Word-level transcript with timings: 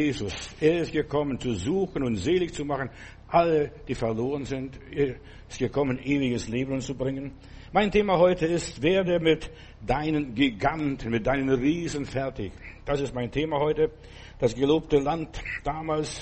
Jesus. 0.00 0.54
Er 0.60 0.82
ist 0.82 0.92
gekommen, 0.92 1.40
zu 1.40 1.54
suchen 1.54 2.04
und 2.04 2.14
selig 2.14 2.54
zu 2.54 2.64
machen, 2.64 2.88
alle, 3.26 3.72
die 3.88 3.96
verloren 3.96 4.44
sind. 4.44 4.78
Er 4.92 5.16
ist 5.48 5.58
gekommen, 5.58 5.98
ewiges 5.98 6.46
Leben 6.46 6.80
zu 6.80 6.94
bringen. 6.94 7.32
Mein 7.72 7.90
Thema 7.90 8.16
heute 8.16 8.46
ist, 8.46 8.80
werde 8.80 9.18
mit 9.18 9.50
deinen 9.84 10.36
Giganten, 10.36 11.10
mit 11.10 11.26
deinen 11.26 11.50
Riesen 11.50 12.04
fertig. 12.04 12.52
Das 12.84 13.00
ist 13.00 13.12
mein 13.12 13.32
Thema 13.32 13.58
heute. 13.58 13.90
Das 14.38 14.54
gelobte 14.54 15.00
Land 15.00 15.42
damals, 15.64 16.20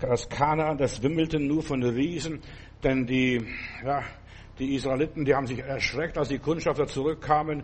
das 0.00 0.28
Kanaan, 0.28 0.76
das 0.76 1.00
wimmelte 1.00 1.38
nur 1.38 1.62
von 1.62 1.80
Riesen, 1.80 2.40
denn 2.82 3.06
die, 3.06 3.40
ja, 3.84 4.02
die 4.58 4.74
Israeliten, 4.74 5.24
die 5.24 5.32
haben 5.32 5.46
sich 5.46 5.60
erschreckt, 5.60 6.18
als 6.18 6.26
die 6.26 6.40
Kundschafter 6.40 6.88
zurückkamen 6.88 7.62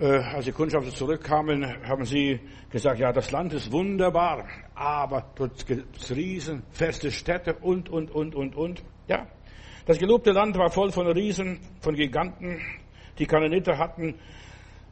äh, 0.00 0.18
als 0.18 0.44
die 0.44 0.52
Kundschafter 0.52 0.90
zurückkamen, 0.90 1.64
haben 1.86 2.04
sie 2.04 2.40
gesagt, 2.70 3.00
ja, 3.00 3.12
das 3.12 3.30
Land 3.30 3.52
ist 3.52 3.72
wunderbar, 3.72 4.46
aber 4.74 5.30
dort 5.34 5.66
gibt 5.66 5.96
es 5.96 6.14
Riesen, 6.14 6.62
feste 6.70 7.10
Städte 7.10 7.54
und, 7.54 7.88
und, 7.88 8.10
und, 8.10 8.34
und, 8.34 8.54
und. 8.54 8.82
Ja, 9.08 9.26
das 9.86 9.98
gelobte 9.98 10.32
Land 10.32 10.56
war 10.56 10.70
voll 10.70 10.92
von 10.92 11.06
Riesen, 11.06 11.60
von 11.80 11.94
Giganten. 11.94 12.60
Die 13.18 13.26
Kananiter 13.26 13.78
hatten 13.78 14.14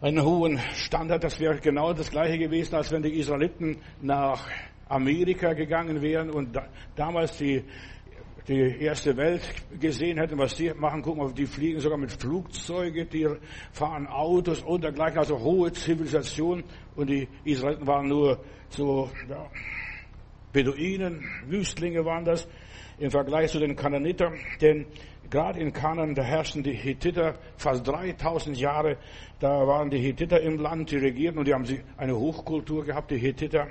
einen 0.01 0.23
hohen 0.23 0.59
Standard. 0.75 1.23
Das 1.23 1.39
wäre 1.39 1.59
genau 1.59 1.93
das 1.93 2.11
Gleiche 2.11 2.39
gewesen, 2.39 2.75
als 2.75 2.91
wenn 2.91 3.03
die 3.03 3.19
Israeliten 3.19 3.79
nach 4.01 4.49
Amerika 4.89 5.53
gegangen 5.53 6.01
wären 6.01 6.31
und 6.31 6.55
da, 6.55 6.67
damals 6.95 7.37
die 7.39 7.65
die 8.49 8.81
erste 8.81 9.17
Welt 9.17 9.43
gesehen 9.81 10.19
hätten, 10.19 10.39
was 10.39 10.55
die 10.55 10.73
machen, 10.73 11.03
gucken, 11.03 11.23
auf 11.23 11.35
die 11.35 11.47
fliegen 11.47 11.81
sogar 11.81 11.99
mit 11.99 12.13
Flugzeugen, 12.13 13.09
die 13.09 13.29
fahren 13.73 14.07
Autos 14.07 14.63
und 14.63 14.85
dergleichen, 14.85 15.19
also 15.19 15.39
hohe 15.41 15.73
Zivilisation. 15.73 16.63
Und 16.95 17.11
die 17.11 17.29
Israeliten 17.45 17.87
waren 17.87 18.09
nur 18.09 18.41
so, 18.69 19.11
ja, 19.29 19.51
Beduinen, 20.53 21.25
Wüstlinge 21.49 22.05
waren 22.05 22.25
das 22.25 22.49
im 22.99 23.11
Vergleich 23.11 23.51
zu 23.51 23.59
den 23.59 23.77
Kananitern, 23.77 24.35
denn 24.61 24.87
gerade 25.29 25.61
in 25.61 25.73
Kanan, 25.73 26.15
da 26.15 26.23
herrschten 26.23 26.63
die 26.63 26.73
Hittiter 26.73 27.35
fast 27.57 27.87
3000 27.87 28.59
Jahre, 28.59 28.97
da 29.41 29.67
waren 29.67 29.91
die 29.91 29.99
Hittiter 29.99 30.41
im 30.41 30.59
Land, 30.59 30.91
die 30.93 30.97
regierten 30.97 31.39
und 31.39 31.47
die 31.47 31.53
haben 31.53 31.67
eine 31.97 32.17
Hochkultur 32.17 32.85
gehabt, 32.85 33.11
die 33.11 33.19
Hittiter. 33.19 33.67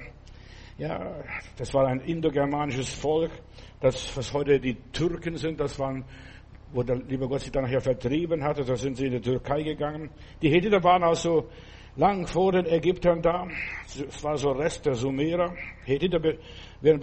Ja, 0.77 1.23
das 1.57 1.73
war 1.73 1.87
ein 1.87 2.01
indogermanisches 2.01 2.89
Volk 2.89 3.31
das, 3.79 4.15
was 4.15 4.33
heute 4.33 4.59
die 4.59 4.75
Türken 4.91 5.37
sind, 5.37 5.59
das 5.59 5.77
waren, 5.79 6.05
wo 6.73 6.83
der 6.83 6.97
liebe 6.97 7.27
Gott 7.27 7.41
sich 7.41 7.51
dann 7.51 7.63
nachher 7.63 7.81
vertrieben 7.81 8.43
hatte, 8.43 8.63
da 8.63 8.75
sind 8.75 8.97
sie 8.97 9.05
in 9.05 9.13
die 9.13 9.21
Türkei 9.21 9.63
gegangen. 9.63 10.09
Die 10.41 10.49
Hethiter 10.49 10.83
waren 10.83 11.03
also 11.03 11.49
lang 11.95 12.27
vor 12.27 12.51
den 12.51 12.65
Ägyptern 12.65 13.21
da. 13.21 13.47
Es 13.85 14.23
war 14.23 14.37
so 14.37 14.51
Rest 14.51 14.85
der 14.85 14.95
Sumerer. 14.95 15.53
Hethiter 15.85 16.21
werden 16.81 17.01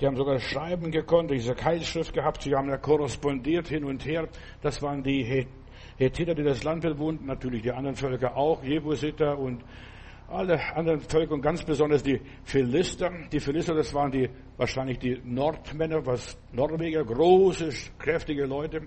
die 0.00 0.06
haben 0.06 0.16
sogar 0.16 0.40
schreiben 0.40 0.90
gekonnt, 0.90 1.30
diese 1.30 1.54
Keilschrift 1.54 2.14
gehabt, 2.14 2.42
sie 2.42 2.54
haben 2.54 2.70
ja 2.70 2.78
korrespondiert 2.78 3.68
hin 3.68 3.84
und 3.84 4.06
her. 4.06 4.28
Das 4.62 4.80
waren 4.80 5.02
die 5.02 5.46
Hethiter, 5.98 6.34
die 6.34 6.42
das 6.42 6.64
Land 6.64 6.82
bewohnten, 6.82 7.26
natürlich 7.26 7.62
die 7.62 7.72
anderen 7.72 7.96
Völker 7.96 8.34
auch, 8.34 8.62
Jebusiter 8.64 9.38
und 9.38 9.62
alle 10.30 10.60
anderen 10.76 11.00
Völker 11.00 11.34
und 11.34 11.42
ganz 11.42 11.64
besonders 11.64 12.02
die 12.02 12.20
Philister. 12.44 13.10
Die 13.32 13.40
Philister, 13.40 13.74
das 13.74 13.92
waren 13.92 14.10
die, 14.10 14.28
wahrscheinlich 14.56 14.98
die 14.98 15.20
Nordmänner, 15.24 16.04
was 16.06 16.38
Norweger, 16.52 17.04
große, 17.04 17.70
kräftige 17.98 18.46
Leute. 18.46 18.82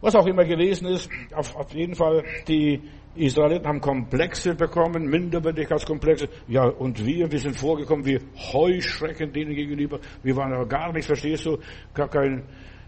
Was 0.00 0.14
auch 0.14 0.26
immer 0.26 0.44
gewesen 0.44 0.86
ist, 0.86 1.10
auf, 1.34 1.56
auf 1.56 1.72
jeden 1.74 1.94
Fall, 1.94 2.22
die 2.46 2.80
Israeliten 3.16 3.66
haben 3.66 3.80
Komplexe 3.80 4.54
bekommen, 4.54 5.06
Minderwertigkeitskomplexe. 5.08 6.28
Ja, 6.48 6.64
und 6.64 7.04
wir, 7.04 7.30
wir 7.30 7.38
sind 7.38 7.56
vorgekommen 7.56 8.04
wie 8.04 8.18
Heuschrecken 8.52 9.32
denen 9.32 9.54
gegenüber. 9.54 10.00
Wir 10.22 10.36
waren 10.36 10.52
aber 10.52 10.66
gar 10.66 10.92
nicht, 10.92 11.06
verstehst 11.06 11.46
du, 11.46 11.58
gar 11.94 12.08
kein, 12.08 12.42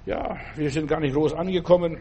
ja, 0.05 0.37
wir 0.57 0.71
sind 0.71 0.89
gar 0.89 1.01
nicht 1.01 1.15
groß 1.15 1.35
angekommen. 1.35 1.99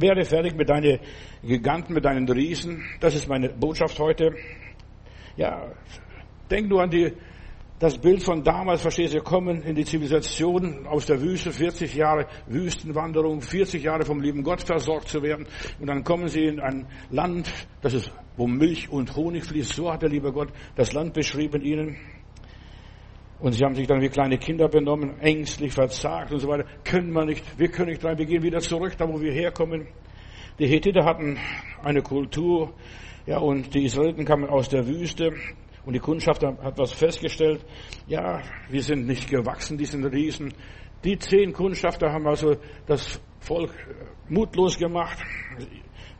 Werde 0.00 0.24
fertig 0.24 0.54
mit 0.54 0.68
deinen 0.68 1.00
Giganten, 1.42 1.94
mit 1.94 2.04
deinen 2.04 2.28
Riesen. 2.28 2.84
Das 3.00 3.14
ist 3.14 3.28
meine 3.28 3.48
Botschaft 3.48 3.98
heute. 3.98 4.34
Ja, 5.36 5.72
denk 6.50 6.68
nur 6.68 6.82
an 6.82 6.90
die, 6.90 7.12
das 7.78 7.96
Bild 7.96 8.24
von 8.24 8.42
damals, 8.42 8.82
verstehst 8.82 9.14
du, 9.14 9.20
kommen 9.20 9.62
in 9.62 9.76
die 9.76 9.84
Zivilisation 9.84 10.86
aus 10.86 11.06
der 11.06 11.20
Wüste, 11.20 11.52
40 11.52 11.94
Jahre 11.94 12.26
Wüstenwanderung, 12.46 13.40
40 13.40 13.82
Jahre 13.82 14.04
vom 14.04 14.20
lieben 14.20 14.42
Gott 14.42 14.62
versorgt 14.62 15.08
zu 15.08 15.22
werden. 15.22 15.46
Und 15.78 15.86
dann 15.86 16.02
kommen 16.02 16.28
sie 16.28 16.44
in 16.44 16.58
ein 16.58 16.86
Land, 17.10 17.48
das 17.80 17.94
ist, 17.94 18.10
wo 18.36 18.48
Milch 18.48 18.90
und 18.90 19.14
Honig 19.14 19.44
fließt. 19.44 19.74
So 19.74 19.92
hat 19.92 20.02
der 20.02 20.08
liebe 20.08 20.32
Gott 20.32 20.48
das 20.74 20.92
Land 20.92 21.14
beschrieben 21.14 21.62
ihnen. 21.62 21.96
Und 23.40 23.52
sie 23.52 23.64
haben 23.64 23.74
sich 23.74 23.86
dann 23.86 24.00
wie 24.00 24.08
kleine 24.08 24.38
Kinder 24.38 24.68
benommen, 24.68 25.20
ängstlich, 25.20 25.72
verzagt 25.72 26.32
und 26.32 26.40
so 26.40 26.48
weiter. 26.48 26.64
Können 26.84 27.12
wir 27.12 27.24
nicht, 27.24 27.44
wir 27.58 27.68
können 27.68 27.90
nicht 27.90 28.04
rein, 28.04 28.18
wir 28.18 28.26
gehen 28.26 28.42
wieder 28.42 28.58
zurück, 28.58 28.96
da 28.98 29.08
wo 29.08 29.20
wir 29.20 29.32
herkommen. 29.32 29.86
Die 30.58 30.66
Hethiter 30.66 31.04
hatten 31.04 31.38
eine 31.84 32.02
Kultur, 32.02 32.74
ja, 33.26 33.38
und 33.38 33.74
die 33.74 33.84
Israeliten 33.84 34.24
kamen 34.24 34.48
aus 34.48 34.68
der 34.68 34.86
Wüste. 34.86 35.32
Und 35.84 35.94
die 35.94 36.00
Kundschaft 36.00 36.42
hat 36.44 36.78
was 36.78 36.92
festgestellt. 36.92 37.64
Ja, 38.06 38.42
wir 38.68 38.82
sind 38.82 39.06
nicht 39.06 39.30
gewachsen, 39.30 39.78
diesen 39.78 40.04
Riesen. 40.04 40.52
Die 41.04 41.16
zehn 41.16 41.52
Kundschafter 41.52 42.12
haben 42.12 42.26
also 42.26 42.56
das 42.86 43.20
Volk 43.40 43.70
mutlos 44.28 44.78
gemacht. 44.78 45.18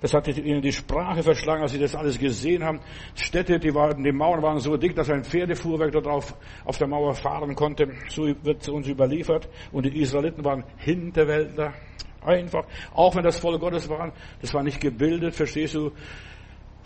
Das 0.01 0.15
hat 0.15 0.29
ihnen 0.29 0.63
die 0.63 0.73
Sprache 0.73 1.23
verschlagen, 1.23 1.63
als 1.63 1.73
sie 1.73 1.79
das 1.79 1.95
alles 1.97 2.19
gesehen 2.19 2.63
haben. 2.65 2.81
Städte, 3.15 3.59
die, 3.59 3.75
waren, 3.75 4.03
die 4.03 4.13
Mauern 4.13 4.43
waren 4.43 4.59
so 4.61 4.77
dick, 4.77 4.95
dass 4.95 5.11
ein 5.11 5.25
Pferdefuhrwerk 5.25 5.93
dort 5.93 6.07
auf, 6.07 6.35
auf 6.65 6.79
der 6.79 6.87
Mauer 6.87 7.15
fahren 7.15 7.55
konnte. 7.55 7.89
So 8.09 8.27
wird 8.27 8.63
es 8.63 8.69
uns 8.69 8.87
überliefert. 8.87 9.49
Und 9.73 9.87
die 9.87 10.01
Israeliten 10.01 10.45
waren 10.45 10.65
Hinterwäldler. 10.77 11.75
Einfach. 12.21 12.65
Auch 12.95 13.15
wenn 13.15 13.25
das 13.25 13.39
Volk 13.39 13.61
Gottes 13.61 13.89
waren, 13.89 14.13
das 14.41 14.53
war 14.53 14.63
nicht 14.63 14.81
gebildet, 14.81 15.35
verstehst 15.35 15.75
du? 15.75 15.93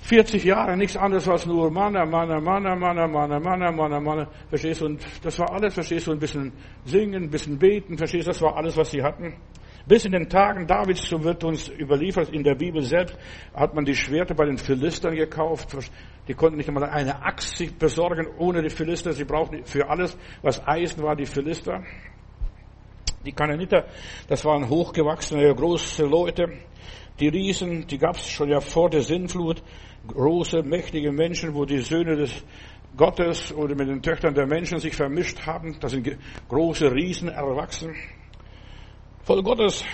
40 0.02 0.42
Jahre, 0.44 0.76
nichts 0.76 0.96
anderes 0.96 1.28
als 1.28 1.46
nur 1.46 1.70
Manna, 1.70 2.04
Manna, 2.04 2.40
Manna, 2.40 2.74
Manna, 2.74 3.06
Manna, 3.06 3.38
Manna, 3.38 3.70
Manna, 3.70 4.00
Manna, 4.00 4.28
verstehst 4.48 4.80
du? 4.80 4.86
Und 4.86 5.00
das 5.22 5.38
war 5.38 5.52
alles, 5.52 5.74
verstehst 5.74 6.08
du? 6.08 6.12
Ein 6.12 6.18
bisschen 6.18 6.52
singen, 6.84 7.24
ein 7.24 7.30
bisschen 7.30 7.56
beten, 7.56 7.96
verstehst 7.96 8.26
du? 8.26 8.32
Das 8.32 8.42
war 8.42 8.56
alles, 8.56 8.76
was 8.76 8.90
sie 8.90 9.02
hatten. 9.02 9.34
Bis 9.86 10.04
in 10.04 10.12
den 10.12 10.28
Tagen 10.28 10.66
Davids, 10.66 11.08
so 11.08 11.22
wird 11.24 11.42
uns 11.44 11.68
überliefert, 11.68 12.30
in 12.30 12.44
der 12.44 12.54
Bibel 12.54 12.82
selbst, 12.82 13.16
hat 13.54 13.74
man 13.74 13.84
die 13.84 13.94
Schwerter 13.94 14.34
bei 14.34 14.44
den 14.44 14.58
Philistern 14.58 15.16
gekauft. 15.16 15.76
Die 16.28 16.34
konnten 16.34 16.56
nicht 16.56 16.68
einmal 16.68 16.88
eine 16.88 17.22
Axt 17.22 17.78
besorgen 17.78 18.28
ohne 18.38 18.62
die 18.62 18.70
Philister. 18.70 19.12
Sie 19.12 19.24
brauchten 19.24 19.64
für 19.64 19.88
alles, 19.88 20.16
was 20.42 20.66
Eisen 20.66 21.02
war, 21.02 21.16
die 21.16 21.26
Philister. 21.26 21.82
Die 23.24 23.32
Kananiter, 23.32 23.86
das 24.28 24.44
waren 24.44 24.68
hochgewachsene, 24.68 25.54
große 25.54 26.04
Leute. 26.04 26.44
Die 27.20 27.28
Riesen, 27.28 27.86
die 27.86 27.98
gab 27.98 28.16
es 28.16 28.28
schon 28.28 28.48
ja 28.48 28.60
vor 28.60 28.90
der 28.90 29.02
Sinnflut. 29.02 29.62
Große, 30.08 30.62
mächtige 30.62 31.12
Menschen, 31.12 31.54
wo 31.54 31.64
die 31.64 31.78
Söhne 31.78 32.16
des 32.16 32.44
Gottes 32.96 33.52
oder 33.54 33.74
mit 33.74 33.88
den 33.88 34.02
Töchtern 34.02 34.34
der 34.34 34.46
Menschen 34.46 34.78
sich 34.78 34.94
vermischt 34.94 35.46
haben. 35.46 35.76
Da 35.80 35.88
sind 35.88 36.16
große 36.48 36.92
Riesen 36.92 37.28
erwachsen. 37.28 37.94
Voll 39.24 39.40
Gottes, 39.44 39.84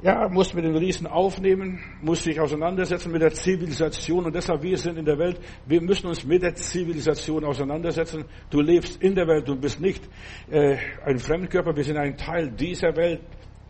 ja, 0.00 0.28
muss 0.28 0.54
mit 0.54 0.64
den 0.64 0.76
Riesen 0.76 1.08
aufnehmen, 1.08 1.80
muss 2.02 2.22
sich 2.22 2.38
auseinandersetzen 2.38 3.10
mit 3.10 3.20
der 3.20 3.32
Zivilisation 3.32 4.24
und 4.24 4.32
deshalb 4.32 4.62
wir 4.62 4.78
sind 4.78 4.96
in 4.96 5.04
der 5.04 5.18
Welt, 5.18 5.40
wir 5.66 5.80
müssen 5.80 6.06
uns 6.06 6.24
mit 6.24 6.40
der 6.40 6.54
Zivilisation 6.54 7.44
auseinandersetzen. 7.44 8.24
Du 8.48 8.60
lebst 8.60 9.02
in 9.02 9.16
der 9.16 9.26
Welt, 9.26 9.48
du 9.48 9.56
bist 9.56 9.80
nicht 9.80 10.08
äh, 10.52 10.76
ein 11.04 11.18
Fremdkörper, 11.18 11.74
wir 11.74 11.82
sind 11.82 11.96
ein 11.96 12.16
Teil 12.16 12.52
dieser 12.52 12.94
Welt, 12.96 13.22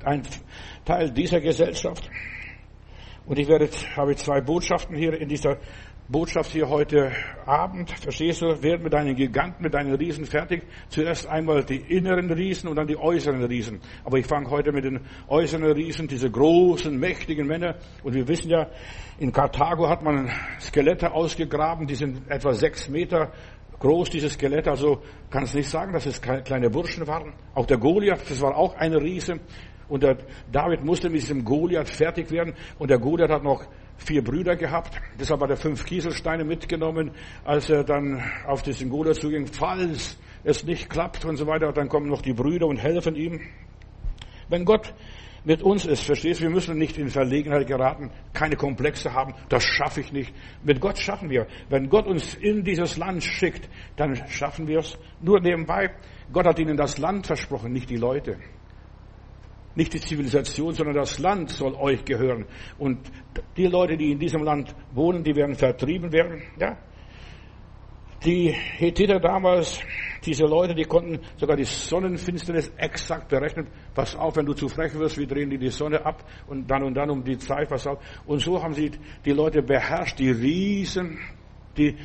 ein 0.04 0.22
Teil 0.84 1.10
dieser 1.10 1.40
Gesellschaft. 1.40 2.10
Und 3.24 3.38
ich 3.38 3.48
werde, 3.48 3.70
habe 3.96 4.14
zwei 4.16 4.42
Botschaften 4.42 4.96
hier 4.96 5.19
in 5.19 5.28
dieser 5.28 5.56
Botschaft 6.12 6.52
hier 6.52 6.68
heute 6.68 7.10
Abend, 7.46 7.90
verstehst 7.90 8.42
du, 8.42 8.62
werden 8.62 8.82
mit 8.82 8.92
deinen 8.92 9.16
Giganten, 9.16 9.62
mit 9.62 9.72
deinen 9.72 9.94
Riesen 9.94 10.26
fertig. 10.26 10.62
Zuerst 10.90 11.26
einmal 11.26 11.64
die 11.64 11.78
inneren 11.78 12.31
Riesen 12.31 12.69
und 12.69 12.76
dann 12.76 12.87
die 12.87 12.98
äußeren 12.98 13.42
Riesen. 13.44 13.81
Aber 14.04 14.19
ich 14.19 14.26
fange 14.26 14.50
heute 14.50 14.72
mit 14.72 14.84
den 14.84 15.00
äußeren 15.26 15.64
Riesen, 15.72 16.08
diese 16.08 16.31
großen, 16.31 16.94
mächtigen 16.96 17.46
Männer. 17.46 17.76
Und 18.04 18.14
wir 18.14 18.28
wissen 18.28 18.50
ja, 18.50 18.69
in 19.19 19.32
Karthago 19.32 19.88
hat 19.88 20.02
man 20.02 20.31
Skelette 20.60 21.12
ausgegraben, 21.12 21.87
die 21.87 21.94
sind 21.94 22.31
etwa 22.31 22.52
sechs 22.52 22.90
Meter 22.90 23.32
groß, 23.78 24.10
diese 24.10 24.28
Skelette. 24.28 24.70
Also 24.70 25.00
kann 25.31 25.44
es 25.44 25.54
nicht 25.54 25.70
sagen, 25.70 25.94
dass 25.94 26.04
es 26.04 26.20
kleine 26.20 26.69
Burschen 26.69 27.06
waren. 27.06 27.32
Auch 27.54 27.64
der 27.64 27.78
Goliath, 27.78 28.20
das 28.28 28.42
war 28.42 28.54
auch 28.54 28.75
eine 28.75 29.00
Riese. 29.00 29.40
Und 29.88 30.02
der 30.02 30.19
David 30.50 30.84
musste 30.84 31.08
mit 31.08 31.22
diesem 31.22 31.42
Goliath 31.42 31.88
fertig 31.88 32.31
werden. 32.31 32.54
Und 32.78 32.90
der 32.90 32.98
Goliath 32.98 33.31
hat 33.31 33.42
noch 33.42 33.64
vier 34.02 34.22
Brüder 34.22 34.56
gehabt. 34.56 35.00
Deshalb 35.19 35.40
hat 35.40 35.50
er 35.50 35.56
fünf 35.56 35.84
Kieselsteine 35.84 36.44
mitgenommen, 36.44 37.12
als 37.44 37.70
er 37.70 37.84
dann 37.84 38.22
auf 38.46 38.62
diesen 38.62 38.90
Goliath 38.90 39.16
zuging. 39.16 39.46
Falls 39.46 40.19
es 40.44 40.64
nicht 40.64 40.90
klappt 40.90 41.25
und 41.25 41.37
so 41.37 41.46
weiter, 41.46 41.72
dann 41.72 41.88
kommen 41.88 42.08
noch 42.08 42.22
die 42.22 42.32
Brüder 42.32 42.66
und 42.66 42.76
helfen 42.76 43.14
ihm. 43.14 43.40
Wenn 44.49 44.64
Gott 44.64 44.93
mit 45.44 45.62
uns 45.62 45.87
ist. 45.87 46.04
Verstehst 46.04 46.40
du? 46.40 46.44
Wir 46.44 46.50
müssen 46.50 46.78
nicht 46.78 46.99
in 46.99 47.08
Verlegenheit 47.08 47.66
geraten, 47.66 48.10
keine 48.32 48.56
Komplexe 48.56 49.12
haben. 49.12 49.34
Das 49.49 49.64
schaffe 49.64 50.00
ich 50.00 50.12
nicht. 50.12 50.32
Mit 50.62 50.81
Gott 50.81 50.99
schaffen 50.99 51.31
wir. 51.31 51.46
Wenn 51.69 51.88
Gott 51.88 52.06
uns 52.06 52.34
in 52.34 52.64
dieses 52.64 52.96
Land 52.96 53.22
schickt, 53.22 53.69
dann 53.96 54.16
schaffen 54.28 54.66
wir 54.69 54.78
es. 54.81 54.99
Nur 55.20 55.40
nebenbei, 55.40 55.90
Gott 56.32 56.46
hat 56.46 56.58
ihnen 56.58 56.76
das 56.76 56.99
Land 56.99 57.26
versprochen, 57.26 57.72
nicht 57.72 57.90
die 57.90 57.96
Leute. 57.96 58.38
Nicht 59.74 59.94
die 59.94 60.00
Zivilisation, 60.00 60.74
sondern 60.74 60.96
das 60.96 61.19
Land 61.19 61.50
soll 61.50 61.74
euch 61.74 62.04
gehören. 62.04 62.46
Und 62.78 62.98
die 63.56 63.66
Leute, 63.66 63.96
die 63.96 64.12
in 64.12 64.19
diesem 64.19 64.42
Land 64.42 64.74
wohnen, 64.92 65.24
die 65.24 65.34
werden 65.34 65.54
vertrieben 65.54 66.12
werden. 66.12 66.42
Ja, 66.58 66.76
die 68.24 68.50
Hethiter 68.52 69.19
damals, 69.19 69.80
diese 70.24 70.44
Leute, 70.44 70.74
die 70.74 70.84
konnten 70.84 71.19
sogar 71.36 71.56
die 71.56 71.64
Sonnenfinsternis 71.64 72.72
exakt 72.76 73.28
berechnen. 73.28 73.66
Pass 73.94 74.14
auf, 74.14 74.36
wenn 74.36 74.46
du 74.46 74.52
zu 74.52 74.69
frech 74.69 74.94
wirst, 74.94 75.19
wir 75.19 75.26
drehen 75.26 75.50
dir 75.50 75.58
die 75.58 75.70
Sonne 75.70 76.04
ab 76.04 76.25
und 76.46 76.70
dann 76.70 76.84
und 76.84 76.94
dann 76.94 77.10
um 77.10 77.25
die 77.25 77.36
Zeit, 77.38 77.68
pass 77.68 77.86
auf. 77.86 77.98
Und 78.26 78.40
so 78.40 78.62
haben 78.62 78.75
sie 78.75 78.92
die 79.25 79.32
Leute 79.32 79.62
beherrscht, 79.62 80.20
die 80.20 80.30
Riesen, 80.30 81.18
die 81.76 81.96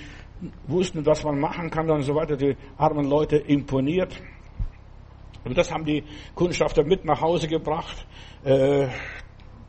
wussten, 0.68 1.06
was 1.06 1.24
man 1.24 1.40
machen 1.40 1.70
kann 1.70 1.90
und 1.90 2.02
so 2.02 2.16
weiter, 2.16 2.36
die 2.36 2.56
armen 2.78 3.08
Leute 3.08 3.38
imponiert. 3.38 4.20
Und 5.48 5.58
das 5.58 5.72
haben 5.72 5.86
die 5.86 6.04
Kundschafter 6.36 6.84
mit 6.84 7.06
nach 7.06 7.22
Hause 7.22 7.48
gebracht. 7.48 8.06
Äh, 8.44 8.88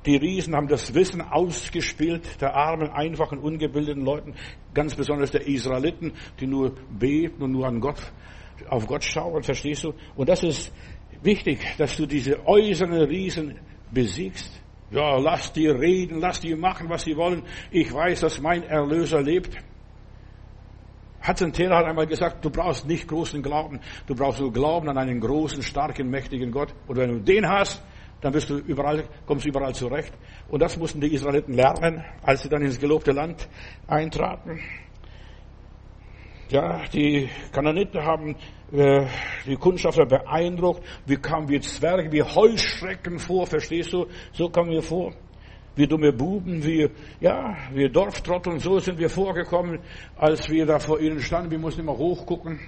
die 0.06 0.16
Riesen 0.16 0.54
haben 0.54 0.68
das 0.68 0.94
Wissen 0.94 1.20
ausgespielt 1.20 2.40
der 2.40 2.54
armen, 2.54 2.88
einfachen, 2.88 3.38
ungebildeten 3.38 4.04
Leuten, 4.04 4.34
ganz 4.72 4.94
besonders 4.94 5.32
der 5.32 5.46
Israeliten, 5.46 6.12
die 6.40 6.46
nur 6.46 6.74
beten 6.90 7.42
und 7.42 7.52
nur 7.52 7.66
an 7.66 7.80
Gott, 7.80 8.00
auf 8.68 8.86
Gott 8.86 9.04
schauen, 9.04 9.42
verstehst 9.42 9.84
du? 9.84 9.92
Und 10.16 10.28
das 10.28 10.42
ist 10.44 10.72
wichtig, 11.22 11.58
dass 11.78 11.96
du 11.96 12.06
diese 12.06 12.46
äußeren 12.46 13.02
Riesen 13.02 13.58
besiegst. 13.92 14.62
Ja, 14.90 15.18
lass 15.18 15.52
die 15.52 15.66
reden, 15.66 16.20
lass 16.20 16.40
die 16.40 16.54
machen, 16.54 16.88
was 16.88 17.02
sie 17.02 17.16
wollen. 17.16 17.42
Ich 17.70 17.92
weiß, 17.92 18.20
dass 18.20 18.40
mein 18.40 18.62
Erlöser 18.62 19.20
lebt. 19.20 19.56
Hudson 21.26 21.52
Taylor 21.52 21.78
hat 21.78 21.86
einmal 21.86 22.06
gesagt, 22.06 22.44
du 22.44 22.50
brauchst 22.50 22.86
nicht 22.86 23.08
großen 23.08 23.42
Glauben, 23.42 23.80
du 24.06 24.14
brauchst 24.14 24.40
nur 24.40 24.52
Glauben 24.52 24.88
an 24.88 24.98
einen 24.98 25.20
großen, 25.20 25.62
starken, 25.62 26.08
mächtigen 26.10 26.50
Gott. 26.50 26.74
Und 26.86 26.96
wenn 26.96 27.10
du 27.10 27.20
den 27.20 27.48
hast, 27.48 27.82
dann 28.20 28.32
bist 28.32 28.50
du 28.50 28.58
überall, 28.58 29.04
kommst 29.26 29.44
du 29.44 29.50
überall 29.50 29.74
zurecht. 29.74 30.12
Und 30.48 30.60
das 30.60 30.76
mussten 30.76 31.00
die 31.00 31.12
Israeliten 31.12 31.54
lernen, 31.54 32.04
als 32.22 32.42
sie 32.42 32.48
dann 32.48 32.62
ins 32.62 32.78
gelobte 32.78 33.12
Land 33.12 33.48
eintraten. 33.86 34.60
Ja, 36.50 36.82
die 36.92 37.28
Kananiter 37.52 38.02
haben 38.04 38.34
äh, 38.72 39.06
die 39.44 39.56
Kundschafter 39.56 40.06
beeindruckt. 40.06 40.82
Wir 41.04 41.20
kamen 41.20 41.48
wie 41.48 41.60
Zwerge, 41.60 42.10
wie 42.10 42.22
Heuschrecken 42.22 43.18
vor, 43.18 43.46
verstehst 43.46 43.92
du? 43.92 44.06
So 44.32 44.48
kamen 44.48 44.70
wir 44.70 44.82
vor. 44.82 45.12
Wie 45.78 45.86
dumme 45.86 46.12
Buben, 46.12 46.64
wie, 46.64 46.90
ja, 47.20 47.56
wie 47.72 47.88
Dorftrotteln, 47.88 48.58
so 48.58 48.80
sind 48.80 48.98
wir 48.98 49.08
vorgekommen, 49.08 49.78
als 50.16 50.50
wir 50.50 50.66
da 50.66 50.80
vor 50.80 50.98
ihnen 50.98 51.20
standen. 51.20 51.52
Wir 51.52 51.58
mussten 51.60 51.82
immer 51.82 51.96
hochgucken. 51.96 52.58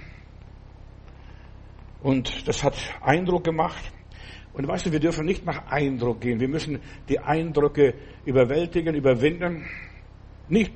Und 2.01 2.47
das 2.47 2.63
hat 2.63 2.73
Eindruck 3.01 3.43
gemacht. 3.43 3.91
Und 4.53 4.65
weißt 4.65 4.85
du, 4.85 4.91
wir 4.93 5.01
dürfen 5.01 5.25
nicht 5.25 5.45
nach 5.45 5.67
Eindruck 5.69 6.21
gehen. 6.21 6.39
Wir 6.39 6.47
müssen 6.47 6.79
die 7.09 7.19
Eindrücke 7.19 7.95
überwältigen, 8.23 8.95
überwinden. 8.95 9.65
Nicht, 10.47 10.71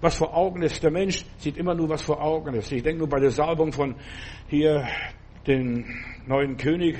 was 0.00 0.18
vor 0.18 0.36
Augen 0.36 0.62
ist. 0.62 0.84
Der 0.84 0.92
Mensch 0.92 1.24
sieht 1.38 1.56
immer 1.56 1.74
nur, 1.74 1.88
was 1.88 2.02
vor 2.02 2.22
Augen 2.22 2.54
ist. 2.54 2.70
Ich 2.70 2.84
denke 2.84 3.00
nur 3.00 3.08
bei 3.08 3.18
der 3.18 3.32
Salbung 3.32 3.72
von 3.72 3.96
hier 4.46 4.86
den 5.48 5.84
neuen 6.28 6.56
König, 6.58 6.96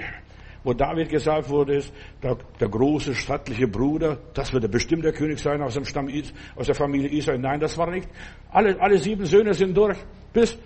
wo 0.66 0.74
David 0.74 1.08
gesagt 1.08 1.48
wurde, 1.48 1.76
ist 1.76 1.94
der, 2.20 2.36
der 2.58 2.68
große 2.68 3.14
stattliche 3.14 3.68
Bruder, 3.68 4.18
das 4.34 4.52
wird 4.52 4.64
der 4.64 4.68
bestimmte 4.68 5.12
König 5.12 5.38
sein 5.38 5.62
aus 5.62 5.74
dem 5.74 5.84
Stamm, 5.84 6.08
aus 6.56 6.66
der 6.66 6.74
Familie 6.74 7.08
Israel. 7.08 7.38
Nein, 7.38 7.60
das 7.60 7.78
war 7.78 7.88
nicht. 7.88 8.08
Alle, 8.50 8.78
alle 8.80 8.98
sieben 8.98 9.24
Söhne 9.26 9.54
sind 9.54 9.76
durch, 9.76 9.96
bis 10.32 10.58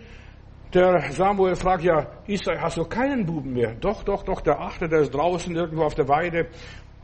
der 0.73 1.13
Samuel 1.13 1.55
fragt 1.55 1.83
ja, 1.83 2.07
Israel, 2.27 2.61
hast 2.63 2.79
du 2.79 2.85
keinen 2.85 3.27
Buben 3.27 3.53
mehr? 3.53 3.75
Doch, 3.75 4.03
doch, 4.03 4.23
doch, 4.23 4.41
der 4.41 4.59
achte, 4.59 4.89
der 4.89 5.01
ist 5.01 5.11
draußen 5.11 5.55
irgendwo 5.55 5.83
auf 5.83 5.95
der 5.95 6.09
Weide. 6.09 6.49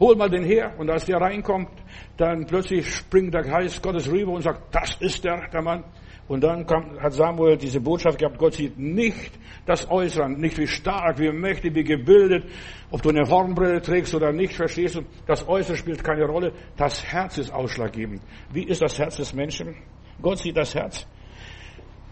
Hol 0.01 0.17
mal 0.17 0.31
den 0.31 0.45
her. 0.45 0.73
Und 0.79 0.89
als 0.89 1.05
der 1.05 1.21
reinkommt, 1.21 1.69
dann 2.17 2.47
plötzlich 2.47 2.87
springt 2.95 3.35
der 3.35 3.43
Geist 3.43 3.83
Gottes 3.83 4.11
rüber 4.11 4.33
und 4.33 4.43
sagt, 4.43 4.75
das 4.75 4.97
ist 5.01 5.23
der, 5.23 5.49
der 5.53 5.63
Mann. 5.63 5.85
Und 6.29 6.43
dann 6.43 6.67
kam, 6.67 7.01
hat 7.01 7.13
Samuel 7.13 7.57
diese 7.57 7.81
Botschaft 7.81 8.19
gehabt, 8.19 8.39
Gott 8.39 8.55
sieht 8.55 8.77
nicht 8.79 9.39
das 9.65 9.89
Äußere, 9.89 10.29
nicht 10.29 10.59
wie 10.59 10.67
stark, 10.67 11.19
wie 11.19 11.31
mächtig, 11.31 11.75
wie 11.75 11.85
gebildet, 11.85 12.45
ob 12.91 13.03
du 13.03 13.11
eine 13.11 13.29
Hornbrille 13.29 13.81
trägst 13.81 14.15
oder 14.15 14.33
nicht, 14.33 14.55
verstehst 14.55 14.97
du? 14.97 15.03
Das 15.27 15.47
Äußere 15.47 15.77
spielt 15.77 16.03
keine 16.03 16.25
Rolle, 16.25 16.53
das 16.77 17.05
Herz 17.05 17.39
ist 17.39 17.53
ausschlaggebend. 17.53 18.23
Wie 18.53 18.65
ist 18.65 18.83
das 18.83 18.99
Herz 18.99 19.17
des 19.17 19.35
Menschen? 19.35 19.77
Gott 20.21 20.39
sieht 20.39 20.57
das 20.57 20.75
Herz. 20.75 21.07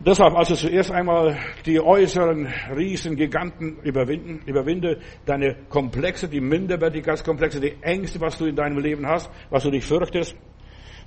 Deshalb 0.00 0.34
also 0.36 0.54
zuerst 0.54 0.90
einmal 0.90 1.38
die 1.64 1.80
äußeren 1.80 2.46
Riesen, 2.76 3.16
Giganten 3.16 3.78
überwinden, 3.82 4.42
überwinde 4.44 4.98
deine 5.24 5.54
Komplexe, 5.68 6.28
die 6.28 6.40
Minderwertigkeitskomplexe, 6.40 7.60
die 7.60 7.76
Ängste, 7.80 8.20
was 8.20 8.36
du 8.36 8.46
in 8.46 8.56
deinem 8.56 8.78
Leben 8.78 9.06
hast, 9.06 9.30
was 9.50 9.62
du 9.62 9.70
dich 9.70 9.84
fürchtest. 9.84 10.36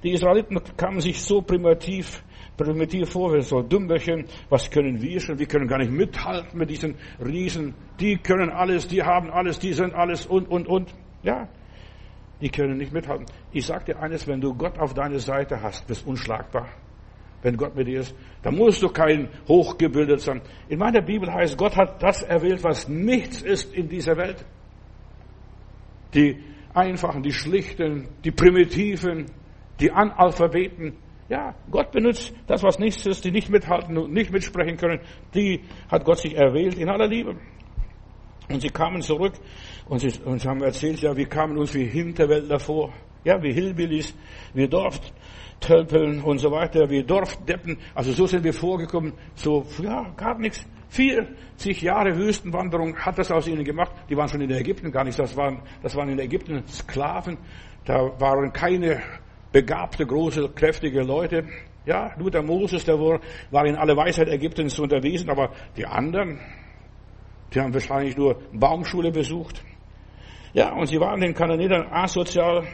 Die 0.04 0.12
Israeliten 0.12 0.60
kamen 0.78 1.02
sich 1.02 1.22
so 1.22 1.42
primitiv, 1.42 2.24
primitiv 2.58 3.10
vor, 3.12 3.34
wie 3.34 3.42
so 3.42 3.62
Dümböchen, 3.62 4.26
was 4.50 4.70
können 4.70 5.02
wir 5.02 5.20
schon? 5.20 5.40
Wir 5.40 5.46
können 5.46 5.68
gar 5.68 5.78
nicht 5.78 5.92
mithalten 5.92 6.58
mit 6.58 6.70
diesen 6.70 6.96
Riesen. 7.24 7.76
Die 8.00 8.18
können 8.18 8.50
alles, 8.50 8.88
die 8.88 9.04
haben 9.04 9.30
alles, 9.30 9.60
die 9.60 9.74
sind 9.74 9.94
alles 9.94 10.26
und, 10.26 10.50
und, 10.50 10.68
und. 10.68 10.94
Ja, 11.24 11.48
die 12.42 12.50
können 12.50 12.78
nicht 12.78 12.92
mithalten. 12.92 13.26
Ich 13.52 13.66
sag 13.66 13.86
dir 13.86 14.00
eines, 14.00 14.28
wenn 14.28 14.42
du 14.42 14.54
Gott 14.54 14.78
auf 14.80 14.94
deine 14.94 15.20
Seite 15.20 15.62
hast, 15.62 15.88
bist 15.88 16.06
unschlagbar 16.06 16.68
wenn 17.42 17.58
Gott 17.58 17.76
mit 17.76 17.88
dir 17.88 18.02
ist. 18.02 18.16
Da 18.42 18.52
musst 18.52 18.82
du 18.82 18.90
kein 18.90 19.30
hochgebildet 19.48 20.22
sein. 20.22 20.42
In 20.70 20.80
meiner 20.80 21.02
Bibel 21.02 21.32
heißt, 21.32 21.58
Gott 21.58 21.76
hat 21.76 22.02
das 22.02 22.22
erwählt, 22.22 22.64
was 22.64 22.88
nichts 22.88 23.42
ist 23.42 23.74
in 23.74 23.88
dieser 23.88 24.18
Welt. 24.18 24.44
Die 26.14 26.44
einfachen, 26.74 27.24
die 27.24 27.32
schlichten, 27.32 28.08
die 28.24 28.32
primitiven, 28.32 29.26
die 29.80 29.92
Analphabeten. 29.92 30.98
Ja, 31.30 31.56
Gott 31.70 31.92
benutzt 31.92 32.34
das, 32.48 32.64
was 32.64 32.80
nichts 32.80 33.06
ist, 33.06 33.26
die 33.26 33.32
nicht 33.32 33.50
mithalten 33.50 33.98
und 33.98 34.14
nicht 34.14 34.32
mitsprechen 34.32 34.78
können. 34.78 35.02
Die 35.34 35.62
hat 35.90 36.06
Gott 36.06 36.20
sich 36.20 36.36
erwählt 36.36 36.78
in 36.78 36.90
aller 36.90 37.08
Liebe. 37.08 37.36
Und 38.50 38.62
sie 38.62 38.70
kamen 38.70 39.02
zurück 39.02 39.34
und 39.90 40.00
sie, 40.00 40.22
und 40.24 40.40
sie 40.40 40.48
haben 40.48 40.62
erzählt, 40.64 41.02
ja, 41.02 41.16
wir 41.16 41.28
kamen 41.28 41.58
uns 41.58 41.74
wie 41.74 41.86
Hinterwäldler 41.86 42.60
vor. 42.60 42.94
Ja, 43.26 43.42
wie 43.44 43.52
Hillbillies, 43.52 44.16
wie 44.54 44.70
Dorf, 44.70 45.02
Tölpeln 45.60 46.22
und 46.22 46.38
so 46.38 46.50
weiter, 46.50 46.90
wie 46.90 47.04
Dorfdeppen. 47.04 47.78
Also 47.94 48.14
so 48.14 48.26
sind 48.26 48.46
wir 48.46 48.54
vorgekommen, 48.54 49.12
so, 49.36 49.66
ja, 49.84 50.14
gar 50.16 50.38
nichts. 50.40 50.66
40 50.90 51.82
Jahre 51.82 52.16
Wüstenwanderung 52.16 52.96
hat 52.96 53.18
das 53.18 53.30
aus 53.30 53.48
ihnen 53.48 53.66
gemacht. 53.66 53.92
Die 54.10 54.16
waren 54.16 54.30
schon 54.30 54.40
in 54.40 54.52
Ägypten 54.52 54.90
gar 54.92 55.04
nicht. 55.04 55.20
Das 55.20 55.36
waren, 55.36 55.62
das 55.84 55.94
waren 55.98 56.08
in 56.08 56.20
Ägypten 56.20 56.66
Sklaven. 56.68 57.38
Da 57.84 58.18
waren 58.18 58.54
keine 58.54 59.02
begabte, 59.52 60.06
große, 60.06 60.50
kräftige 60.50 61.02
Leute. 61.02 61.46
Ja, 61.86 62.14
nur 62.18 62.30
der 62.30 62.44
Moses, 62.44 62.84
der 62.84 63.00
war 63.00 63.66
in 63.66 63.76
alle 63.76 63.96
Weisheit 63.96 64.28
Ägyptens 64.28 64.78
unterwiesen, 64.78 65.30
aber 65.30 65.52
die 65.78 65.86
anderen, 65.86 66.40
die 67.54 67.62
haben 67.62 67.74
wahrscheinlich 67.74 68.18
nur 68.18 68.42
Baumschule 68.52 69.12
besucht. 69.12 69.64
Ja, 70.54 70.74
und 70.74 70.88
sie 70.88 71.00
waren 71.00 71.22
den 71.22 71.34
Kananitern 71.34 71.88
asozial, 71.92 72.68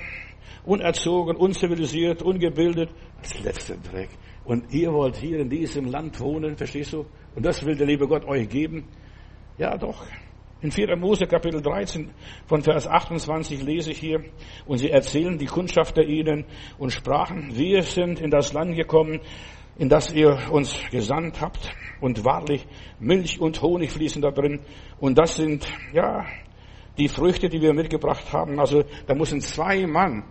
unerzogen, 0.66 1.36
unzivilisiert, 1.36 2.22
ungebildet. 2.24 2.90
Das 3.22 3.40
letzte 3.44 3.78
Dreck. 3.78 4.10
Und 4.46 4.74
ihr 4.74 4.92
wollt 4.92 5.18
hier 5.18 5.40
in 5.40 5.50
diesem 5.50 5.86
Land 5.86 6.20
wohnen, 6.20 6.58
verstehst 6.58 6.94
du? 6.94 7.06
Und 7.36 7.46
das 7.46 7.66
will 7.66 7.76
der 7.76 7.88
liebe 7.88 8.08
Gott 8.08 8.26
euch 8.26 8.50
geben? 8.50 8.88
Ja, 9.58 9.78
doch. 9.78 10.06
In 10.64 10.72
4. 10.72 10.96
Mose 10.96 11.28
Kapitel 11.28 11.62
13 11.62 12.10
von 12.48 12.62
Vers 12.64 12.88
28 12.88 13.62
lese 13.62 13.92
ich 13.92 14.00
hier, 14.00 14.24
und 14.66 14.80
sie 14.80 14.90
erzählen 14.90 15.38
die 15.38 15.46
Kundschafter 15.46 16.04
ihnen 16.04 16.46
und 16.80 16.92
sprachen, 16.92 17.56
wir 17.56 17.84
sind 17.84 18.20
in 18.20 18.32
das 18.32 18.54
Land 18.54 18.76
gekommen, 18.76 19.20
in 19.78 19.90
das 19.90 20.14
ihr 20.14 20.40
uns 20.52 20.80
gesandt 20.90 21.42
habt, 21.42 21.76
und 22.00 22.24
wahrlich 22.24 22.66
Milch 23.00 23.40
und 23.40 23.62
Honig 23.62 23.92
fließen 23.92 24.22
da 24.22 24.32
drin, 24.32 24.62
und 25.00 25.18
das 25.18 25.36
sind, 25.36 25.68
ja, 25.94 26.26
die 26.98 27.10
Früchte, 27.10 27.50
die 27.50 27.62
wir 27.62 27.74
mitgebracht 27.74 28.32
haben. 28.32 28.60
Also, 28.60 28.84
da 29.06 29.16
müssen 29.16 29.42
zwei 29.42 29.86
Mann 29.86 30.24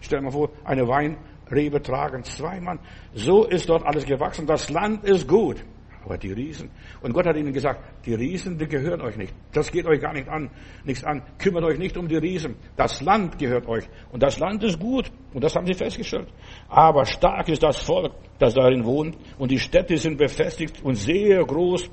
Stell 0.00 0.20
dir 0.20 0.24
mal 0.24 0.30
vor, 0.30 0.50
eine 0.64 0.88
Weinrebe 0.88 1.82
tragen, 1.82 2.24
zwei 2.24 2.60
Mann. 2.60 2.78
So 3.14 3.44
ist 3.44 3.68
dort 3.68 3.84
alles 3.84 4.06
gewachsen. 4.06 4.46
Das 4.46 4.70
Land 4.70 5.04
ist 5.04 5.28
gut. 5.28 5.62
Aber 6.04 6.16
die 6.16 6.32
Riesen. 6.32 6.70
Und 7.02 7.12
Gott 7.12 7.26
hat 7.26 7.36
ihnen 7.36 7.52
gesagt, 7.52 7.80
die 8.06 8.14
Riesen, 8.14 8.56
die 8.58 8.66
gehören 8.66 9.00
euch 9.02 9.16
nicht. 9.16 9.34
Das 9.52 9.70
geht 9.70 9.86
euch 9.86 10.00
gar 10.00 10.12
nicht 10.12 10.28
an, 10.28 10.50
nichts 10.84 11.04
an. 11.04 11.22
Kümmert 11.38 11.64
euch 11.64 11.78
nicht 11.78 11.96
um 11.96 12.08
die 12.08 12.16
Riesen. 12.16 12.56
Das 12.76 13.02
Land 13.02 13.38
gehört 13.38 13.66
euch. 13.68 13.84
Und 14.10 14.22
das 14.22 14.38
Land 14.38 14.62
ist 14.64 14.80
gut. 14.80 15.10
Und 15.34 15.44
das 15.44 15.54
haben 15.54 15.66
sie 15.66 15.74
festgestellt. 15.74 16.28
Aber 16.68 17.04
stark 17.04 17.48
ist 17.48 17.62
das 17.62 17.78
Volk, 17.78 18.12
das 18.38 18.54
darin 18.54 18.84
wohnt. 18.84 19.16
Und 19.38 19.50
die 19.50 19.58
Städte 19.58 19.96
sind 19.98 20.16
befestigt 20.16 20.82
und 20.82 20.94
sehr 20.94 21.44
groß. 21.44 21.90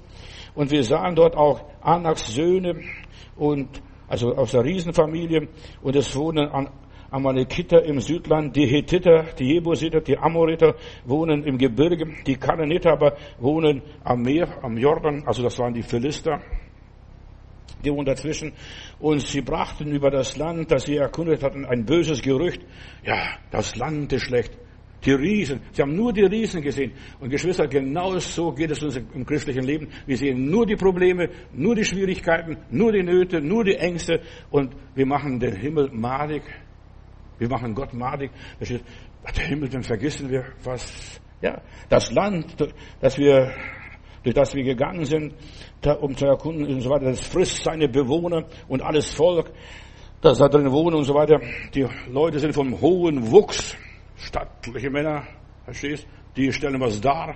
Und 0.56 0.72
wir 0.72 0.84
sahen 0.84 1.16
dort 1.16 1.36
auch 1.36 1.66
Anaks 1.82 2.34
Söhne 2.34 2.82
und 3.36 3.82
also 4.08 4.34
aus 4.36 4.52
der 4.52 4.64
Riesenfamilie. 4.64 5.50
Und 5.82 5.96
es 5.96 6.16
wohnen 6.16 6.48
Amalekiter 7.10 7.84
im 7.84 8.00
Südland, 8.02 8.56
die 8.56 8.66
Hethiter, 8.66 9.26
die 9.40 9.54
Jebusiter, 9.54 10.02
die 10.02 10.18
Amoriter 10.18 10.76
wohnen 11.06 11.44
im 11.44 11.58
Gebirge, 11.58 12.06
die 12.26 12.36
Kananiter 12.36 12.92
aber 12.92 13.16
wohnen 13.40 13.82
am 14.04 14.22
Meer, 14.22 14.64
am 14.64 14.78
Jordan, 14.78 15.24
also 15.26 15.42
das 15.44 15.58
waren 15.60 15.74
die 15.74 15.84
Philister, 15.84 16.42
die 17.84 17.92
wohnen 17.92 18.06
dazwischen. 18.06 18.54
Und 19.00 19.22
sie 19.22 19.42
brachten 19.42 19.92
über 19.92 20.10
das 20.10 20.38
Land, 20.38 20.72
das 20.72 20.86
sie 20.86 20.98
erkundet 20.98 21.44
hatten, 21.44 21.66
ein 21.66 21.86
böses 21.86 22.22
Gerücht. 22.22 22.62
Ja, 23.06 23.38
das 23.52 23.76
Land 23.76 24.12
ist 24.14 24.24
schlecht. 24.24 24.58
Die 25.06 25.12
Riesen. 25.12 25.62
Sie 25.72 25.82
haben 25.84 25.96
nur 25.96 26.12
die 26.12 26.24
Riesen 26.24 26.62
gesehen. 26.62 26.92
Und 27.20 27.30
Geschwister, 27.30 27.68
genau 27.68 28.18
so 28.18 28.52
geht 28.52 28.72
es 28.72 28.82
uns 28.82 28.98
im 28.98 29.26
christlichen 29.26 29.64
Leben. 29.64 29.90
Wir 30.08 30.18
sehen 30.18 30.50
nur 30.50 30.66
die 30.66 30.76
Probleme, 30.76 31.30
nur 31.54 31.76
die 31.76 31.86
Schwierigkeiten, 31.86 32.58
nur 32.72 32.92
die 32.92 33.04
Nöte, 33.04 33.40
nur 33.40 33.64
die 33.64 33.76
Ängste. 33.76 34.22
Und 34.50 34.76
wir 34.96 35.06
machen 35.06 35.40
den 35.40 35.56
Himmel 35.56 35.92
madig. 35.94 36.42
Wir 37.38 37.50
machen 37.50 37.74
Gott 37.74 37.94
madig. 37.94 38.32
Der 38.60 39.44
Himmel, 39.46 39.70
dann 39.70 39.84
vergessen 39.84 40.30
wir 40.30 40.46
was. 40.64 41.22
Ja, 41.42 41.62
das 41.90 42.12
Land, 42.12 42.56
das 43.00 43.18
wir, 43.18 43.52
durch 44.24 44.34
das 44.34 44.56
wir 44.56 44.64
gegangen 44.64 45.06
sind, 45.06 45.36
um 46.02 46.16
zu 46.16 46.26
erkunden 46.26 46.66
und 46.66 46.82
so 46.82 46.90
weiter, 46.90 47.06
das 47.06 47.28
frisst 47.28 47.64
seine 47.64 47.88
Bewohner 47.88 48.46
und 48.68 48.82
alles 48.82 49.14
Volk, 49.14 49.52
das 50.22 50.40
da 50.40 50.48
drin 50.48 50.72
wohnt 50.72 50.96
und 50.96 51.04
so 51.04 51.14
weiter. 51.14 51.40
Die 51.76 51.86
Leute 52.10 52.40
sind 52.40 52.54
vom 52.54 52.82
hohen 52.82 53.32
Wuchs 53.32 53.78
stattliche 54.16 54.90
Männer, 54.90 55.28
verstehst? 55.64 56.08
Die 56.36 56.52
stellen 56.52 56.80
was 56.80 57.00
dar, 57.00 57.36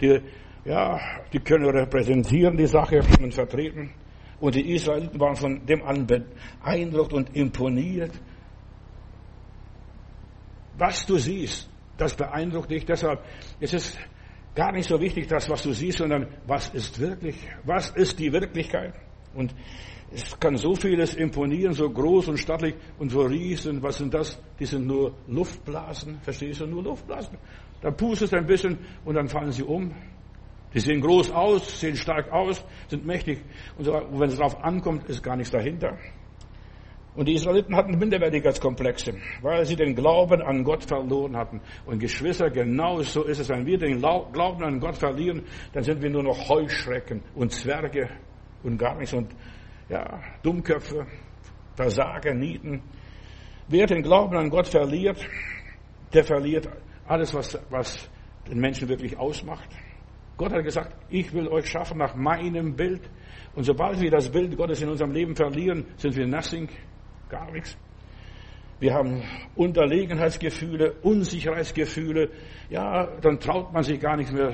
die, 0.00 0.20
ja, 0.64 0.98
die 1.32 1.40
können 1.40 1.68
repräsentieren 1.68 2.56
die 2.56 2.66
Sache 2.66 3.00
und 3.20 3.34
vertreten. 3.34 3.90
Und 4.40 4.54
die 4.54 4.72
Israeliten 4.72 5.20
waren 5.20 5.36
von 5.36 5.64
dem 5.66 5.82
an 5.82 6.06
beeindruckt 6.06 7.12
und 7.12 7.36
imponiert. 7.36 8.12
Was 10.78 11.06
du 11.06 11.18
siehst, 11.18 11.68
das 11.96 12.14
beeindruckt 12.14 12.70
dich. 12.70 12.84
Deshalb 12.84 13.24
ist 13.60 13.74
es 13.74 13.96
gar 14.54 14.72
nicht 14.72 14.88
so 14.88 15.00
wichtig, 15.00 15.28
das, 15.28 15.48
was 15.48 15.62
du 15.62 15.72
siehst, 15.72 15.98
sondern 15.98 16.26
was 16.46 16.68
ist 16.70 16.98
wirklich, 16.98 17.36
was 17.64 17.90
ist 17.90 18.18
die 18.18 18.32
Wirklichkeit? 18.32 18.94
Und 19.34 19.54
es 20.14 20.38
kann 20.38 20.56
so 20.56 20.74
vieles 20.74 21.14
imponieren, 21.14 21.72
so 21.72 21.88
groß 21.88 22.28
und 22.28 22.38
stattlich 22.38 22.74
und 22.98 23.10
so 23.10 23.22
riesen. 23.22 23.82
Was 23.82 23.96
sind 23.96 24.12
das? 24.12 24.38
Die 24.58 24.66
sind 24.66 24.86
nur 24.86 25.14
Luftblasen. 25.26 26.20
Verstehst 26.20 26.60
du? 26.60 26.66
Nur 26.66 26.82
Luftblasen. 26.82 27.38
Da 27.80 27.90
pustest 27.90 28.34
ein 28.34 28.46
bisschen 28.46 28.78
und 29.04 29.14
dann 29.14 29.28
fallen 29.28 29.52
sie 29.52 29.62
um. 29.62 29.94
Die 30.74 30.80
sehen 30.80 31.00
groß 31.00 31.30
aus, 31.30 31.80
sehen 31.80 31.96
stark 31.96 32.30
aus, 32.30 32.64
sind 32.88 33.06
mächtig. 33.06 33.42
Und, 33.76 33.84
so, 33.84 33.94
und 33.94 34.20
wenn 34.20 34.28
es 34.28 34.36
darauf 34.36 34.62
ankommt, 34.62 35.08
ist 35.08 35.22
gar 35.22 35.36
nichts 35.36 35.50
dahinter. 35.50 35.98
Und 37.14 37.28
die 37.28 37.34
Israeliten 37.34 37.76
hatten 37.76 37.98
Minderwertigkeitskomplexe, 37.98 39.14
weil 39.42 39.66
sie 39.66 39.76
den 39.76 39.94
Glauben 39.94 40.40
an 40.40 40.64
Gott 40.64 40.84
verloren 40.84 41.36
hatten. 41.36 41.60
Und 41.84 41.98
Geschwister, 41.98 42.48
genau 42.50 43.02
so 43.02 43.24
ist 43.24 43.38
es. 43.38 43.50
Wenn 43.50 43.66
wir 43.66 43.76
den 43.76 43.98
Glauben 43.98 44.64
an 44.64 44.80
Gott 44.80 44.96
verlieren, 44.96 45.42
dann 45.74 45.82
sind 45.82 46.00
wir 46.00 46.08
nur 46.08 46.22
noch 46.22 46.48
Heuschrecken 46.48 47.22
und 47.34 47.52
Zwerge 47.52 48.08
und 48.62 48.78
gar 48.78 48.96
nichts. 48.96 49.12
Und 49.12 49.34
ja, 49.90 50.20
Dummköpfe, 50.42 51.06
Versager, 51.76 52.32
Nieten. 52.32 52.82
Wer 53.68 53.86
den 53.86 54.02
Glauben 54.02 54.36
an 54.36 54.48
Gott 54.48 54.68
verliert, 54.68 55.18
der 56.14 56.24
verliert 56.24 56.68
alles, 57.06 57.34
was, 57.34 57.58
was 57.68 58.10
den 58.48 58.58
Menschen 58.58 58.88
wirklich 58.88 59.18
ausmacht. 59.18 59.68
Gott 60.38 60.52
hat 60.52 60.64
gesagt, 60.64 60.96
ich 61.10 61.32
will 61.34 61.46
euch 61.48 61.66
schaffen 61.66 61.98
nach 61.98 62.14
meinem 62.14 62.74
Bild. 62.74 63.02
Und 63.54 63.64
sobald 63.64 64.00
wir 64.00 64.10
das 64.10 64.30
Bild 64.30 64.56
Gottes 64.56 64.80
in 64.80 64.88
unserem 64.88 65.12
Leben 65.12 65.36
verlieren, 65.36 65.84
sind 65.96 66.16
wir 66.16 66.26
nothing, 66.26 66.68
gar 67.32 67.50
nichts. 67.50 67.76
Wir 68.78 68.92
haben 68.92 69.22
Unterlegenheitsgefühle, 69.54 70.92
Unsicherheitsgefühle. 71.02 72.28
Ja, 72.68 73.06
dann 73.20 73.40
traut 73.40 73.72
man 73.72 73.82
sich 73.82 73.98
gar 73.98 74.16
nicht 74.16 74.30
mehr, 74.32 74.52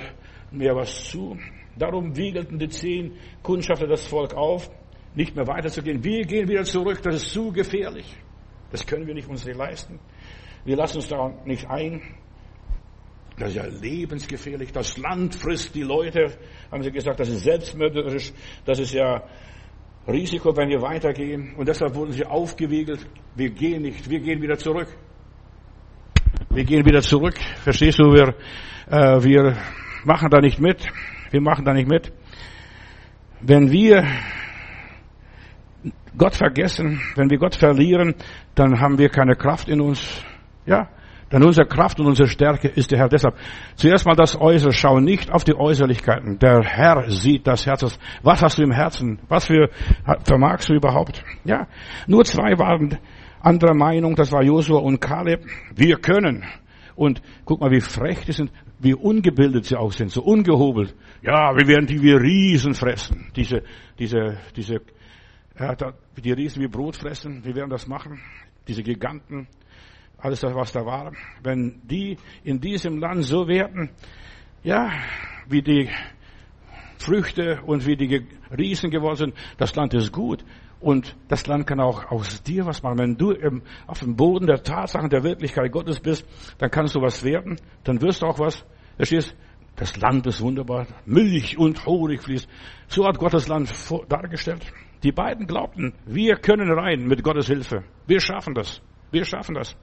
mehr 0.53 0.77
was 0.77 1.11
zu. 1.11 1.37
Darum 1.77 2.17
wiegelten 2.17 2.59
die 2.59 2.69
zehn 2.69 3.17
Kundschafter 3.43 3.87
das 3.87 4.07
Volk 4.07 4.35
auf 4.35 4.71
nicht 5.15 5.35
mehr 5.35 5.47
weiterzugehen. 5.47 6.05
Wir 6.05 6.23
gehen 6.25 6.49
wieder 6.49 6.63
zurück, 6.63 7.03
das 7.03 7.17
ist 7.17 7.33
zu 7.33 7.51
gefährlich. 7.53 8.17
Das 8.71 8.87
können 8.87 9.07
wir 9.07 9.15
nicht 9.15 9.29
uns 9.29 9.45
nicht 9.45 9.57
leisten. 9.57 9.99
Wir 10.65 10.77
lassen 10.77 10.99
uns 10.99 11.09
da 11.09 11.35
nicht 11.45 11.69
ein. 11.69 12.01
Das 13.39 13.49
ist 13.49 13.57
ja 13.57 13.67
lebensgefährlich. 13.67 14.73
Das 14.73 14.97
Land 14.99 15.35
frisst 15.35 15.75
die 15.75 15.83
Leute, 15.83 16.37
haben 16.71 16.83
sie 16.83 16.93
gesagt, 16.93 17.19
das 17.19 17.29
ist 17.29 17.45
selbstmörderisch. 17.45 18.33
Das 18.65 18.79
ist 18.79 18.93
ja 18.93 19.25
Risiko, 20.09 20.57
wenn 20.57 20.71
wir 20.71 20.81
weitergehen. 20.81 21.55
Und 21.57 21.69
deshalb 21.69 21.95
wurden 21.95 22.13
sie 22.13 22.25
aufgewiegelt. 22.25 23.07
Wir 23.35 23.51
gehen 23.51 23.83
nicht, 23.83 24.09
wir 24.09 24.21
gehen 24.21 24.41
wieder 24.41 24.57
zurück. 24.57 24.89
Wir 26.51 26.65
gehen 26.65 26.85
wieder 26.87 27.03
zurück. 27.03 27.39
Verstehst 27.63 27.99
du? 27.99 28.13
Wir, 28.13 28.35
äh, 28.91 29.23
wir 29.23 29.57
machen 30.05 30.31
da 30.31 30.41
nicht 30.41 30.59
mit. 30.59 30.87
Wir 31.31 31.43
machen 31.43 31.65
da 31.65 31.75
nicht 31.75 31.89
mit. 31.89 32.13
Wenn 33.41 33.71
wir 33.71 34.05
Gott 36.17 36.35
vergessen, 36.35 37.01
wenn 37.15 37.31
wir 37.31 37.39
Gott 37.39 37.55
verlieren, 37.55 38.15
dann 38.55 38.81
haben 38.81 38.99
wir 38.99 39.11
keine 39.11 39.37
Kraft 39.37 39.69
in 39.69 39.81
uns. 39.81 40.25
Ja, 40.67 40.89
denn 41.31 41.45
unsere 41.45 41.67
Kraft 41.67 42.01
und 42.01 42.07
unsere 42.07 42.29
Stärke 42.29 42.69
ist 42.69 42.91
der 42.91 42.99
Herr. 42.99 43.09
Deshalb 43.09 43.37
zuerst 43.75 44.07
mal 44.07 44.15
das 44.15 44.41
Äußere. 44.41 44.73
Schau 44.73 44.99
nicht 44.99 45.31
auf 45.31 45.45
die 45.45 45.55
Äußerlichkeiten. 45.55 46.39
Der 46.39 46.63
Herr 46.63 47.11
sieht 47.11 47.47
das 47.47 47.67
Herz. 47.67 47.99
Was 48.23 48.43
hast 48.43 48.59
du 48.59 48.63
im 48.63 48.73
Herzen? 48.73 49.19
Was 49.29 49.47
für 49.47 49.69
vermagst 50.25 50.69
du 50.69 50.75
überhaupt? 50.75 51.23
Ja, 51.45 51.67
nur 52.07 52.25
zwei 52.25 52.59
waren 52.59 52.99
anderer 53.41 53.75
Meinung. 53.75 54.15
Das 54.15 54.33
war 54.33 54.43
Josua 54.43 54.81
und 54.81 55.01
Kaleb. 55.01 55.45
Wir 55.75 55.97
können. 55.97 56.45
Und 56.97 57.23
guck 57.45 57.61
mal, 57.61 57.71
wie 57.71 57.81
frech 57.81 58.25
die 58.25 58.33
sind, 58.33 58.51
wie 58.81 58.95
ungebildet 58.95 59.67
sie 59.67 59.77
auch 59.77 59.93
sind, 59.93 60.11
so 60.11 60.23
ungehobelt. 60.23 60.97
Ja, 61.23 61.55
wir 61.55 61.69
werden 61.69 61.87
die 61.87 62.03
wie 62.03 62.13
Riesen 62.13 62.75
fressen. 62.75 63.31
Diese, 63.37 63.63
diese, 63.99 64.39
diese 64.57 64.81
ja, 65.59 65.75
die 66.17 66.33
Riesen 66.33 66.63
wie 66.63 66.69
Brot 66.69 66.97
fressen, 66.97 67.45
wir 67.45 67.55
werden 67.55 67.71
das 67.71 67.87
machen. 67.87 68.21
Diese 68.67 68.83
Giganten, 68.83 69.49
alles 70.19 70.41
das, 70.41 70.55
was 70.55 70.73
da 70.73 70.85
war. 70.85 71.13
Wenn 71.43 71.81
die 71.85 72.17
in 72.45 72.61
diesem 72.61 72.99
Land 72.99 73.25
so 73.25 73.47
werden, 73.49 73.91
ja, 74.63 74.91
wie 75.49 75.63
die 75.63 75.89
Früchte 76.99 77.61
und 77.65 77.87
wie 77.87 77.97
die 77.97 78.27
Riesen 78.57 78.91
geworden 78.91 79.17
sind, 79.17 79.35
das 79.57 79.75
Land 79.75 79.95
ist 79.95 80.13
gut. 80.13 80.45
Und 80.81 81.17
das 81.27 81.47
Land 81.47 81.67
kann 81.67 81.81
auch 81.81 82.11
aus 82.11 82.43
dir 82.43 82.65
was 82.67 82.83
machen. 82.83 82.99
Wenn 82.99 83.17
du 83.17 83.33
im, 83.33 83.63
auf 83.87 83.99
dem 83.99 84.15
Boden 84.15 84.47
der 84.47 84.63
Tatsachen 84.63 85.11
der 85.11 85.25
Wirklichkeit 85.25 85.73
Gottes 85.73 85.99
bist, 85.99 86.25
dann 86.59 86.71
kannst 86.71 86.95
du 86.95 87.01
was 87.01 87.25
werden, 87.25 87.57
dann 87.85 88.01
wirst 88.01 88.23
du 88.23 88.27
auch 88.27 88.39
was. 88.39 88.65
Verstehst? 88.97 89.35
Das 89.75 89.97
Land 89.97 90.27
ist 90.27 90.41
wunderbar. 90.41 90.87
Milch 91.05 91.57
und 91.57 91.87
Honig 91.87 92.23
fließt. 92.23 92.49
So 92.89 93.07
hat 93.07 93.19
Gott 93.19 93.33
das 93.33 93.49
Land 93.49 93.73
dargestellt. 94.09 94.65
Die 95.05 95.13
beiden 95.13 95.47
glaubten, 95.47 95.95
wir 96.07 96.37
können 96.37 96.71
rein 96.73 97.07
mit 97.07 97.23
Gottes 97.23 97.47
Hilfe. 97.47 97.85
Wir 98.07 98.21
schaffen 98.21 98.55
das. 98.55 98.83
Wir 99.13 99.25
schaffen 99.25 99.55
das. 99.55 99.77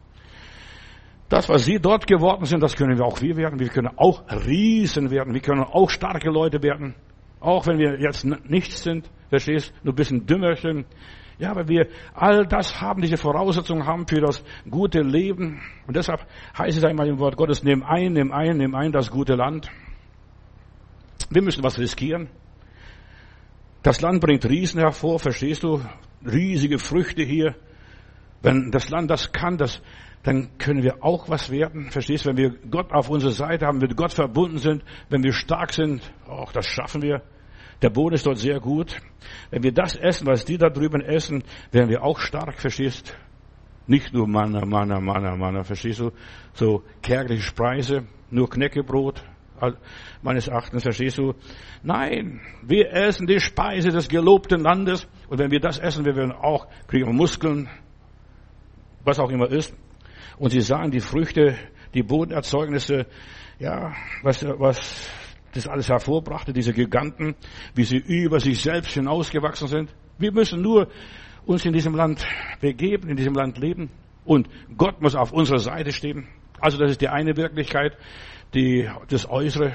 Das, 1.30 1.50
was 1.50 1.66
sie 1.66 1.80
dort 1.80 2.06
geworden 2.06 2.46
sind, 2.46 2.62
das 2.62 2.76
können 2.76 2.98
wir 2.98 3.06
auch 3.06 3.22
wir 3.22 3.36
werden. 3.36 3.60
Wir 3.60 3.70
können 3.70 3.90
auch 3.98 4.24
Riesen 4.46 5.10
werden. 5.10 5.34
Wir 5.34 5.42
können 5.42 5.64
auch 5.64 5.90
starke 5.90 6.30
Leute 6.30 6.62
werden. 6.62 6.96
Auch 7.40 7.66
wenn 7.66 7.80
wir 7.80 8.00
jetzt 8.00 8.26
nichts 8.26 8.84
sind, 8.84 9.10
verstehst, 9.30 9.74
nur 9.84 9.94
ein 9.94 9.96
bisschen 9.96 10.26
Dümmerchen. 10.26 10.86
Ja, 11.38 11.52
aber 11.52 11.68
wir 11.68 11.88
all 12.14 12.46
das 12.46 12.80
haben, 12.80 13.02
diese 13.02 13.18
Voraussetzungen 13.18 13.86
haben 13.86 14.08
für 14.08 14.22
das 14.22 14.44
gute 14.70 15.02
Leben. 15.02 15.62
Und 15.88 15.98
deshalb 15.98 16.26
heißt 16.58 16.78
es 16.78 16.84
einmal 16.84 17.08
im 17.08 17.20
Wort 17.20 17.36
Gottes, 17.36 17.64
nimm 17.64 17.84
ein, 17.84 18.14
nimm 18.14 18.32
ein, 18.32 18.58
nimm 18.58 18.74
ein 18.76 18.92
das 18.92 19.12
gute 19.12 19.34
Land. 19.36 19.70
Wir 21.30 21.42
müssen 21.42 21.64
was 21.64 21.78
riskieren. 21.78 22.30
Das 23.84 24.02
Land 24.02 24.22
bringt 24.22 24.46
Riesen 24.46 24.80
hervor, 24.80 25.20
verstehst 25.20 25.64
du? 25.64 25.82
Riesige 26.26 26.80
Früchte 26.80 27.24
hier. 27.24 27.56
Wenn 28.42 28.72
das 28.72 28.90
Land 28.90 29.12
das 29.12 29.32
kann, 29.32 29.58
das, 29.58 29.82
dann 30.26 30.58
können 30.58 30.82
wir 30.82 31.04
auch 31.04 31.30
was 31.30 31.52
werden. 31.52 31.92
Verstehst 31.92 32.26
du? 32.26 32.30
Wenn 32.30 32.38
wir 32.38 32.50
Gott 32.72 32.92
auf 32.92 33.10
unserer 33.10 33.32
Seite 33.32 33.68
haben, 33.68 33.78
mit 33.78 33.96
Gott 33.96 34.12
verbunden 34.12 34.58
sind, 34.58 34.84
wenn 35.10 35.24
wir 35.24 35.32
stark 35.32 35.72
sind, 35.72 36.02
auch 36.28 36.52
das 36.52 36.66
schaffen 36.66 37.04
wir. 37.04 37.22
Der 37.84 37.92
Boden 37.92 38.16
ist 38.16 38.26
dort 38.26 38.40
sehr 38.40 38.60
gut. 38.60 39.00
Wenn 39.52 39.62
wir 39.62 39.72
das 39.72 39.96
essen, 39.96 40.26
was 40.26 40.44
die 40.44 40.58
da 40.58 40.70
drüben 40.70 41.02
essen, 41.02 41.44
werden 41.72 41.90
wir 41.90 42.04
auch 42.04 42.18
stark, 42.18 42.60
verstehst? 42.60 43.16
Nicht 43.86 44.14
nur 44.14 44.28
Manna, 44.28 44.66
Manna, 44.66 45.00
Manna, 45.00 45.36
Manna, 45.36 45.64
verstehst 45.64 46.00
du? 46.00 46.12
So 46.54 46.82
kärgliche 47.04 47.44
Speise, 47.44 48.08
nur 48.32 48.50
Knäckebrot, 48.50 49.24
meines 50.24 50.48
Erachtens, 50.48 50.82
verstehst 50.82 51.20
du? 51.20 51.36
Nein, 51.84 52.42
wir 52.64 52.92
essen 52.92 53.28
die 53.28 53.40
Speise 53.40 53.90
des 53.90 54.10
gelobten 54.10 54.62
Landes 54.62 55.08
und 55.30 55.38
wenn 55.38 55.52
wir 55.52 55.60
das 55.60 55.78
essen, 55.78 56.04
wir 56.04 56.16
werden 56.16 56.32
auch, 56.32 56.66
kriegen 56.88 57.16
Muskeln, 57.16 57.70
was 59.04 59.20
auch 59.20 59.30
immer 59.30 59.52
ist. 59.52 59.76
Und 60.38 60.52
sie 60.52 60.62
sahen 60.62 60.92
die 60.92 61.00
Früchte, 61.00 61.58
die 61.94 62.04
Bodenerzeugnisse, 62.04 63.06
ja, 63.60 63.94
was, 64.22 64.46
was 64.46 65.10
das 65.54 65.68
alles 65.68 65.90
hervorbrachte, 65.90 66.52
diese 66.52 66.74
Giganten, 66.74 67.36
wie 67.74 67.86
sie 67.86 67.98
über 67.98 68.40
sich 68.40 68.62
selbst 68.62 68.94
hinausgewachsen 68.94 69.68
sind. 69.68 69.96
Wir 70.18 70.32
müssen 70.32 70.62
nur 70.62 70.90
uns 71.46 71.66
in 71.66 71.74
diesem 71.74 71.96
Land 71.96 72.26
begeben, 72.60 73.10
in 73.10 73.16
diesem 73.16 73.34
Land 73.34 73.58
leben. 73.58 73.90
Und 74.26 74.50
Gott 74.78 75.02
muss 75.02 75.16
auf 75.16 75.32
unserer 75.32 75.60
Seite 75.60 75.92
stehen. 75.92 76.28
Also 76.60 76.78
das 76.78 76.92
ist 76.92 77.02
die 77.02 77.10
eine 77.10 77.38
Wirklichkeit, 77.38 77.98
die, 78.54 78.90
das 79.08 79.30
Äußere. 79.30 79.74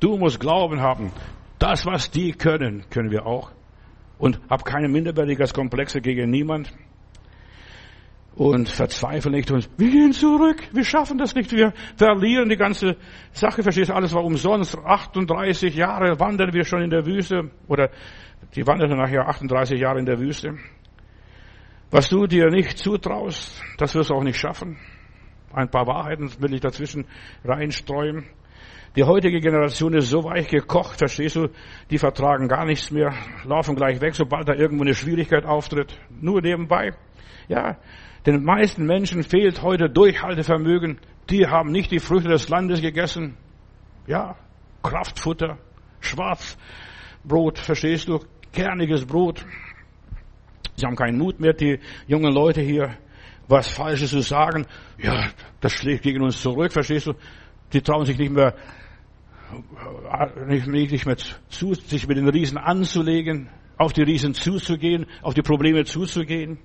Du 0.00 0.16
musst 0.16 0.40
Glauben 0.40 0.80
haben. 0.80 1.12
Das, 1.58 1.86
was 1.86 2.10
die 2.10 2.32
können, 2.32 2.84
können 2.90 3.10
wir 3.10 3.24
auch. 3.24 3.52
Und 4.18 4.40
hab 4.50 4.64
keine 4.64 4.88
Minderwertigkeitskomplexe 4.88 6.00
gegen 6.00 6.30
niemand. 6.30 6.72
Und 8.34 8.68
verzweifle 8.68 9.30
nicht 9.30 9.50
und 9.50 9.68
wir 9.76 9.90
gehen 9.90 10.12
zurück, 10.12 10.62
wir 10.72 10.84
schaffen 10.84 11.18
das 11.18 11.34
nicht, 11.34 11.52
wir 11.52 11.74
verlieren 11.96 12.48
die 12.48 12.56
ganze 12.56 12.96
Sache, 13.32 13.62
verstehst 13.62 13.90
du, 13.90 13.94
alles 13.94 14.14
war 14.14 14.24
umsonst. 14.24 14.78
38 14.78 15.74
Jahre 15.74 16.18
wandern 16.18 16.52
wir 16.54 16.64
schon 16.64 16.80
in 16.80 16.88
der 16.88 17.04
Wüste, 17.04 17.50
oder 17.68 17.90
die 18.54 18.66
wanderten 18.66 18.96
nachher 18.96 19.28
38 19.28 19.78
Jahre 19.78 19.98
in 19.98 20.06
der 20.06 20.18
Wüste. 20.18 20.56
Was 21.90 22.08
du 22.08 22.26
dir 22.26 22.48
nicht 22.48 22.78
zutraust, 22.78 23.62
das 23.76 23.94
wirst 23.94 24.08
du 24.08 24.14
auch 24.14 24.24
nicht 24.24 24.38
schaffen. 24.38 24.78
Ein 25.52 25.68
paar 25.68 25.86
Wahrheiten 25.86 26.32
will 26.38 26.54
ich 26.54 26.60
dazwischen 26.60 27.04
reinstreuen. 27.44 28.24
Die 28.96 29.04
heutige 29.04 29.40
Generation 29.40 29.92
ist 29.94 30.08
so 30.08 30.24
weich 30.24 30.48
gekocht, 30.48 30.98
verstehst 30.98 31.36
du? 31.36 31.48
Die 31.90 31.98
vertragen 31.98 32.48
gar 32.48 32.64
nichts 32.64 32.90
mehr, 32.90 33.12
laufen 33.44 33.76
gleich 33.76 34.00
weg, 34.00 34.14
sobald 34.14 34.48
da 34.48 34.54
irgendwo 34.54 34.84
eine 34.84 34.94
Schwierigkeit 34.94 35.44
auftritt. 35.44 35.98
Nur 36.20 36.40
nebenbei. 36.40 36.92
Ja, 37.48 37.76
den 38.26 38.44
meisten 38.44 38.86
Menschen 38.86 39.22
fehlt 39.22 39.62
heute 39.62 39.90
Durchhaltevermögen. 39.90 40.98
Die 41.30 41.46
haben 41.46 41.72
nicht 41.72 41.90
die 41.90 41.98
Früchte 41.98 42.28
des 42.28 42.48
Landes 42.48 42.80
gegessen. 42.80 43.36
Ja, 44.06 44.36
Kraftfutter, 44.82 45.58
Schwarzbrot, 46.00 47.58
verstehst 47.58 48.08
du? 48.08 48.20
Kerniges 48.52 49.06
Brot. 49.06 49.44
Sie 50.76 50.86
haben 50.86 50.96
keinen 50.96 51.18
Mut 51.18 51.40
mehr, 51.40 51.52
die 51.52 51.78
jungen 52.06 52.32
Leute 52.32 52.60
hier 52.60 52.96
was 53.48 53.68
Falsches 53.68 54.10
zu 54.10 54.20
sagen. 54.20 54.66
Ja, 54.98 55.30
das 55.60 55.72
schlägt 55.72 56.02
gegen 56.02 56.22
uns 56.22 56.40
zurück, 56.40 56.72
verstehst 56.72 57.06
du? 57.06 57.14
Die 57.72 57.80
trauen 57.80 58.04
sich 58.04 58.18
nicht 58.18 58.32
mehr, 58.32 58.54
nicht, 60.46 61.06
mehr 61.06 61.16
zu, 61.48 61.74
sich 61.74 62.06
mit 62.06 62.16
den 62.16 62.28
Riesen 62.28 62.58
anzulegen, 62.58 63.48
auf 63.76 63.92
die 63.92 64.02
Riesen 64.02 64.34
zuzugehen, 64.34 65.06
auf 65.22 65.34
die 65.34 65.42
Probleme 65.42 65.84
zuzugehen. 65.84 66.58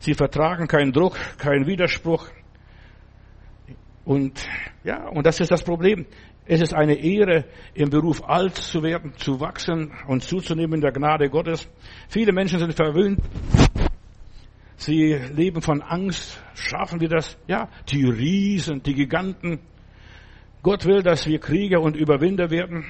Sie 0.00 0.14
vertragen 0.14 0.68
keinen 0.68 0.92
Druck, 0.92 1.16
keinen 1.38 1.66
Widerspruch. 1.66 2.28
Und 4.04 4.48
ja, 4.84 5.08
und 5.08 5.26
das 5.26 5.40
ist 5.40 5.50
das 5.50 5.62
Problem. 5.62 6.06
Es 6.46 6.62
ist 6.62 6.72
eine 6.72 6.94
Ehre, 6.94 7.44
im 7.74 7.90
Beruf 7.90 8.26
alt 8.26 8.56
zu 8.56 8.82
werden, 8.82 9.12
zu 9.18 9.38
wachsen 9.38 9.92
und 10.06 10.22
zuzunehmen 10.22 10.76
in 10.76 10.80
der 10.80 10.92
Gnade 10.92 11.28
Gottes. 11.28 11.68
Viele 12.08 12.32
Menschen 12.32 12.58
sind 12.58 12.72
verwöhnt. 12.72 13.20
Sie 14.76 15.12
leben 15.12 15.60
von 15.60 15.82
Angst. 15.82 16.42
Schaffen 16.54 17.00
wir 17.00 17.08
das? 17.08 17.36
Ja, 17.48 17.68
die 17.90 18.04
Riesen, 18.04 18.82
die 18.82 18.94
Giganten. 18.94 19.58
Gott 20.62 20.86
will, 20.86 21.02
dass 21.02 21.26
wir 21.26 21.38
Krieger 21.38 21.80
und 21.82 21.96
Überwinder 21.96 22.50
werden 22.50 22.86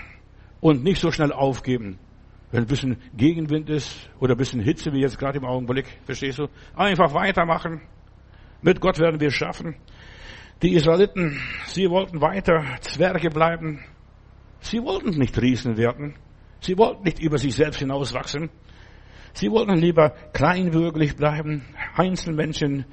und 0.60 0.84
nicht 0.84 1.00
so 1.00 1.10
schnell 1.10 1.32
aufgeben. 1.32 1.98
Wenn 2.50 2.62
ein 2.62 2.66
bisschen 2.66 2.96
Gegenwind 3.14 3.68
ist 3.68 4.08
oder 4.20 4.34
ein 4.34 4.38
bisschen 4.38 4.60
Hitze, 4.60 4.92
wie 4.92 5.00
jetzt 5.00 5.18
gerade 5.18 5.38
im 5.38 5.44
Augenblick, 5.44 5.86
verstehst 6.04 6.38
du? 6.38 6.48
Einfach 6.74 7.12
weitermachen. 7.12 7.82
Mit 8.62 8.80
Gott 8.80 8.98
werden 8.98 9.20
wir 9.20 9.28
es 9.28 9.34
schaffen. 9.34 9.76
Die 10.62 10.72
Israeliten, 10.72 11.38
sie 11.66 11.88
wollten 11.90 12.20
weiter 12.20 12.64
Zwerge 12.80 13.30
bleiben. 13.30 13.84
Sie 14.60 14.82
wollten 14.82 15.10
nicht 15.10 15.40
Riesen 15.40 15.76
werden. 15.76 16.14
Sie 16.60 16.76
wollten 16.76 17.04
nicht 17.04 17.20
über 17.20 17.38
sich 17.38 17.54
selbst 17.54 17.78
hinauswachsen. 17.78 18.50
Sie 19.34 19.50
wollten 19.50 19.76
lieber 19.76 20.10
kleinwürglich 20.32 21.14
bleiben, 21.16 21.64
Einzelmännchen 21.94 22.86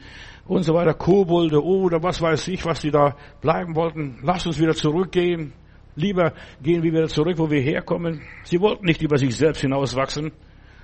und 0.46 0.64
so 0.64 0.76
weiter, 0.76 0.94
Kobolde 0.94 1.64
oder 1.64 2.04
was 2.04 2.22
weiß 2.22 2.50
ich, 2.50 2.66
was 2.66 2.82
sie 2.82 2.92
da 2.92 3.16
bleiben 3.42 3.76
wollten. 3.76 4.20
Lass 4.22 4.46
uns 4.46 4.60
wieder 4.60 4.76
zurückgehen. 4.76 5.54
Lieber 5.96 6.34
gehen 6.62 6.84
wir 6.84 6.92
wieder 6.92 7.08
zurück, 7.08 7.38
wo 7.38 7.50
wir 7.50 7.62
herkommen. 7.62 8.22
Sie 8.44 8.60
wollten 8.60 8.86
nicht 8.86 9.02
über 9.02 9.18
sich 9.18 9.36
selbst 9.36 9.62
hinauswachsen. 9.62 10.32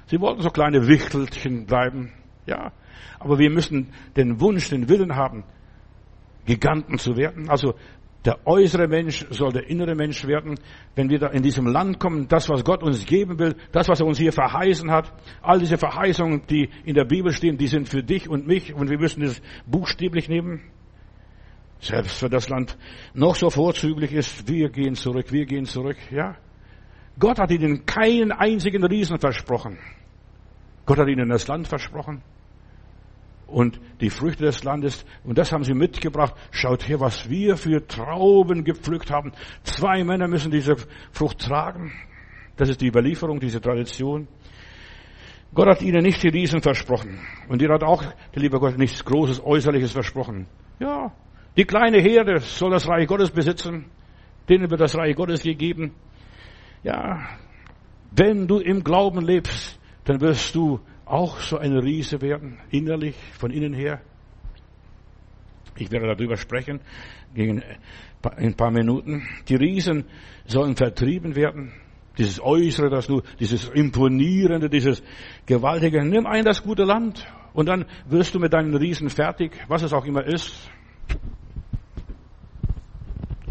Sie 0.08 0.20
wollten 0.20 0.42
so 0.42 0.50
kleine 0.50 0.88
Wichtelchen 0.88 1.66
bleiben. 1.66 2.12
Ja. 2.46 2.72
Aber 3.20 3.38
wir 3.38 3.50
müssen 3.50 3.94
den 4.16 4.40
Wunsch, 4.40 4.70
den 4.70 4.90
Willen 4.90 5.16
haben, 5.16 5.44
Giganten 6.46 6.98
zu 6.98 7.18
werden. 7.18 7.50
Also 7.50 7.76
der 8.26 8.46
äußere 8.46 8.88
Mensch 8.88 9.26
soll 9.32 9.52
der 9.52 9.68
innere 9.70 9.96
Mensch 9.96 10.26
werden. 10.28 10.60
Wenn 10.96 11.10
wir 11.10 11.20
da 11.20 11.28
in 11.28 11.42
diesem 11.42 11.66
Land 11.66 12.00
kommen, 12.00 12.28
das, 12.28 12.50
was 12.50 12.64
Gott 12.64 12.84
uns 12.84 13.06
geben 13.06 13.40
will, 13.40 13.56
das, 13.72 13.90
was 13.90 14.00
er 14.00 14.06
uns 14.06 14.18
hier 14.18 14.32
verheißen 14.32 14.92
hat, 14.92 15.12
all 15.42 15.60
diese 15.60 15.78
Verheißungen, 15.78 16.44
die 16.50 16.70
in 16.86 16.94
der 16.94 17.06
Bibel 17.06 17.34
stehen, 17.34 17.58
die 17.58 17.68
sind 17.68 17.90
für 17.90 18.04
dich 18.04 18.30
und 18.30 18.48
mich 18.48 18.74
und 18.74 18.90
wir 18.90 19.00
müssen 19.00 19.22
das 19.22 19.42
buchstäblich 19.66 20.30
nehmen. 20.30 20.62
Selbst 21.82 22.22
wenn 22.22 22.30
das 22.30 22.48
Land 22.48 22.78
noch 23.14 23.36
so 23.36 23.50
vorzüglich 23.50 24.14
ist, 24.14 24.48
wir 24.48 24.70
gehen 24.70 24.96
zurück, 24.96 25.32
wir 25.32 25.46
gehen 25.46 25.66
zurück, 25.66 25.98
ja. 26.12 26.36
Gott 27.20 27.40
hat 27.40 27.52
ihnen 27.52 27.86
keinen 27.86 28.32
einzigen 28.32 28.84
Riesen 28.86 29.20
versprochen. 29.20 29.80
Gott 30.86 31.00
hat 31.00 31.08
ihnen 31.08 31.30
das 31.30 31.48
Land 31.48 31.68
versprochen 31.68 32.22
und 33.48 33.80
die 34.00 34.10
Früchte 34.10 34.44
des 34.46 34.64
Landes. 34.64 35.06
Und 35.24 35.38
das 35.38 35.52
haben 35.52 35.64
sie 35.64 35.74
mitgebracht. 35.74 36.36
Schaut 36.52 36.88
her, 36.88 37.00
was 37.00 37.30
wir 37.30 37.58
für 37.58 37.86
Trauben 37.86 38.64
gepflückt 38.64 39.12
haben. 39.12 39.34
Zwei 39.64 40.04
Männer 40.04 40.28
müssen 40.28 40.52
diese 40.52 40.76
Frucht 41.12 41.40
tragen. 41.40 41.92
Das 42.58 42.70
ist 42.70 42.82
die 42.82 42.88
Überlieferung, 42.88 43.40
diese 43.40 43.60
Tradition. 43.60 44.28
Gott 45.54 45.68
hat 45.68 45.82
ihnen 45.82 46.04
nicht 46.04 46.24
die 46.24 46.30
Riesen 46.30 46.62
versprochen. 46.62 47.20
Und 47.50 47.62
ihr 47.62 47.70
hat 47.70 47.84
auch, 47.84 48.04
der 48.04 48.42
liebe 48.42 48.60
Gott, 48.60 48.78
nichts 48.78 49.04
Großes, 49.04 49.44
Äußerliches 49.44 49.92
versprochen. 49.92 50.48
Ja, 50.80 51.12
die 51.58 51.66
kleine 51.66 52.00
Herde 52.00 52.40
soll 52.40 52.72
das 52.72 52.88
Reich 52.88 53.08
Gottes 53.08 53.32
besitzen. 53.32 53.86
Denen 54.48 54.70
wird 54.70 54.82
das 54.82 54.96
Reich 54.96 55.16
Gottes 55.16 55.44
gegeben. 55.44 55.94
Ja, 56.84 57.28
wenn 58.12 58.48
du 58.48 58.60
im 58.60 58.84
Glauben 58.84 59.22
lebst, 59.22 59.80
dann 60.06 60.20
wirst 60.22 60.56
du 60.56 60.80
auch 61.06 61.40
so 61.40 61.58
ein 61.58 61.78
Riese 61.78 62.22
werden, 62.22 62.58
innerlich, 62.70 63.16
von 63.34 63.52
innen 63.52 63.74
her? 63.74 64.02
Ich 65.78 65.92
werde 65.92 66.08
darüber 66.16 66.38
sprechen 66.38 66.80
gegen 67.34 67.64
ein 68.24 68.56
paar 68.56 68.72
Minuten. 68.72 69.28
Die 69.48 69.56
Riesen 69.56 70.06
sollen 70.46 70.76
vertrieben 70.76 71.36
werden. 71.36 71.74
Dieses 72.18 72.42
Äußere, 72.42 72.90
das 72.90 73.08
du, 73.08 73.22
dieses 73.40 73.70
Imponierende, 73.70 74.70
dieses 74.70 75.02
Gewaltige. 75.46 76.04
Nimm 76.04 76.26
ein 76.26 76.44
das 76.44 76.62
gute 76.62 76.84
Land 76.84 77.26
und 77.54 77.68
dann 77.68 77.86
wirst 78.08 78.36
du 78.36 78.40
mit 78.40 78.54
deinen 78.54 78.76
Riesen 78.76 79.10
fertig, 79.10 79.54
was 79.68 79.82
es 79.82 79.94
auch 79.94 80.06
immer 80.06 80.26
ist. 80.26 80.70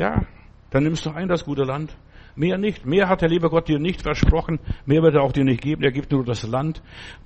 Ja, 0.01 0.23
dann 0.71 0.85
nimmst 0.85 1.05
du 1.05 1.11
ein 1.11 1.29
das 1.29 1.45
gute 1.45 1.63
Land. 1.63 1.95
Mehr 2.35 2.57
nicht. 2.57 2.87
Mehr 2.87 3.11
hat 3.11 3.21
der 3.21 3.29
liebe 3.29 3.51
Gott 3.51 3.69
dir 3.69 3.79
nicht 3.79 4.01
versprochen. 4.01 4.59
Mehr 4.87 5.03
wird 5.03 5.15
er 5.15 5.21
auch 5.21 5.33
dir 5.33 5.45
nicht 5.45 5.61
geben. 5.61 5.83
Er 5.83 5.93
gibt 5.93 6.11
nur 6.11 6.25
das 6.25 6.43
Land. 6.43 6.83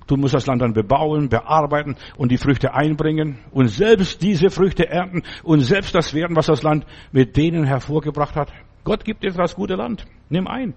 Du 0.07 0.17
musst 0.17 0.33
das 0.33 0.45
Land 0.45 0.61
dann 0.61 0.73
bebauen, 0.73 1.29
bearbeiten 1.29 1.95
und 2.17 2.33
die 2.33 2.37
Früchte 2.37 2.73
einbringen 2.73 3.37
und 3.51 3.69
selbst 3.69 4.21
diese 4.21 4.49
Früchte 4.49 4.89
ernten 4.89 5.23
und 5.43 5.61
selbst 5.61 5.95
das 5.95 6.13
werden, 6.13 6.35
was 6.35 6.47
das 6.47 6.63
Land 6.63 6.85
mit 7.13 7.37
denen 7.37 7.63
hervorgebracht 7.63 8.35
hat. 8.35 8.51
Gott 8.83 9.05
gibt 9.05 9.23
dir 9.23 9.31
das 9.31 9.55
gute 9.55 9.75
Land. 9.75 10.05
Nimm 10.27 10.45
ein. 10.45 10.73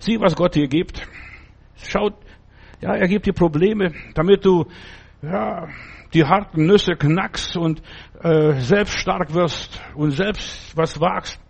Sieh, 0.00 0.20
was 0.20 0.36
Gott 0.36 0.54
dir 0.54 0.68
gibt. 0.68 1.08
Schaut, 1.76 2.12
ja, 2.82 2.94
er 2.94 3.08
gibt 3.08 3.24
dir 3.24 3.32
Probleme, 3.32 3.92
damit 4.12 4.44
du, 4.44 4.66
ja, 5.22 5.66
die 6.14 6.24
harten 6.24 6.66
Nüsse 6.66 6.94
knackst 6.94 7.56
und 7.56 7.82
äh, 8.22 8.52
selbst 8.60 8.98
stark 8.98 9.34
wirst 9.34 9.82
und 9.94 10.10
selbst 10.12 10.76
was 10.76 11.00
wagst 11.00 11.40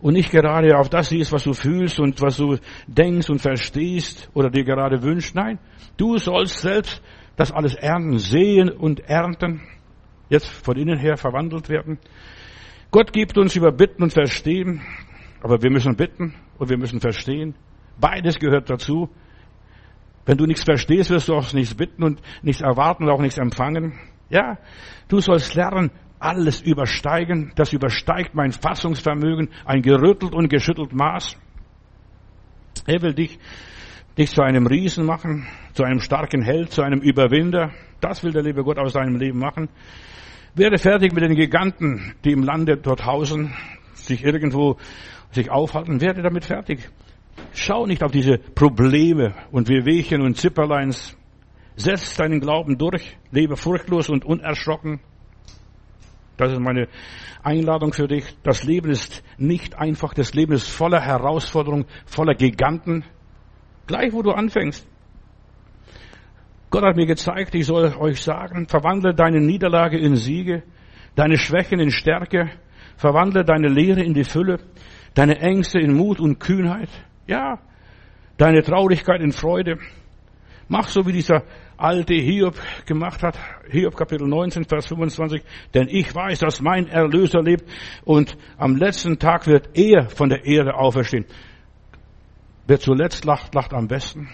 und 0.00 0.14
nicht 0.14 0.30
gerade 0.30 0.78
auf 0.78 0.88
das 0.88 1.08
siehst, 1.08 1.32
was 1.32 1.44
du 1.44 1.52
fühlst 1.52 1.98
und 1.98 2.20
was 2.20 2.36
du 2.36 2.58
denkst 2.86 3.30
und 3.30 3.40
verstehst 3.40 4.30
oder 4.34 4.50
dir 4.50 4.64
gerade 4.64 5.02
wünschst. 5.02 5.34
Nein, 5.34 5.58
du 5.96 6.16
sollst 6.18 6.60
selbst 6.60 7.02
das 7.36 7.52
alles 7.52 7.74
ernten, 7.74 8.18
sehen 8.18 8.70
und 8.70 9.00
ernten, 9.00 9.62
jetzt 10.28 10.48
von 10.48 10.76
innen 10.76 10.98
her 10.98 11.16
verwandelt 11.16 11.68
werden. 11.68 11.98
Gott 12.90 13.12
gibt 13.12 13.36
uns 13.36 13.56
über 13.56 13.72
Bitten 13.72 14.02
und 14.02 14.12
Verstehen, 14.12 14.80
aber 15.42 15.62
wir 15.62 15.70
müssen 15.70 15.96
bitten 15.96 16.34
und 16.58 16.70
wir 16.70 16.78
müssen 16.78 17.00
verstehen. 17.00 17.54
Beides 18.00 18.38
gehört 18.38 18.70
dazu. 18.70 19.10
Wenn 20.26 20.36
du 20.36 20.44
nichts 20.44 20.64
verstehst, 20.64 21.10
wirst 21.10 21.28
du 21.28 21.34
auch 21.34 21.52
nichts 21.52 21.74
bitten 21.74 22.02
und 22.02 22.20
nichts 22.42 22.60
erwarten 22.60 23.04
und 23.04 23.10
auch 23.10 23.20
nichts 23.20 23.38
empfangen. 23.38 23.94
Ja, 24.28 24.58
du 25.08 25.20
sollst 25.20 25.54
lernen, 25.54 25.92
alles 26.18 26.60
übersteigen, 26.60 27.52
das 27.54 27.72
übersteigt 27.72 28.34
mein 28.34 28.52
Fassungsvermögen, 28.52 29.50
ein 29.64 29.82
gerüttelt 29.82 30.34
und 30.34 30.48
geschüttelt 30.48 30.92
Maß. 30.92 31.36
Er 32.86 33.02
will 33.02 33.14
dich, 33.14 33.38
dich 34.18 34.30
zu 34.30 34.42
einem 34.42 34.66
Riesen 34.66 35.06
machen, 35.06 35.46
zu 35.74 35.84
einem 35.84 36.00
starken 36.00 36.42
Held, 36.42 36.72
zu 36.72 36.82
einem 36.82 37.00
Überwinder. 37.00 37.70
Das 38.00 38.24
will 38.24 38.32
der 38.32 38.42
liebe 38.42 38.64
Gott 38.64 38.78
aus 38.78 38.94
deinem 38.94 39.16
Leben 39.16 39.38
machen. 39.38 39.68
Werde 40.54 40.78
fertig 40.78 41.12
mit 41.12 41.22
den 41.22 41.34
Giganten, 41.34 42.14
die 42.24 42.32
im 42.32 42.42
Lande 42.42 42.76
dort 42.76 43.04
hausen, 43.04 43.54
sich 43.94 44.24
irgendwo 44.24 44.78
sich 45.30 45.50
aufhalten. 45.50 46.00
Werde 46.00 46.22
damit 46.22 46.46
fertig. 46.46 46.88
Schau 47.58 47.86
nicht 47.86 48.02
auf 48.02 48.12
diese 48.12 48.36
Probleme 48.36 49.34
und 49.50 49.70
Wehwehchen 49.70 50.20
und 50.20 50.36
Zipperleins. 50.36 51.16
Setz 51.74 52.14
deinen 52.14 52.38
Glauben 52.38 52.76
durch, 52.76 53.16
lebe 53.30 53.56
furchtlos 53.56 54.10
und 54.10 54.26
unerschrocken. 54.26 55.00
Das 56.36 56.52
ist 56.52 56.60
meine 56.60 56.86
Einladung 57.42 57.94
für 57.94 58.08
dich. 58.08 58.36
Das 58.42 58.62
Leben 58.62 58.90
ist 58.90 59.24
nicht 59.38 59.78
einfach. 59.78 60.12
Das 60.12 60.34
Leben 60.34 60.52
ist 60.52 60.68
voller 60.68 61.00
Herausforderungen, 61.00 61.86
voller 62.04 62.34
Giganten. 62.34 63.04
Gleich 63.86 64.12
wo 64.12 64.20
du 64.20 64.32
anfängst. 64.32 64.86
Gott 66.68 66.84
hat 66.84 66.96
mir 66.96 67.06
gezeigt, 67.06 67.54
ich 67.54 67.64
soll 67.64 67.94
euch 67.96 68.20
sagen, 68.20 68.68
verwandle 68.68 69.14
deine 69.14 69.40
Niederlage 69.40 69.96
in 69.98 70.16
Siege, 70.16 70.62
deine 71.14 71.38
Schwächen 71.38 71.80
in 71.80 71.90
Stärke, 71.90 72.50
verwandle 72.98 73.44
deine 73.44 73.68
Lehre 73.68 74.02
in 74.02 74.12
die 74.12 74.24
Fülle, 74.24 74.58
deine 75.14 75.38
Ängste 75.38 75.78
in 75.78 75.94
Mut 75.94 76.20
und 76.20 76.38
Kühnheit, 76.38 76.90
ja, 77.26 77.58
deine 78.36 78.62
Traurigkeit 78.62 79.20
in 79.20 79.32
Freude. 79.32 79.78
Mach 80.68 80.88
so 80.88 81.06
wie 81.06 81.12
dieser 81.12 81.44
alte 81.76 82.14
Hiob 82.14 82.56
gemacht 82.86 83.22
hat. 83.22 83.38
Hiob 83.70 83.96
Kapitel 83.96 84.26
19, 84.26 84.64
Vers 84.64 84.86
25. 84.86 85.42
Denn 85.74 85.88
ich 85.88 86.12
weiß, 86.14 86.40
dass 86.40 86.60
mein 86.60 86.88
Erlöser 86.88 87.42
lebt 87.42 87.64
und 88.04 88.36
am 88.56 88.76
letzten 88.76 89.18
Tag 89.18 89.46
wird 89.46 89.70
er 89.74 90.08
von 90.08 90.28
der 90.28 90.44
Erde 90.44 90.74
auferstehen. 90.74 91.26
Wer 92.66 92.80
zuletzt 92.80 93.24
lacht, 93.24 93.54
lacht 93.54 93.72
am 93.72 93.86
besten. 93.86 94.28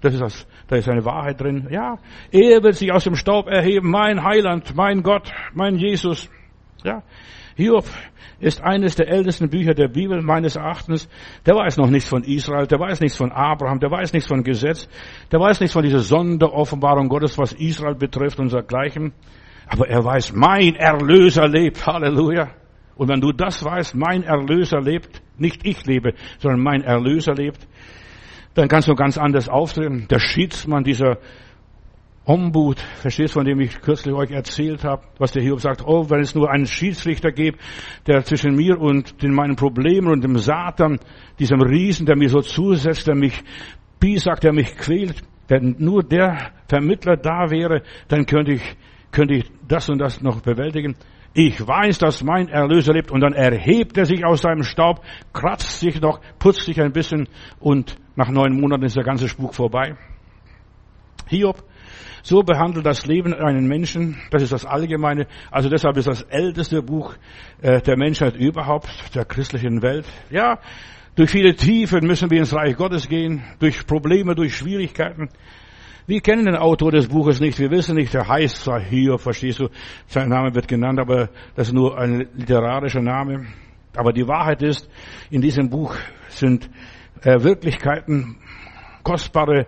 Das 0.00 0.14
ist 0.14 0.20
das, 0.20 0.46
da 0.66 0.76
ist 0.76 0.88
eine 0.88 1.04
Wahrheit 1.04 1.40
drin. 1.40 1.68
Ja, 1.70 1.98
er 2.32 2.62
wird 2.62 2.74
sich 2.74 2.92
aus 2.92 3.04
dem 3.04 3.14
Staub 3.14 3.46
erheben. 3.46 3.88
Mein 3.88 4.24
Heiland, 4.24 4.74
mein 4.74 5.04
Gott, 5.04 5.30
mein 5.54 5.76
Jesus. 5.76 6.28
Ja, 6.82 7.04
Hiob 7.56 7.84
ist 8.40 8.62
eines 8.62 8.96
der 8.96 9.08
ältesten 9.08 9.48
Bücher 9.48 9.74
der 9.74 9.88
Bibel 9.88 10.20
meines 10.22 10.56
Erachtens. 10.56 11.08
Der 11.46 11.54
weiß 11.54 11.76
noch 11.76 11.90
nichts 11.90 12.08
von 12.08 12.24
Israel, 12.24 12.66
der 12.66 12.80
weiß 12.80 13.00
nichts 13.00 13.16
von 13.16 13.30
Abraham, 13.30 13.78
der 13.78 13.90
weiß 13.90 14.12
nichts 14.12 14.28
von 14.28 14.42
Gesetz, 14.42 14.88
der 15.30 15.40
weiß 15.40 15.60
nichts 15.60 15.72
von 15.74 15.82
dieser 15.82 16.00
Sonderoffenbarung 16.00 17.08
Gottes, 17.08 17.38
was 17.38 17.52
Israel 17.52 17.94
betrifft 17.94 18.40
und 18.40 18.52
dergleichen. 18.52 19.12
Aber 19.68 19.88
er 19.88 20.04
weiß, 20.04 20.32
mein 20.34 20.74
Erlöser 20.74 21.46
lebt. 21.48 21.86
Halleluja. 21.86 22.50
Und 22.96 23.08
wenn 23.08 23.20
du 23.20 23.32
das 23.32 23.64
weißt, 23.64 23.94
mein 23.94 24.22
Erlöser 24.22 24.80
lebt, 24.80 25.22
nicht 25.38 25.64
ich 25.64 25.84
lebe, 25.86 26.14
sondern 26.38 26.60
mein 26.60 26.82
Erlöser 26.82 27.34
lebt, 27.34 27.66
dann 28.54 28.68
kannst 28.68 28.88
du 28.88 28.94
ganz 28.94 29.16
anders 29.16 29.48
auftreten. 29.48 30.06
Der 30.10 30.18
Schiedsmann, 30.18 30.84
dieser 30.84 31.18
Ombud, 32.24 32.78
verstehst, 32.78 33.34
von 33.34 33.44
dem 33.44 33.58
ich 33.60 33.80
kürzlich 33.80 34.14
euch 34.14 34.30
erzählt 34.30 34.84
habe, 34.84 35.02
was 35.18 35.32
der 35.32 35.42
Hiob 35.42 35.60
sagt, 35.60 35.82
oh, 35.84 36.08
wenn 36.08 36.20
es 36.20 36.36
nur 36.36 36.50
einen 36.50 36.66
Schiedsrichter 36.66 37.32
gibt, 37.32 37.60
der 38.06 38.24
zwischen 38.24 38.54
mir 38.54 38.80
und 38.80 39.22
den 39.22 39.34
meinen 39.34 39.56
Problemen 39.56 40.08
und 40.08 40.22
dem 40.22 40.36
Satan, 40.38 41.00
diesem 41.40 41.60
Riesen, 41.60 42.06
der 42.06 42.16
mir 42.16 42.28
so 42.28 42.40
zusetzt, 42.40 43.08
der 43.08 43.16
mich 43.16 43.42
biesagt, 43.98 44.44
der 44.44 44.52
mich 44.52 44.76
quält, 44.76 45.20
wenn 45.48 45.74
nur 45.78 46.04
der 46.04 46.52
Vermittler 46.68 47.16
da 47.16 47.50
wäre, 47.50 47.82
dann 48.06 48.24
könnte 48.24 48.52
ich, 48.52 48.76
könnte 49.10 49.34
ich 49.34 49.50
das 49.66 49.90
und 49.90 49.98
das 49.98 50.22
noch 50.22 50.40
bewältigen. 50.42 50.94
Ich 51.34 51.66
weiß, 51.66 51.98
dass 51.98 52.22
mein 52.22 52.48
Erlöser 52.48 52.92
lebt 52.92 53.10
und 53.10 53.20
dann 53.20 53.32
erhebt 53.32 53.98
er 53.98 54.04
sich 54.04 54.24
aus 54.24 54.42
seinem 54.42 54.62
Staub, 54.62 55.00
kratzt 55.32 55.80
sich 55.80 56.00
noch, 56.00 56.20
putzt 56.38 56.66
sich 56.66 56.80
ein 56.80 56.92
bisschen 56.92 57.26
und 57.58 57.96
nach 58.14 58.28
neun 58.28 58.60
Monaten 58.60 58.84
ist 58.84 58.96
der 58.96 59.04
ganze 59.04 59.28
Spuk 59.28 59.54
vorbei. 59.54 59.96
Hiob 61.26 61.64
so 62.22 62.42
behandelt 62.42 62.86
das 62.86 63.06
Leben 63.06 63.34
einen 63.34 63.66
Menschen, 63.66 64.20
das 64.30 64.42
ist 64.42 64.52
das 64.52 64.64
Allgemeine. 64.64 65.26
Also 65.50 65.68
deshalb 65.68 65.96
ist 65.96 66.08
das 66.08 66.22
älteste 66.22 66.82
Buch 66.82 67.14
äh, 67.60 67.80
der 67.80 67.96
Menschheit 67.96 68.36
überhaupt, 68.36 68.88
der 69.14 69.24
christlichen 69.24 69.82
Welt. 69.82 70.06
Ja, 70.30 70.58
durch 71.14 71.30
viele 71.30 71.54
Tiefen 71.54 72.06
müssen 72.06 72.30
wir 72.30 72.38
ins 72.38 72.54
Reich 72.54 72.76
Gottes 72.76 73.08
gehen, 73.08 73.42
durch 73.58 73.86
Probleme, 73.86 74.34
durch 74.34 74.56
Schwierigkeiten. 74.56 75.28
Wir 76.06 76.20
kennen 76.20 76.46
den 76.46 76.56
Autor 76.56 76.90
des 76.90 77.08
Buches 77.08 77.38
nicht, 77.38 77.58
wir 77.58 77.70
wissen 77.70 77.96
nicht, 77.96 78.12
der 78.12 78.26
heißt 78.26 78.64
zwar 78.64 78.80
hier, 78.80 79.18
verstehst 79.18 79.60
du, 79.60 79.68
sein 80.06 80.28
Name 80.28 80.54
wird 80.54 80.66
genannt, 80.66 80.98
aber 80.98 81.28
das 81.54 81.68
ist 81.68 81.74
nur 81.74 81.98
ein 81.98 82.28
literarischer 82.34 83.02
Name. 83.02 83.46
Aber 83.94 84.12
die 84.12 84.26
Wahrheit 84.26 84.62
ist, 84.62 84.88
in 85.30 85.42
diesem 85.42 85.68
Buch 85.68 85.94
sind 86.28 86.68
äh, 87.22 87.42
Wirklichkeiten, 87.42 88.36
kostbare 89.02 89.66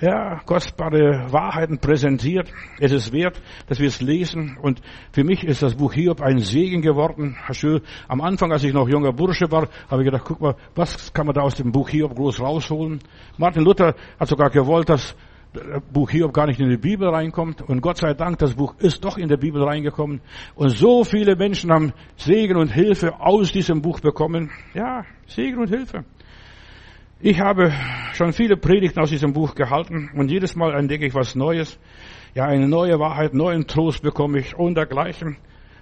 ja, 0.00 0.40
kostbare 0.46 1.30
Wahrheiten 1.30 1.78
präsentiert. 1.78 2.50
Es 2.78 2.92
ist 2.92 3.12
wert, 3.12 3.40
dass 3.68 3.78
wir 3.78 3.88
es 3.88 4.00
lesen. 4.00 4.56
Und 4.60 4.80
für 5.12 5.24
mich 5.24 5.44
ist 5.44 5.62
das 5.62 5.74
Buch 5.74 5.92
Hiob 5.92 6.20
ein 6.20 6.38
Segen 6.38 6.80
geworden. 6.80 7.36
Am 8.08 8.20
Anfang, 8.20 8.52
als 8.52 8.64
ich 8.64 8.72
noch 8.72 8.88
junger 8.88 9.12
Bursche 9.12 9.50
war, 9.50 9.68
habe 9.90 10.02
ich 10.02 10.06
gedacht, 10.06 10.24
guck 10.26 10.40
mal, 10.40 10.56
was 10.74 11.12
kann 11.12 11.26
man 11.26 11.34
da 11.34 11.42
aus 11.42 11.54
dem 11.54 11.72
Buch 11.72 11.88
Hiob 11.90 12.14
groß 12.14 12.40
rausholen? 12.40 13.00
Martin 13.36 13.64
Luther 13.64 13.94
hat 14.18 14.28
sogar 14.28 14.50
gewollt, 14.50 14.88
dass 14.88 15.14
das 15.52 15.82
Buch 15.92 16.10
Hiob 16.10 16.32
gar 16.32 16.46
nicht 16.46 16.60
in 16.60 16.70
die 16.70 16.76
Bibel 16.76 17.08
reinkommt. 17.08 17.60
Und 17.62 17.80
Gott 17.80 17.98
sei 17.98 18.14
Dank, 18.14 18.38
das 18.38 18.54
Buch 18.54 18.74
ist 18.78 19.04
doch 19.04 19.18
in 19.18 19.28
der 19.28 19.36
Bibel 19.36 19.62
reingekommen. 19.62 20.20
Und 20.54 20.70
so 20.70 21.04
viele 21.04 21.36
Menschen 21.36 21.72
haben 21.72 21.92
Segen 22.16 22.56
und 22.56 22.68
Hilfe 22.68 23.20
aus 23.20 23.52
diesem 23.52 23.82
Buch 23.82 24.00
bekommen. 24.00 24.50
Ja, 24.74 25.04
Segen 25.26 25.58
und 25.58 25.68
Hilfe. 25.68 26.04
Ich 27.22 27.38
habe 27.38 27.70
schon 28.14 28.32
viele 28.32 28.56
Predigten 28.56 28.98
aus 28.98 29.10
diesem 29.10 29.34
Buch 29.34 29.54
gehalten 29.54 30.08
und 30.16 30.30
jedes 30.30 30.56
Mal 30.56 30.74
entdecke 30.74 31.04
ich 31.04 31.14
was 31.14 31.34
Neues. 31.34 31.78
Ja, 32.34 32.46
eine 32.46 32.66
neue 32.66 32.98
Wahrheit, 32.98 33.34
neuen 33.34 33.66
Trost 33.66 34.02
bekomme 34.02 34.38
ich 34.38 34.56
und 34.56 34.74
dergleichen. 34.74 35.36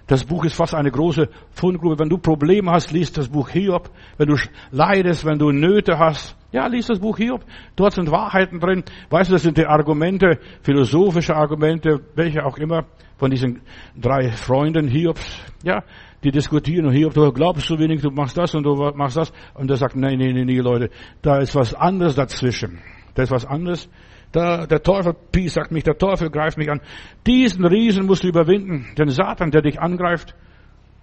Das 0.05 0.25
Buch 0.25 0.43
ist 0.43 0.55
fast 0.55 0.75
eine 0.75 0.91
große 0.91 1.29
Fundgrube. 1.51 1.97
Wenn 1.97 2.09
du 2.09 2.17
Probleme 2.17 2.71
hast, 2.71 2.91
liest 2.91 3.17
das 3.17 3.29
Buch 3.29 3.47
Hiob. 3.51 3.89
Wenn 4.17 4.27
du 4.27 4.35
leidest, 4.71 5.23
wenn 5.23 5.39
du 5.39 5.51
Nöte 5.51 5.97
hast, 5.97 6.35
ja, 6.51 6.67
liest 6.67 6.89
das 6.89 6.99
Buch 6.99 7.15
Hiob. 7.15 7.45
Dort 7.77 7.93
sind 7.93 8.11
Wahrheiten 8.11 8.59
drin. 8.59 8.83
Weißt 9.09 9.29
du, 9.29 9.33
das 9.35 9.43
sind 9.43 9.57
die 9.57 9.65
Argumente, 9.65 10.39
philosophische 10.61 11.37
Argumente, 11.37 12.01
welche 12.15 12.43
auch 12.43 12.57
immer, 12.57 12.85
von 13.15 13.31
diesen 13.31 13.61
drei 13.95 14.31
Freunden 14.31 14.89
Hiobs. 14.89 15.41
Ja, 15.63 15.83
die 16.23 16.31
diskutieren 16.31 16.85
und 16.85 16.93
hier, 16.93 17.09
du 17.09 17.31
glaubst 17.31 17.67
so 17.67 17.79
wenig, 17.79 18.01
du 18.01 18.11
machst 18.11 18.37
das 18.37 18.53
und 18.53 18.63
du 18.63 18.75
machst 18.95 19.17
das. 19.17 19.31
Und 19.53 19.69
er 19.71 19.77
sagt, 19.77 19.95
nein, 19.95 20.19
nein, 20.19 20.35
nein, 20.35 20.45
nee, 20.45 20.59
Leute, 20.59 20.89
da 21.21 21.37
ist 21.39 21.55
was 21.55 21.73
anderes 21.73 22.15
dazwischen. 22.15 22.79
Da 23.15 23.23
ist 23.23 23.31
was 23.31 23.45
anderes. 23.45 23.89
Da, 24.31 24.67
der 24.67 24.83
Teufel, 24.83 25.15
Pi 25.31 25.47
sagt 25.47 25.71
mich, 25.71 25.83
der 25.83 25.97
Teufel 25.97 26.29
greift 26.29 26.57
mich 26.57 26.69
an. 26.69 26.81
Diesen 27.25 27.65
Riesen 27.65 28.05
musst 28.05 28.23
du 28.23 28.27
überwinden. 28.27 28.87
Den 28.97 29.09
Satan, 29.09 29.51
der 29.51 29.61
dich 29.61 29.79
angreift, 29.79 30.35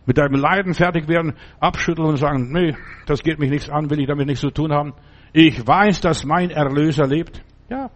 mit 0.05 0.19
deinem 0.19 0.41
Leiden 0.41 0.75
fertig 0.75 1.09
werden, 1.09 1.35
abschütteln 1.59 2.09
und 2.09 2.17
sagen, 2.17 2.53
nee, 2.53 2.77
das 3.07 3.23
geht 3.23 3.41
mich 3.41 3.51
nichts 3.51 3.69
an, 3.69 3.91
will 3.91 4.01
ich 4.01 4.07
damit 4.07 4.27
nichts 4.27 4.43
zu 4.43 4.51
tun 4.51 4.73
haben. 4.73 4.95
Ich 5.33 5.67
weiß, 5.67 6.01
dass 6.01 6.25
mein 6.25 6.51
Erlöser 6.51 7.07
lebt. 7.07 7.43
Ja, 7.69 7.91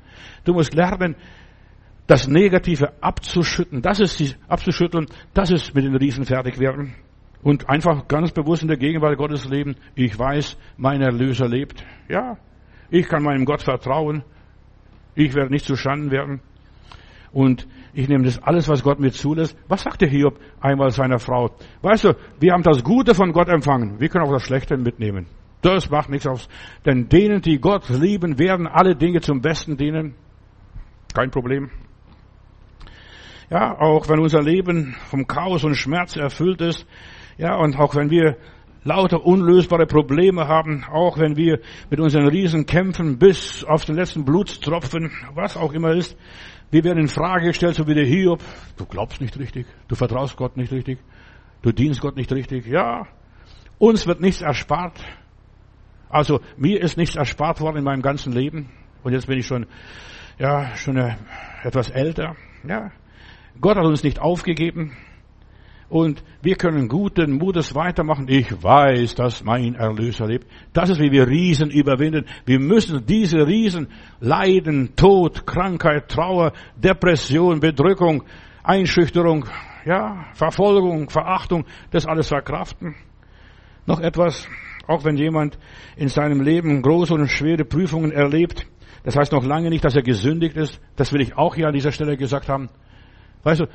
du 0.45 0.53
musst 0.53 0.75
lernen, 0.75 1.15
das 2.09 2.27
Negative 2.27 2.93
abzuschütten. 3.01 3.83
Das 3.83 4.01
ist 4.01 4.19
die, 4.19 4.35
abzuschütteln. 4.49 5.07
Das 5.33 5.53
ist 5.53 5.75
mit 5.77 5.85
den 5.85 5.95
Riesen 5.95 6.25
fertig 6.25 6.59
werden. 6.59 6.97
Und 7.43 7.69
einfach 7.69 8.07
ganz 8.07 8.33
bewusst 8.33 8.63
in 8.63 8.69
der 8.69 8.77
Gegenwart 8.77 9.17
Gottes 9.17 9.49
leben. 9.49 9.77
Ich 9.95 10.19
weiß, 10.19 10.59
mein 10.77 11.01
Erlöser 11.01 11.49
lebt. 11.49 11.85
Ja, 12.09 12.37
ich 12.91 13.09
kann 13.09 13.23
meinem 13.23 13.45
Gott 13.45 13.63
vertrauen. 13.63 14.23
Ich 15.15 15.35
werde 15.35 15.51
nicht 15.51 15.65
zustanden 15.65 16.11
werden. 16.11 16.41
Und 17.33 17.67
ich 17.93 18.09
nehme 18.09 18.25
das 18.25 18.43
alles, 18.43 18.69
was 18.69 18.83
Gott 18.83 19.01
mir 19.01 19.13
zulässt. 19.13 19.57
Was 19.69 19.83
sagte 19.83 20.07
Hiob 20.07 20.39
einmal 20.61 20.91
seiner 20.91 21.19
Frau? 21.19 21.51
Weißt 21.83 22.05
du, 22.05 22.15
wir 22.41 22.53
haben 22.53 22.63
das 22.63 22.83
Gute 22.83 23.15
von 23.15 23.33
Gott 23.33 23.49
empfangen. 23.49 24.01
Wir 24.01 24.09
können 24.09 24.27
auch 24.27 24.33
das 24.33 24.43
Schlechte 24.43 24.77
mitnehmen. 24.77 25.27
Das 25.63 25.91
macht 25.91 26.09
nichts 26.09 26.27
aus. 26.27 26.49
Denn 26.87 27.09
denen, 27.09 27.43
die 27.43 27.59
Gott 27.59 27.89
lieben, 27.89 28.39
werden 28.39 28.67
alle 28.67 28.97
Dinge 28.97 29.21
zum 29.21 29.41
Besten 29.41 29.77
dienen. 29.77 30.15
Kein 31.15 31.31
Problem. 31.31 31.71
Ja, 33.51 33.79
auch 33.79 34.09
wenn 34.09 34.21
unser 34.21 34.43
Leben 34.43 34.95
vom 35.09 35.27
Chaos 35.27 35.65
und 35.65 35.75
Schmerz 35.75 36.17
erfüllt 36.17 36.61
ist, 36.61 36.87
ja, 37.39 37.57
und 37.57 37.79
auch 37.79 37.95
wenn 37.95 38.11
wir 38.11 38.37
lauter 38.85 39.25
unlösbare 39.25 39.87
Probleme 39.87 40.49
haben, 40.49 40.85
auch 40.91 41.19
wenn 41.19 41.37
wir 41.37 41.61
mit 41.91 42.01
unseren 42.01 42.29
Riesen 42.29 42.67
kämpfen 42.67 43.19
bis 43.19 43.65
auf 43.65 43.85
den 43.85 43.97
letzten 43.97 44.25
Blutstropfen, 44.25 45.11
was 45.35 45.57
auch 45.57 45.73
immer 45.73 45.93
ist, 45.93 46.17
wir 46.71 46.85
werden 46.85 47.01
in 47.01 47.09
Frage 47.09 47.49
gestellt, 47.49 47.75
so 47.75 47.87
wie 47.87 47.95
der 47.95 48.07
Hiob. 48.07 48.41
Du 48.77 48.87
glaubst 48.87 49.21
nicht 49.21 49.39
richtig, 49.39 49.67
du 49.89 49.97
vertraust 49.97 50.37
Gott 50.37 50.57
nicht 50.57 50.73
richtig, 50.73 50.99
du 51.63 51.73
dienst 51.73 52.01
Gott 52.01 52.17
nicht 52.17 52.33
richtig. 52.33 52.67
Ja, 52.67 53.07
uns 53.79 54.07
wird 54.07 54.21
nichts 54.21 54.41
erspart. 54.41 55.01
Also 56.09 56.41
mir 56.57 56.81
ist 56.81 56.97
nichts 56.97 57.17
erspart 57.17 57.61
worden 57.61 57.79
in 57.79 57.85
meinem 57.85 58.03
ganzen 58.03 58.33
Leben. 58.33 58.71
Und 59.03 59.13
jetzt 59.13 59.27
bin 59.27 59.39
ich 59.39 59.47
schon, 59.47 59.67
ja, 60.39 60.77
schon 60.77 60.97
etwas 61.63 61.91
älter. 61.91 62.37
Ja, 62.67 62.93
Gott 63.61 63.77
hat 63.77 63.85
uns 63.85 64.03
nicht 64.03 64.21
aufgegeben. 64.21 64.97
Und 65.91 66.23
wir 66.41 66.55
können 66.55 66.87
guten 66.87 67.33
Mutes 67.33 67.75
weitermachen. 67.75 68.27
Ich 68.29 68.63
weiß, 68.63 69.17
dass 69.17 69.43
mein 69.43 69.75
Erlöser 69.75 70.27
lebt. 70.27 70.47
Das 70.73 70.89
ist, 70.89 71.01
wie 71.01 71.11
wir 71.11 71.27
Riesen 71.27 71.69
überwinden. 71.69 72.27
Wir 72.47 72.61
müssen 72.61 73.05
diese 73.05 73.45
Riesen, 73.45 73.89
Leiden, 74.21 74.95
Tod, 74.95 75.47
Krankheit, 75.47 76.09
Trauer, 76.09 76.53
Depression, 76.77 77.59
Bedrückung, 77.59 78.23
Einschüchterung, 78.63 79.47
ja, 79.85 80.27
Verfolgung, 80.35 81.11
Verachtung, 81.11 81.67
das 81.91 82.07
alles 82.07 82.29
verkraften. 82.29 82.95
Noch 83.85 83.99
etwas, 83.99 84.47
auch 84.87 85.05
wenn 85.05 85.17
jemand 85.17 85.59
in 85.97 86.07
seinem 86.07 86.41
Leben 86.41 86.83
große 86.83 87.13
und 87.13 87.27
schwere 87.27 87.65
Prüfungen 87.65 88.13
erlebt, 88.13 88.65
Das 89.03 89.17
heißt 89.17 89.33
noch 89.33 89.45
lange 89.45 89.71
nicht, 89.71 89.85
dass 89.85 89.97
er 89.97 90.03
gesündigt 90.03 90.57
ist. 90.57 90.81
Das 90.97 91.13
will 91.13 91.21
ich 91.21 91.37
auch 91.37 91.55
hier 91.55 91.67
an 91.67 91.73
dieser 91.73 91.93
Stelle 91.93 92.17
gesagt 92.17 92.49
haben. 92.49 92.69
Weißt 93.43 93.61
du, 93.61 93.67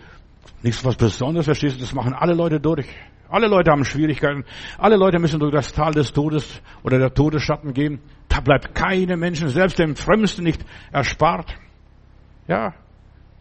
nichts 0.64 0.84
was 0.84 0.96
Besonderes, 0.96 1.46
verstehst 1.46 1.78
du, 1.78 1.82
das 1.82 1.94
machen 1.94 2.14
alle 2.14 2.34
Leute 2.34 2.60
durch. 2.60 2.88
Alle 3.30 3.48
Leute 3.48 3.72
haben 3.72 3.86
Schwierigkeiten. 3.86 4.46
Alle 4.78 4.98
Leute 4.98 5.20
müssen 5.20 5.40
durch 5.40 5.52
das 5.52 5.74
Tal 5.74 5.92
des 5.92 6.14
Todes 6.14 6.62
oder 6.84 7.00
der 7.00 7.14
Todesschatten 7.14 7.74
gehen. 7.74 8.00
Da 8.30 8.40
bleibt 8.40 8.76
keine 8.76 9.18
Menschen, 9.18 9.50
selbst 9.50 9.80
dem 9.80 9.96
Frömmsten 9.96 10.44
nicht 10.44 10.64
erspart. 10.92 11.54
Ja. 12.48 12.74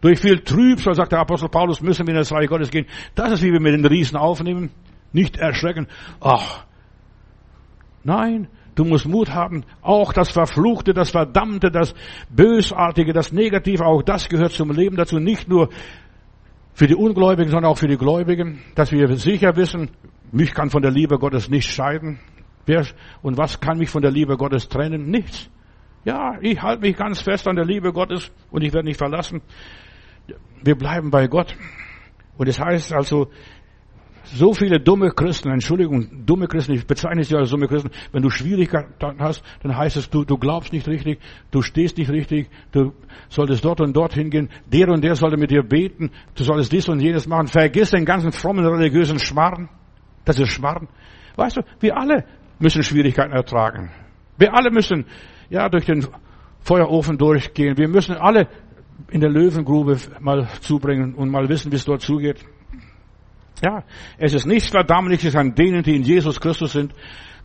Durch 0.01 0.19
viel 0.19 0.39
Trübsal, 0.39 0.95
sagt 0.95 1.11
der 1.11 1.19
Apostel 1.19 1.49
Paulus, 1.49 1.81
müssen 1.81 2.05
wir 2.05 2.13
in 2.13 2.19
das 2.19 2.31
Reich 2.31 2.47
Gottes 2.47 2.69
gehen. 2.69 2.87
Das 3.13 3.31
ist, 3.31 3.43
wie 3.43 3.51
wir 3.51 3.59
mit 3.59 3.73
den 3.73 3.85
Riesen 3.85 4.17
aufnehmen. 4.17 4.71
Nicht 5.13 5.37
erschrecken. 5.37 5.87
Ach. 6.19 6.65
Nein. 8.03 8.47
Du 8.75 8.83
musst 8.83 9.07
Mut 9.07 9.33
haben. 9.33 9.63
Auch 9.81 10.11
das 10.11 10.31
Verfluchte, 10.31 10.93
das 10.93 11.11
Verdammte, 11.11 11.71
das 11.71 11.95
Bösartige, 12.29 13.13
das 13.13 13.31
Negative, 13.31 13.85
auch 13.85 14.03
das 14.03 14.27
gehört 14.27 14.51
zum 14.51 14.71
Leben 14.71 14.97
dazu. 14.97 15.17
Nicht 15.17 15.47
nur 15.47 15.69
für 16.75 16.87
die 16.87 16.95
Ungläubigen, 16.95 17.49
sondern 17.49 17.71
auch 17.71 17.77
für 17.77 17.87
die 17.87 17.97
Gläubigen, 17.97 18.61
dass 18.75 18.91
wir 18.91 19.15
sicher 19.15 19.55
wissen, 19.55 19.91
mich 20.31 20.53
kann 20.53 20.69
von 20.69 20.81
der 20.81 20.91
Liebe 20.91 21.17
Gottes 21.17 21.49
nicht 21.49 21.71
scheiden. 21.71 22.19
Wer 22.65 22.85
und 23.21 23.37
was 23.37 23.61
kann 23.61 23.77
mich 23.77 23.89
von 23.89 24.01
der 24.01 24.11
Liebe 24.11 24.35
Gottes 24.35 24.67
trennen? 24.67 25.09
Nichts. 25.09 25.49
Ja, 26.03 26.37
ich 26.41 26.61
halte 26.61 26.81
mich 26.81 26.97
ganz 26.97 27.21
fest 27.21 27.47
an 27.47 27.55
der 27.55 27.63
Liebe 27.63 27.93
Gottes 27.93 28.29
und 28.51 28.61
ich 28.61 28.73
werde 28.73 28.87
nicht 28.87 28.97
verlassen. 28.97 29.41
Wir 30.63 30.75
bleiben 30.75 31.11
bei 31.11 31.27
Gott. 31.27 31.55
Und 32.37 32.49
es 32.49 32.57
das 32.57 32.65
heißt 32.65 32.93
also, 32.93 33.29
so 34.25 34.53
viele 34.53 34.79
dumme 34.79 35.11
Christen, 35.11 35.49
Entschuldigung, 35.49 36.25
dumme 36.25 36.47
Christen, 36.47 36.73
ich 36.73 36.85
bezeichne 36.85 37.23
sie 37.23 37.35
als 37.35 37.49
dumme 37.49 37.67
Christen, 37.67 37.91
wenn 38.11 38.21
du 38.21 38.29
Schwierigkeiten 38.29 39.19
hast, 39.19 39.43
dann 39.61 39.75
heißt 39.75 39.97
es, 39.97 40.09
du, 40.09 40.23
du 40.23 40.37
glaubst 40.37 40.73
nicht 40.73 40.87
richtig, 40.87 41.19
du 41.51 41.61
stehst 41.61 41.97
nicht 41.97 42.09
richtig, 42.09 42.49
du 42.71 42.93
solltest 43.29 43.63
dort 43.63 43.81
und 43.81 43.95
dort 43.95 44.13
hingehen, 44.13 44.49
der 44.71 44.89
und 44.89 45.03
der 45.03 45.15
sollte 45.15 45.37
mit 45.37 45.51
dir 45.51 45.63
beten, 45.63 46.11
du 46.35 46.43
solltest 46.43 46.71
dies 46.71 46.89
und 46.89 46.99
jenes 46.99 47.27
machen, 47.27 47.47
vergiss 47.47 47.91
den 47.91 48.05
ganzen 48.05 48.31
frommen 48.31 48.65
religiösen 48.65 49.19
Schmarrn, 49.19 49.69
das 50.25 50.39
ist 50.39 50.49
Schmarrn. 50.49 50.87
Weißt 51.35 51.57
du, 51.57 51.61
wir 51.79 51.97
alle 51.97 52.25
müssen 52.59 52.83
Schwierigkeiten 52.83 53.33
ertragen. 53.33 53.91
Wir 54.37 54.53
alle 54.53 54.71
müssen, 54.71 55.05
ja, 55.49 55.69
durch 55.69 55.85
den 55.85 56.05
Feuerofen 56.61 57.17
durchgehen. 57.17 57.77
Wir 57.77 57.87
müssen 57.87 58.15
alle 58.15 58.47
in 59.09 59.21
der 59.21 59.29
Löwengrube 59.29 59.97
mal 60.19 60.47
zubringen 60.61 61.13
und 61.13 61.29
mal 61.29 61.47
wissen, 61.49 61.71
wie 61.71 61.75
es 61.75 61.85
dort 61.85 62.01
zugeht. 62.01 62.43
Ja, 63.63 63.83
es 64.17 64.33
ist 64.33 64.45
nichts 64.45 64.69
Verdammliches 64.69 65.35
an 65.35 65.55
denen, 65.55 65.83
die 65.83 65.95
in 65.95 66.03
Jesus 66.03 66.39
Christus 66.39 66.73
sind. 66.73 66.93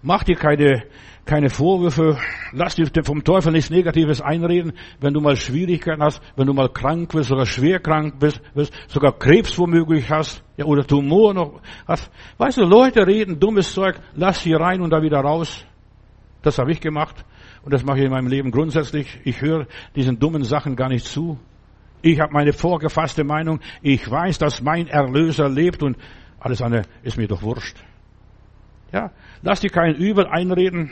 Mach 0.03 0.25
dir 0.25 0.37
keine, 0.37 0.85
keine 1.25 1.51
Vorwürfe. 1.51 2.19
Lass 2.53 2.75
dir 2.75 2.89
vom 3.05 3.23
Teufel 3.23 3.53
nichts 3.53 3.71
Negatives 3.71 4.21
einreden. 4.21 4.73
Wenn 5.01 5.15
du 5.15 5.21
mal 5.21 5.37
Schwierigkeiten 5.37 6.03
hast, 6.03 6.23
wenn 6.37 6.47
du 6.47 6.55
mal 6.55 6.71
krank 6.71 7.13
bist, 7.13 7.29
sogar 7.29 7.47
schwer 7.47 7.81
krank 7.81 8.19
bist, 8.19 8.41
bist 8.55 8.73
sogar 8.89 9.19
Krebs 9.19 9.59
womöglich 9.59 10.11
hast, 10.11 10.43
ja, 10.57 10.65
oder 10.65 10.87
Tumor 10.87 11.35
noch 11.35 11.61
hast. 11.87 12.11
Weißt 12.39 12.59
du, 12.59 12.65
Leute 12.65 13.07
reden 13.07 13.39
dummes 13.39 13.73
Zeug. 13.73 14.01
Lass 14.15 14.43
sie 14.43 14.55
rein 14.55 14.81
und 14.81 14.91
da 14.91 15.03
wieder 15.03 15.21
raus. 15.21 15.65
Das 16.43 16.59
habe 16.59 16.73
ich 16.73 16.81
gemacht. 16.81 17.25
Und 17.63 17.75
das 17.75 17.85
mache 17.85 17.99
ich 17.99 18.05
in 18.05 18.11
meinem 18.11 18.29
Leben 18.29 18.51
grundsätzlich. 18.51 19.21
Ich 19.25 19.43
höre 19.43 19.67
diesen 19.95 20.19
dummen 20.19 20.45
Sachen 20.45 20.77
gar 20.77 20.89
nicht 20.89 21.05
zu. 21.05 21.39
Ich 22.03 22.19
habe 22.21 22.33
meine 22.33 22.53
vorgefasste 22.53 23.25
Meinung. 23.25 23.61
Ich 23.83 24.11
weiß, 24.11 24.39
dass 24.39 24.63
mein 24.63 24.87
Erlöser 24.87 25.49
lebt 25.49 25.83
und 25.83 25.97
alles 26.39 26.63
andere 26.63 26.83
ist 27.03 27.19
mir 27.19 27.29
doch 27.29 27.43
wurscht. 27.43 27.77
Ja, 28.93 29.11
lass 29.43 29.61
dir 29.61 29.71
kein 29.71 29.95
Übel 29.95 30.27
einreden, 30.27 30.91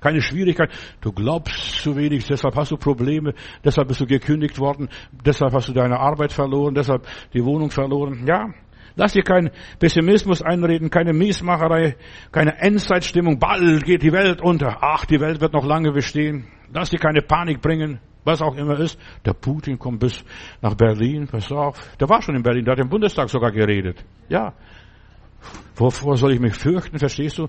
keine 0.00 0.20
Schwierigkeit. 0.20 0.70
Du 1.00 1.12
glaubst 1.12 1.82
zu 1.82 1.96
wenig, 1.96 2.26
deshalb 2.26 2.56
hast 2.56 2.72
du 2.72 2.76
Probleme, 2.76 3.34
deshalb 3.64 3.88
bist 3.88 4.00
du 4.00 4.06
gekündigt 4.06 4.58
worden, 4.58 4.88
deshalb 5.24 5.54
hast 5.54 5.68
du 5.68 5.72
deine 5.72 5.98
Arbeit 5.98 6.32
verloren, 6.32 6.74
deshalb 6.74 7.06
die 7.32 7.44
Wohnung 7.44 7.70
verloren. 7.70 8.26
Ja, 8.26 8.50
lass 8.96 9.12
dir 9.12 9.22
keinen 9.22 9.50
Pessimismus 9.78 10.42
einreden, 10.42 10.90
keine 10.90 11.12
Miesmacherei, 11.12 11.96
keine 12.32 12.58
Endzeitstimmung. 12.58 13.38
Bald 13.38 13.84
geht 13.84 14.02
die 14.02 14.12
Welt 14.12 14.42
unter. 14.42 14.78
Ach, 14.82 15.06
die 15.06 15.20
Welt 15.20 15.40
wird 15.40 15.54
noch 15.54 15.64
lange 15.64 15.92
bestehen. 15.92 16.48
Lass 16.72 16.90
dir 16.90 16.98
keine 16.98 17.22
Panik 17.22 17.62
bringen 17.62 18.00
was 18.26 18.42
auch 18.42 18.56
immer 18.56 18.78
ist. 18.80 18.98
Der 19.24 19.32
Putin 19.32 19.78
kommt 19.78 20.00
bis 20.00 20.24
nach 20.60 20.74
Berlin, 20.74 21.28
pass 21.28 21.50
auf. 21.52 21.96
Der 21.98 22.08
war 22.08 22.20
schon 22.20 22.34
in 22.34 22.42
Berlin, 22.42 22.64
der 22.64 22.72
hat 22.72 22.80
im 22.80 22.88
Bundestag 22.88 23.30
sogar 23.30 23.52
geredet. 23.52 24.04
Ja. 24.28 24.52
Wovor 25.76 26.16
soll 26.16 26.32
ich 26.32 26.40
mich 26.40 26.54
fürchten, 26.54 26.98
verstehst 26.98 27.38
du? 27.38 27.48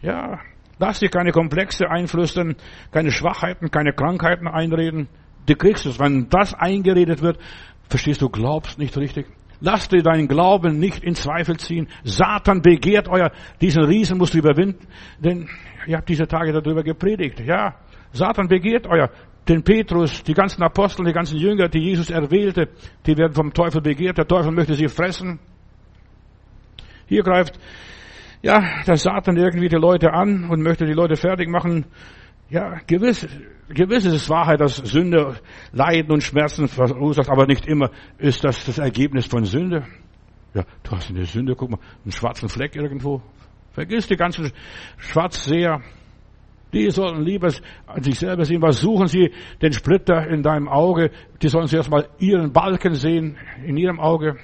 Ja. 0.00 0.38
Lass 0.78 1.00
dir 1.00 1.08
keine 1.08 1.32
Komplexe 1.32 1.88
einflüstern, 1.88 2.56
keine 2.92 3.10
Schwachheiten, 3.10 3.70
keine 3.70 3.92
Krankheiten 3.92 4.46
einreden. 4.46 5.08
Du 5.46 5.54
kriegst 5.54 5.86
es. 5.86 5.98
Wenn 5.98 6.28
das 6.28 6.54
eingeredet 6.54 7.22
wird, 7.22 7.38
verstehst 7.88 8.22
du, 8.22 8.28
glaubst 8.28 8.78
nicht 8.78 8.96
richtig. 8.96 9.26
Lass 9.60 9.88
dir 9.88 10.02
deinen 10.02 10.28
Glauben 10.28 10.78
nicht 10.78 11.02
in 11.02 11.14
Zweifel 11.14 11.56
ziehen. 11.56 11.88
Satan 12.04 12.60
begehrt 12.60 13.08
euer, 13.08 13.32
diesen 13.60 13.84
Riesen 13.84 14.18
musst 14.18 14.34
du 14.34 14.38
überwinden. 14.38 14.86
Denn 15.18 15.48
ihr 15.86 15.96
habt 15.96 16.08
diese 16.08 16.26
Tage 16.26 16.52
darüber 16.52 16.82
gepredigt. 16.82 17.40
Ja. 17.40 17.76
Satan 18.12 18.48
begehrt 18.48 18.86
euer 18.86 19.10
den 19.48 19.62
Petrus, 19.62 20.22
die 20.22 20.34
ganzen 20.34 20.62
Apostel, 20.62 21.04
die 21.04 21.12
ganzen 21.12 21.38
Jünger, 21.38 21.68
die 21.68 21.78
Jesus 21.78 22.10
erwählte, 22.10 22.68
die 23.06 23.16
werden 23.16 23.32
vom 23.32 23.52
Teufel 23.52 23.80
begehrt. 23.80 24.18
Der 24.18 24.26
Teufel 24.26 24.52
möchte 24.52 24.74
sie 24.74 24.88
fressen. 24.88 25.38
Hier 27.06 27.22
greift, 27.22 27.58
ja, 28.42 28.82
der 28.86 28.96
Satan 28.96 29.36
irgendwie 29.36 29.68
die 29.68 29.76
Leute 29.76 30.12
an 30.12 30.50
und 30.50 30.62
möchte 30.62 30.84
die 30.84 30.92
Leute 30.92 31.16
fertig 31.16 31.48
machen. 31.48 31.86
Ja, 32.48 32.78
gewiss, 32.86 33.26
gewiss 33.68 34.04
ist 34.04 34.14
es 34.14 34.30
Wahrheit, 34.30 34.60
dass 34.60 34.76
Sünde 34.76 35.36
Leiden 35.72 36.12
und 36.12 36.22
Schmerzen 36.22 36.68
verursacht, 36.68 37.28
aber 37.28 37.46
nicht 37.46 37.66
immer 37.66 37.90
ist 38.18 38.44
das 38.44 38.64
das 38.64 38.78
Ergebnis 38.78 39.26
von 39.26 39.44
Sünde. 39.44 39.84
Ja, 40.54 40.64
du 40.82 40.90
hast 40.92 41.10
eine 41.10 41.24
Sünde, 41.24 41.54
guck 41.56 41.70
mal, 41.70 41.80
einen 42.04 42.12
schwarzen 42.12 42.48
Fleck 42.48 42.76
irgendwo. 42.76 43.20
Vergiss 43.72 44.06
die 44.06 44.16
ganzen 44.16 44.52
Schwarzseher. 44.96 45.82
Die 46.76 46.90
sollten 46.90 47.22
lieber 47.22 47.50
an 47.86 48.02
sich 48.02 48.18
selber 48.18 48.44
sehen. 48.44 48.60
Was 48.60 48.80
suchen 48.80 49.06
sie 49.06 49.32
den 49.62 49.72
Splitter 49.72 50.26
in 50.28 50.42
deinem 50.42 50.68
Auge? 50.68 51.10
Die 51.40 51.48
sollen 51.48 51.68
zuerst 51.68 51.90
mal 51.90 52.06
ihren 52.18 52.52
Balken 52.52 52.94
sehen 52.94 53.38
in 53.64 53.78
ihrem 53.78 53.98
Auge. 53.98 54.36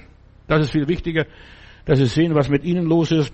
Das 0.47 0.61
ist 0.61 0.71
viel 0.71 0.87
wichtiger, 0.87 1.27
dass 1.85 1.99
sie 1.99 2.07
sehen, 2.07 2.33
was 2.33 2.49
mit 2.49 2.63
ihnen 2.63 2.87
los 2.87 3.11
ist, 3.11 3.31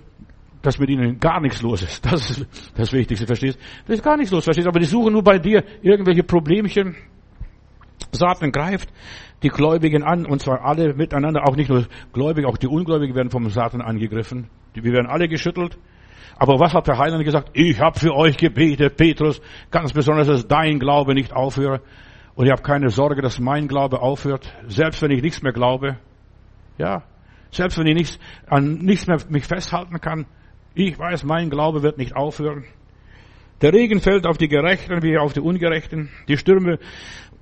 dass 0.60 0.78
mit 0.78 0.90
ihnen 0.90 1.18
gar 1.18 1.40
nichts 1.40 1.62
los 1.62 1.82
ist. 1.82 2.04
Das 2.04 2.28
ist 2.30 2.46
das 2.76 2.92
Wichtigste, 2.92 3.26
verstehst? 3.26 3.58
Da 3.86 3.94
ist 3.94 4.02
gar 4.02 4.18
nichts 4.18 4.32
los, 4.32 4.44
verstehst? 4.44 4.68
Aber 4.68 4.78
die 4.78 4.84
suchen 4.86 5.14
nur 5.14 5.22
bei 5.22 5.38
dir 5.38 5.64
irgendwelche 5.80 6.22
Problemchen. 6.22 6.94
Satan 8.12 8.52
greift 8.52 8.92
die 9.42 9.48
Gläubigen 9.48 10.02
an, 10.02 10.26
und 10.26 10.42
zwar 10.42 10.62
alle 10.62 10.92
miteinander, 10.92 11.48
auch 11.48 11.56
nicht 11.56 11.70
nur 11.70 11.86
Gläubige, 12.12 12.48
auch 12.48 12.58
die 12.58 12.66
Ungläubigen 12.66 13.14
werden 13.14 13.30
vom 13.30 13.48
Satan 13.48 13.80
angegriffen. 13.80 14.50
Wir 14.74 14.92
werden 14.92 15.06
alle 15.06 15.26
geschüttelt. 15.26 15.78
Aber 16.40 16.58
was 16.58 16.72
hat 16.72 16.88
der 16.88 16.96
Heiland 16.96 17.22
gesagt? 17.22 17.50
Ich 17.52 17.78
habe 17.78 18.00
für 18.00 18.14
euch 18.14 18.38
gebetet, 18.38 18.96
Petrus, 18.96 19.42
ganz 19.70 19.92
besonders, 19.92 20.26
dass 20.26 20.48
dein 20.48 20.78
Glaube 20.78 21.12
nicht 21.12 21.34
aufhört. 21.34 21.82
Und 22.34 22.46
ich 22.46 22.50
habe 22.50 22.62
keine 22.62 22.88
Sorge, 22.88 23.20
dass 23.20 23.38
mein 23.38 23.68
Glaube 23.68 24.00
aufhört, 24.00 24.50
selbst 24.66 25.02
wenn 25.02 25.10
ich 25.10 25.20
nichts 25.20 25.42
mehr 25.42 25.52
glaube. 25.52 25.98
Ja, 26.78 27.02
selbst 27.50 27.76
wenn 27.76 27.86
ich 27.86 27.94
nichts, 27.94 28.18
an 28.46 28.78
nichts 28.78 29.06
mehr 29.06 29.18
mich 29.28 29.44
festhalten 29.44 30.00
kann. 30.00 30.24
Ich 30.72 30.98
weiß, 30.98 31.24
mein 31.24 31.50
Glaube 31.50 31.82
wird 31.82 31.98
nicht 31.98 32.16
aufhören. 32.16 32.64
Der 33.60 33.74
Regen 33.74 34.00
fällt 34.00 34.26
auf 34.26 34.38
die 34.38 34.48
Gerechten 34.48 35.02
wie 35.02 35.18
auf 35.18 35.34
die 35.34 35.40
Ungerechten. 35.40 36.08
Die 36.26 36.38
Stürme, 36.38 36.78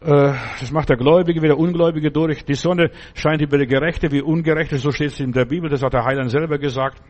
äh, 0.01 0.33
das 0.59 0.73
macht 0.73 0.89
der 0.89 0.97
Gläubige 0.97 1.41
wie 1.41 1.47
der 1.47 1.59
Ungläubige 1.59 2.11
durch. 2.11 2.45
Die 2.45 2.55
Sonne 2.55 2.91
scheint 3.15 3.43
über 3.43 3.59
die 3.59 3.69
Gerechte 3.69 4.11
wie 4.11 4.23
Ungerechte, 4.23 4.77
so 4.79 4.91
steht 4.91 5.13
es 5.13 5.21
in 5.21 5.31
der 5.31 5.45
Bibel, 5.45 5.71
das 5.71 5.85
hat 5.85 5.93
der 5.93 6.05
Heiland 6.05 6.33
selber 6.33 6.59
gesagt. 6.59 7.01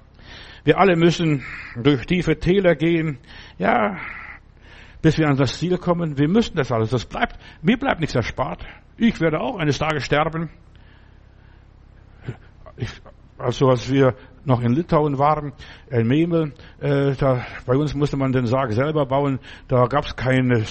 Wir 0.65 0.79
alle 0.79 0.97
müssen 0.97 1.45
durch 1.77 2.07
tiefe 2.07 2.39
Täler 2.39 2.75
gehen, 2.75 3.19
ja, 3.59 3.97
bis 5.03 5.19
wir 5.19 5.29
an 5.29 5.37
das 5.37 5.59
Ziel 5.59 5.79
kommen. 5.79 6.19
Wir 6.19 6.29
müssen 6.29 6.57
das 6.57 6.73
alles. 6.73 6.91
Das 6.91 7.05
bleibt, 7.05 7.39
mir 7.63 7.79
bleibt 7.79 8.01
nichts 8.01 8.15
erspart. 8.15 8.65
Ich 8.97 9.21
werde 9.21 9.41
auch 9.41 9.59
eines 9.59 9.79
Tages 9.79 10.05
sterben. 10.05 10.51
Ich, 12.77 12.91
also 13.39 13.69
als 13.69 13.91
wir 13.91 14.15
noch 14.45 14.63
in 14.63 14.73
Litauen 14.73 15.19
waren, 15.19 15.53
in 15.91 16.07
Memel, 16.07 16.53
äh, 16.81 17.13
da, 17.15 17.45
bei 17.67 17.77
uns 17.77 17.95
musste 17.95 18.17
man 18.17 18.33
den 18.33 18.47
Sarg 18.47 18.73
selber 18.73 19.05
bauen. 19.07 19.39
Da 19.69 19.87
gab 19.87 20.05
es 20.07 20.17
keine, 20.17 20.65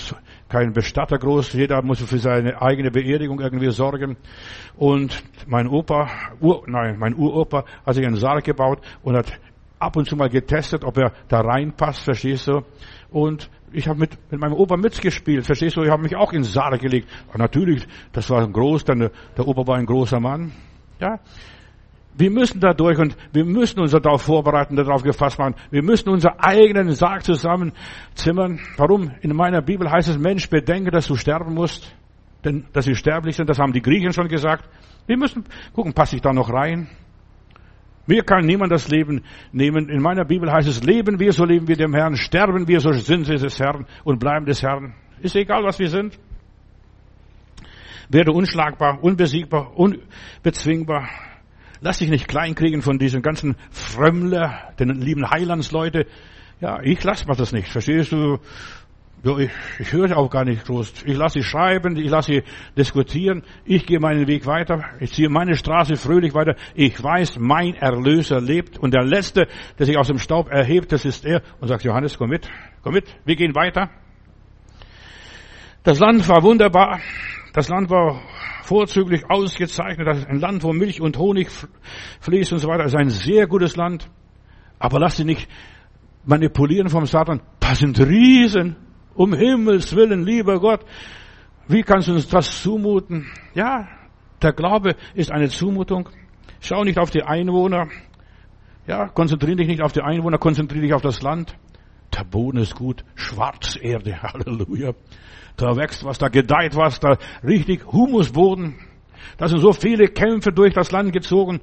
keinen 0.49 0.73
Bestatter 0.73 1.17
groß. 1.17 1.53
Jeder 1.53 1.81
musste 1.83 2.07
für 2.07 2.17
seine 2.17 2.61
eigene 2.61 2.91
Beerdigung 2.91 3.39
irgendwie 3.39 3.69
sorgen. 3.71 4.17
Und 4.75 5.23
mein 5.45 5.67
Opa, 5.67 6.09
Ur, 6.41 6.63
nein, 6.67 6.97
mein 6.97 7.13
Uropa 7.13 7.65
hat 7.85 7.95
sich 7.95 8.05
einen 8.05 8.15
Sarg 8.17 8.43
gebaut 8.43 8.81
und 9.03 9.15
hat 9.15 9.31
ab 9.79 9.95
und 9.95 10.07
zu 10.07 10.15
mal 10.15 10.29
getestet, 10.29 10.83
ob 10.83 10.97
er 10.97 11.13
da 11.27 11.41
reinpasst, 11.41 12.03
verstehst 12.03 12.47
du? 12.47 12.61
Und 13.09 13.49
ich 13.71 13.87
habe 13.87 13.99
mit, 13.99 14.17
mit 14.31 14.39
meinem 14.39 14.53
Opa 14.53 14.77
mitgespielt, 14.77 15.45
verstehst 15.45 15.75
du? 15.75 15.83
Ich 15.83 15.89
habe 15.89 16.01
mich 16.01 16.15
auch 16.15 16.33
ins 16.33 16.53
Saal 16.53 16.77
gelegt. 16.77 17.07
Aber 17.29 17.39
natürlich, 17.39 17.85
das 18.11 18.29
war 18.29 18.47
groß, 18.47 18.85
denn 18.85 19.09
der, 19.37 19.47
Opa 19.47 19.67
war 19.67 19.77
ein 19.77 19.85
großer 19.85 20.19
Mann. 20.19 20.51
Ja, 20.99 21.19
Wir 22.17 22.31
müssen 22.31 22.59
da 22.59 22.73
durch 22.73 22.97
und 22.97 23.15
wir 23.31 23.45
müssen 23.45 23.79
uns 23.79 23.91
darauf 23.91 24.23
vorbereiten, 24.23 24.75
darauf 24.75 25.03
gefasst 25.03 25.37
machen. 25.37 25.53
Wir 25.69 25.83
müssen 25.83 26.09
unseren 26.09 26.39
eigenen 26.39 26.89
Sarg 26.91 27.23
zusammenzimmern. 27.23 28.59
Warum? 28.77 29.11
In 29.21 29.35
meiner 29.35 29.61
Bibel 29.61 29.91
heißt 29.91 30.09
es, 30.09 30.17
Mensch, 30.17 30.49
bedenke, 30.49 30.89
dass 30.89 31.07
du 31.07 31.15
sterben 31.15 31.53
musst. 31.53 31.93
Denn, 32.43 32.65
dass 32.73 32.85
sie 32.85 32.95
sterblich 32.95 33.35
sind, 33.35 33.49
das 33.49 33.59
haben 33.59 33.73
die 33.73 33.81
Griechen 33.81 34.13
schon 34.13 34.27
gesagt. 34.27 34.67
Wir 35.05 35.17
müssen 35.17 35.43
gucken, 35.73 35.93
passe 35.93 36.15
ich 36.15 36.21
da 36.21 36.33
noch 36.33 36.51
rein? 36.51 36.89
Mir 38.07 38.23
kann 38.23 38.45
niemand 38.45 38.71
das 38.71 38.87
Leben 38.87 39.23
nehmen. 39.51 39.89
In 39.89 40.01
meiner 40.01 40.25
Bibel 40.25 40.51
heißt 40.51 40.67
es, 40.67 40.83
leben 40.83 41.19
wir, 41.19 41.33
so 41.33 41.43
leben 41.43 41.67
wir 41.67 41.75
dem 41.75 41.93
Herrn. 41.93 42.15
Sterben 42.15 42.67
wir, 42.67 42.79
so 42.79 42.91
sind 42.93 43.27
wir 43.27 43.37
des 43.37 43.59
Herrn 43.59 43.85
und 44.05 44.19
bleiben 44.19 44.45
des 44.45 44.63
Herrn. 44.63 44.95
Ist 45.21 45.35
egal, 45.35 45.63
was 45.63 45.77
wir 45.77 45.89
sind. 45.89 46.17
Werde 48.09 48.31
unschlagbar, 48.31 49.03
unbesiegbar, 49.03 49.77
unbezwingbar. 49.77 51.09
Lass 51.81 51.99
dich 51.99 52.09
nicht 52.09 52.27
kleinkriegen 52.27 52.81
von 52.81 52.97
diesen 52.97 53.21
ganzen 53.21 53.55
Frömmler, 53.69 54.73
den 54.79 54.89
lieben 55.01 55.29
Heilandsleute. 55.29 56.07
Ja, 56.61 56.81
ich 56.81 57.03
lass 57.03 57.27
mir 57.27 57.35
das 57.35 57.51
nicht. 57.51 57.67
Verstehst 57.67 58.13
du? 58.13 58.39
Ja, 59.23 59.35
ich, 59.39 59.49
ich 59.79 59.91
höre 59.91 60.15
auch 60.15 60.29
gar 60.29 60.45
nicht 60.45 60.65
groß. 60.65 61.03
Ich 61.05 61.17
lasse 61.17 61.39
sie 61.39 61.43
schreiben, 61.43 61.97
ich 61.97 62.09
lasse 62.09 62.33
sie 62.33 62.43
diskutieren. 62.77 63.43
Ich 63.65 63.85
gehe 63.87 63.99
meinen 63.99 64.27
Weg 64.27 64.45
weiter. 64.45 64.83
Ich 64.99 65.11
ziehe 65.13 65.27
meine 65.27 65.55
Straße 65.55 65.95
fröhlich 65.95 66.35
weiter. 66.35 66.55
Ich 66.75 67.01
weiß, 67.01 67.39
mein 67.39 67.73
Erlöser 67.73 68.39
lebt. 68.39 68.77
Und 68.77 68.93
der 68.93 69.03
Letzte, 69.03 69.47
der 69.79 69.85
sich 69.87 69.97
aus 69.97 70.07
dem 70.07 70.19
Staub 70.19 70.49
erhebt, 70.49 70.91
das 70.91 71.03
ist 71.03 71.25
er. 71.25 71.41
Und 71.59 71.67
sagt, 71.67 71.83
Johannes, 71.83 72.17
komm 72.17 72.29
mit, 72.29 72.47
komm 72.83 72.93
mit, 72.93 73.05
wir 73.25 73.35
gehen 73.35 73.55
weiter. 73.55 73.89
Das 75.81 75.99
Land 75.99 76.27
war 76.29 76.43
wunderbar. 76.43 76.99
Das 77.53 77.69
Land 77.69 77.89
war 77.89 78.21
vorzüglich 78.63 79.29
ausgezeichnet. 79.29 80.07
Das 80.07 80.19
ist 80.19 80.27
ein 80.27 80.39
Land, 80.39 80.63
wo 80.63 80.73
Milch 80.73 81.01
und 81.01 81.17
Honig 81.17 81.49
fließt 82.19 82.53
und 82.53 82.59
so 82.59 82.67
weiter. 82.67 82.83
Das 82.83 82.93
ist 82.93 82.99
ein 82.99 83.09
sehr 83.09 83.47
gutes 83.47 83.75
Land. 83.75 84.07
Aber 84.77 84.99
lass 84.99 85.15
dich 85.15 85.25
nicht 85.25 85.49
manipulieren 86.23 86.89
vom 86.89 87.07
Satan. 87.07 87.41
Das 87.59 87.79
sind 87.79 87.99
Riesen. 87.99 88.75
Um 89.17 89.33
Himmels 89.33 89.95
Willen, 89.95 90.23
lieber 90.23 90.59
Gott. 90.59 90.85
Wie 91.67 91.81
kannst 91.81 92.07
du 92.07 92.13
uns 92.13 92.27
das 92.27 92.61
zumuten? 92.61 93.25
Ja, 93.55 93.87
der 94.43 94.53
Glaube 94.53 94.95
ist 95.15 95.31
eine 95.31 95.49
Zumutung. 95.49 96.07
Schau 96.61 96.83
nicht 96.83 96.99
auf 96.99 97.09
die 97.09 97.23
Einwohner. 97.23 97.87
Ja, 98.85 99.07
konzentriere 99.07 99.57
dich 99.57 99.67
nicht 99.67 99.81
auf 99.81 99.91
die 99.91 100.01
Einwohner, 100.01 100.37
konzentriere 100.37 100.83
dich 100.83 100.93
auf 100.93 101.01
das 101.01 101.23
Land. 101.23 101.57
Der 102.15 102.23
Boden 102.23 102.59
ist 102.59 102.75
gut. 102.75 103.03
Schwarzerde. 103.15 104.21
Halleluja. 104.21 104.93
Da 105.57 105.75
wächst 105.75 106.05
was, 106.05 106.19
da 106.19 106.27
gedeiht 106.27 106.75
was, 106.75 106.99
da 106.99 107.17
richtig 107.43 107.91
Humusboden. 107.91 108.75
Da 109.37 109.47
sind 109.47 109.59
so 109.59 109.73
viele 109.73 110.07
Kämpfe 110.09 110.51
durch 110.51 110.75
das 110.75 110.91
Land 110.91 111.11
gezogen. 111.11 111.59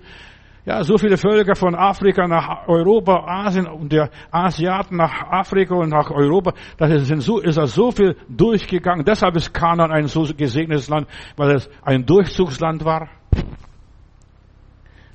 Ja, 0.67 0.83
so 0.83 0.97
viele 0.97 1.19
Völker 1.19 1.55
von 1.55 1.75
Afrika 1.75 2.27
nach 2.27 2.67
Europa, 2.67 3.25
Asien 3.27 3.67
und 3.67 3.93
der 3.93 4.11
Asiaten 4.31 4.97
nach 4.97 5.31
Afrika 5.31 5.75
und 5.75 5.91
nach 5.91 6.11
Europa. 6.11 6.55
Das 6.79 6.91
ist, 6.91 7.23
so, 7.23 7.39
ist 7.39 7.59
da 7.59 7.67
so 7.67 7.91
viel 7.91 8.17
durchgegangen. 8.29 9.05
Deshalb 9.05 9.37
ist 9.37 9.53
Kanan 9.53 9.93
ein 9.93 10.07
so 10.07 10.23
gesegnetes 10.35 10.89
Land, 10.89 11.07
weil 11.37 11.57
es 11.57 11.69
ein 11.83 12.07
Durchzugsland 12.07 12.83
war. 12.83 13.11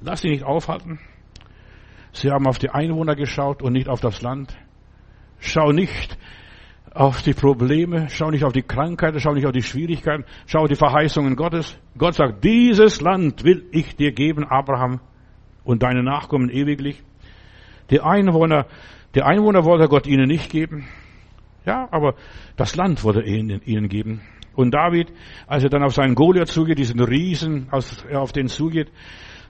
Lass 0.02 0.22
sie 0.22 0.30
nicht 0.30 0.44
aufhalten. 0.44 1.00
Sie 2.12 2.30
haben 2.30 2.46
auf 2.46 2.60
die 2.60 2.70
Einwohner 2.70 3.16
geschaut 3.16 3.64
und 3.64 3.74
nicht 3.74 3.90
auf 3.90 4.02
das 4.02 4.22
Land. 4.22 4.56
Schau 5.40 5.72
nicht 5.72 6.16
auf 6.94 7.24
die 7.24 7.34
Probleme, 7.34 8.08
schau 8.10 8.30
nicht 8.30 8.44
auf 8.44 8.54
die 8.54 8.62
Krankheiten, 8.62 9.20
schau 9.20 9.34
nicht 9.34 9.46
auf 9.46 9.52
die 9.52 9.64
Schwierigkeiten, 9.64 10.26
schau 10.46 10.62
auf 10.62 10.70
die 10.70 10.76
Verheißungen 10.76 11.36
Gottes. 11.36 11.80
Gott 11.98 12.16
sagt, 12.16 12.44
dieses 12.44 13.02
Land 13.02 13.44
will 13.44 13.68
ich 13.72 13.96
dir 13.96 14.12
geben, 14.12 14.44
Abraham, 14.44 15.00
und 15.64 15.84
deine 15.84 16.04
Nachkommen 16.04 16.50
ewiglich. 16.50 17.02
Die 17.90 18.02
Einwohner, 18.02 18.66
die 19.16 19.24
Einwohner 19.24 19.66
wollte 19.66 19.88
Gott 19.88 20.08
ihnen 20.08 20.28
nicht 20.28 20.52
geben. 20.52 20.88
Ja, 21.66 21.88
aber 21.92 22.16
das 22.56 22.76
Land 22.76 23.04
wollte 23.04 23.22
er 23.22 23.28
ihnen 23.28 23.90
geben. 23.90 24.22
Und 24.56 24.74
David, 24.74 25.12
als 25.48 25.64
er 25.64 25.70
dann 25.70 25.84
auf 25.84 25.94
seinen 25.94 26.16
Goliath 26.16 26.50
zugeht, 26.50 26.80
diesen 26.80 27.00
Riesen, 27.00 27.70
auf 27.72 28.32
den 28.32 28.48
zugeht, 28.48 28.92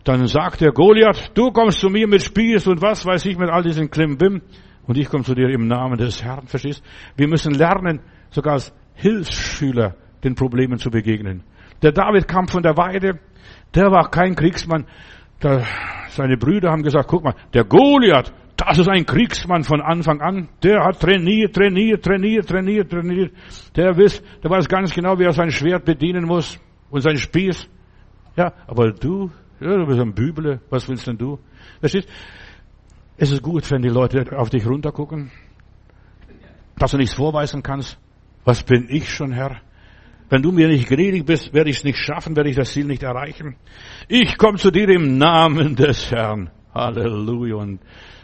dann 0.04 0.28
sagt 0.28 0.62
er, 0.62 0.72
Goliath, 0.72 1.32
du 1.34 1.52
kommst 1.52 1.80
zu 1.80 1.90
mir 1.90 2.08
mit 2.08 2.24
Spieß 2.24 2.68
und 2.68 2.82
was 2.82 3.06
weiß 3.06 3.26
ich 3.26 3.38
mit 3.38 3.50
all 3.50 3.64
diesen 3.64 3.90
Klimbim 3.90 4.42
und 4.88 4.98
ich 4.98 5.10
komme 5.10 5.24
zu 5.24 5.36
dir 5.36 5.50
im 5.50 5.68
Namen 5.68 5.98
des 5.98 6.24
Herrn, 6.24 6.48
verstehst? 6.48 6.84
Wir 7.16 7.28
müssen 7.28 7.54
lernen, 7.54 8.02
sogar 8.30 8.54
als 8.54 8.74
Hilfsschüler 8.96 9.96
den 10.24 10.36
Problemen 10.36 10.78
zu 10.78 10.90
begegnen. 10.90 11.44
Der 11.82 11.92
David 11.92 12.28
kam 12.28 12.48
von 12.48 12.64
der 12.64 12.78
Weide, 12.78 13.20
der 13.74 13.92
war 13.92 14.10
kein 14.10 14.36
Kriegsmann. 14.36 14.86
Der, 15.42 15.66
seine 16.10 16.38
Brüder 16.38 16.72
haben 16.72 16.84
gesagt, 16.84 17.08
guck 17.08 17.24
mal, 17.24 17.36
der 17.54 17.64
Goliath, 17.64 18.34
das 18.58 18.78
ist 18.78 18.90
ein 18.90 19.06
Kriegsmann 19.06 19.64
von 19.64 19.82
Anfang 19.82 20.20
an. 20.22 20.50
Der 20.64 20.84
hat 20.84 21.00
trainiert, 21.00 21.56
trainiert, 21.56 22.04
trainiert, 22.04 22.48
trainiert, 22.48 22.92
trainiert. 22.92 23.34
Der 23.76 23.98
weiß, 23.98 24.22
der 24.44 24.50
weiß 24.52 24.68
ganz 24.68 24.94
genau, 24.94 25.18
wie 25.18 25.24
er 25.24 25.32
sein 25.32 25.50
Schwert 25.50 25.86
bedienen 25.86 26.26
muss 26.26 26.60
und 26.90 27.02
sein 27.02 27.18
Spieß. 27.18 27.70
Ja, 28.36 28.52
aber 28.68 28.92
du, 28.92 29.32
ja, 29.62 29.78
du 29.78 29.86
bist 29.86 30.00
ein 30.00 30.14
Bübele, 30.14 30.60
was 30.70 30.90
willst 30.90 31.08
denn 31.08 31.18
du? 31.18 31.40
Verstehst? 31.80 32.10
Es 33.18 33.32
ist 33.32 33.42
gut, 33.42 33.70
wenn 33.72 33.82
die 33.82 33.90
Leute 33.90 34.26
auf 34.38 34.50
dich 34.50 34.66
runtergucken, 34.66 35.32
dass 36.78 36.92
du 36.92 36.98
nichts 36.98 37.16
vorweisen 37.16 37.64
kannst. 37.64 37.98
Was 38.44 38.64
bin 38.64 38.88
ich 38.90 39.10
schon, 39.10 39.32
Herr? 39.32 39.62
Wenn 40.30 40.44
du 40.44 40.52
mir 40.52 40.68
nicht 40.68 40.88
gnädig 40.88 41.26
bist, 41.26 41.54
werde 41.54 41.72
ich 41.72 41.78
es 41.78 41.84
nicht 41.84 41.98
schaffen, 41.98 42.36
werde 42.36 42.50
ich 42.50 42.56
das 42.56 42.72
Ziel 42.72 42.86
nicht 42.86 43.02
erreichen. 43.02 43.56
Ich 44.08 44.38
komme 44.38 44.58
zu 44.58 44.70
dir 44.70 44.88
im 44.90 45.18
Namen 45.18 45.76
des 45.76 46.12
Herrn. 46.12 46.52
Halleluja. 46.74 47.56
Und 47.56 47.80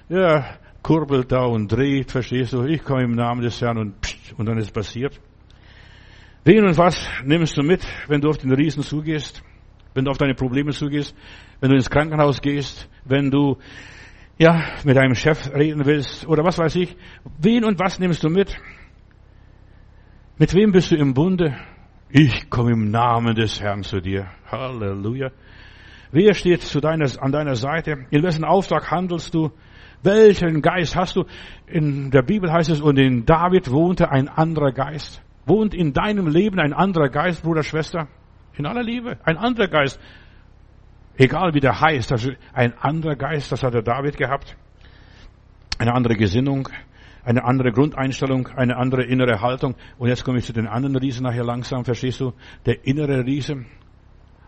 ja, 0.10 0.58
kurbelt 0.84 1.32
da 1.32 1.46
und 1.46 1.72
dreht, 1.72 2.12
verstehst 2.12 2.54
du? 2.54 2.64
Ich 2.66 2.84
komme 2.84 3.04
im 3.04 3.16
Namen 3.16 3.42
des 3.42 3.60
Herrn 3.60 3.80
und 3.80 4.02
pst, 4.02 4.36
und 4.38 4.46
dann 4.46 4.58
ist 4.60 4.72
passiert. 4.72 5.20
Wen 6.44 6.64
und 6.64 6.78
was 6.78 7.10
nimmst 7.24 7.58
du 7.58 7.64
mit, 7.64 7.84
wenn 8.08 8.22
du 8.22 8.30
auf 8.30 8.38
den 8.38 8.54
Riesen 8.54 8.84
zugehst? 8.84 9.42
Wenn 9.96 10.06
du 10.06 10.12
auf 10.12 10.20
deine 10.20 10.36
Probleme 10.36 10.74
zugehst? 10.74 11.16
Wenn 11.60 11.72
du 11.72 11.76
ins 11.76 11.90
Krankenhaus 11.90 12.40
gehst? 12.40 12.88
Wenn 13.04 13.32
du 13.32 13.58
ja, 14.38 14.76
mit 14.84 14.96
deinem 14.96 15.16
Chef 15.16 15.52
reden 15.56 15.86
willst 15.86 16.28
oder 16.28 16.44
was 16.44 16.60
weiß 16.60 16.76
ich, 16.76 16.96
wen 17.40 17.64
und 17.64 17.80
was 17.80 17.98
nimmst 17.98 18.24
du 18.24 18.30
mit? 18.30 18.56
Mit 20.38 20.54
wem 20.54 20.72
bist 20.72 20.92
du 20.92 20.98
im 20.98 21.14
Bunde? 21.14 21.56
Ich 22.10 22.50
komme 22.52 22.74
im 22.74 22.92
Namen 22.92 23.36
des 23.36 23.60
Herrn 23.60 23.84
zu 23.84 24.00
dir. 24.00 24.28
Halleluja. 24.52 25.32
Wer 26.12 26.34
steht 26.36 26.62
zu 26.62 26.80
deiner, 26.80 27.08
an 27.20 27.32
deiner 27.32 27.56
Seite? 27.56 28.06
In 28.12 28.22
wessen 28.22 28.46
Auftrag 28.46 28.92
handelst 28.92 29.34
du? 29.34 29.52
Welchen 30.04 30.62
Geist 30.62 30.96
hast 30.96 31.16
du? 31.16 31.26
In 31.66 32.12
der 32.12 32.22
Bibel 32.22 32.52
heißt 32.52 32.70
es, 32.70 32.80
und 32.80 33.00
in 33.00 33.26
David 33.26 33.72
wohnte 33.72 34.12
ein 34.12 34.28
anderer 34.28 34.72
Geist. 34.72 35.24
Wohnt 35.48 35.74
in 35.74 35.94
deinem 35.94 36.28
Leben 36.28 36.60
ein 36.60 36.74
anderer 36.74 37.10
Geist, 37.10 37.42
Bruder, 37.42 37.64
Schwester? 37.64 38.08
In 38.54 38.68
aller 38.68 38.84
Liebe. 38.84 39.18
Ein 39.24 39.38
anderer 39.38 39.68
Geist. 39.68 40.00
Egal 41.18 41.56
wie 41.56 41.60
der 41.60 41.82
heißt, 41.82 42.12
also 42.12 42.32
ein 42.54 42.78
anderer 42.78 43.16
Geist, 43.16 43.52
das 43.52 43.64
hat 43.64 43.74
der 43.74 43.82
David 43.82 44.18
gehabt. 44.18 44.56
Eine 45.80 45.94
andere 45.94 46.16
Gesinnung, 46.16 46.70
eine 47.26 47.44
andere 47.44 47.72
Grundeinstellung, 47.72 48.48
eine 48.56 48.78
andere 48.78 49.04
innere 49.04 49.42
Haltung. 49.42 49.76
Und 49.98 50.08
jetzt 50.08 50.24
komme 50.24 50.38
ich 50.38 50.46
zu 50.46 50.54
den 50.54 50.68
anderen 50.68 50.96
Riesen 50.96 51.24
nachher 51.24 51.44
langsam, 51.44 51.84
verstehst 51.84 52.22
du? 52.22 52.34
Der 52.66 52.86
innere 52.86 53.26
Riese. 53.26 53.66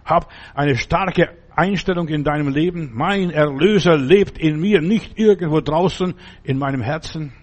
Hab 0.06 0.32
eine 0.54 0.76
starke 0.76 1.30
Einstellung 1.56 2.08
in 2.08 2.24
deinem 2.24 2.50
Leben. 2.50 2.92
Mein 2.94 3.32
Erlöser 3.32 3.98
lebt 3.98 4.38
in 4.38 4.60
mir, 4.60 4.82
nicht 4.82 5.18
irgendwo 5.18 5.60
draußen 5.60 6.14
in 6.44 6.58
meinem 6.58 6.82
Herzen. 6.82 7.34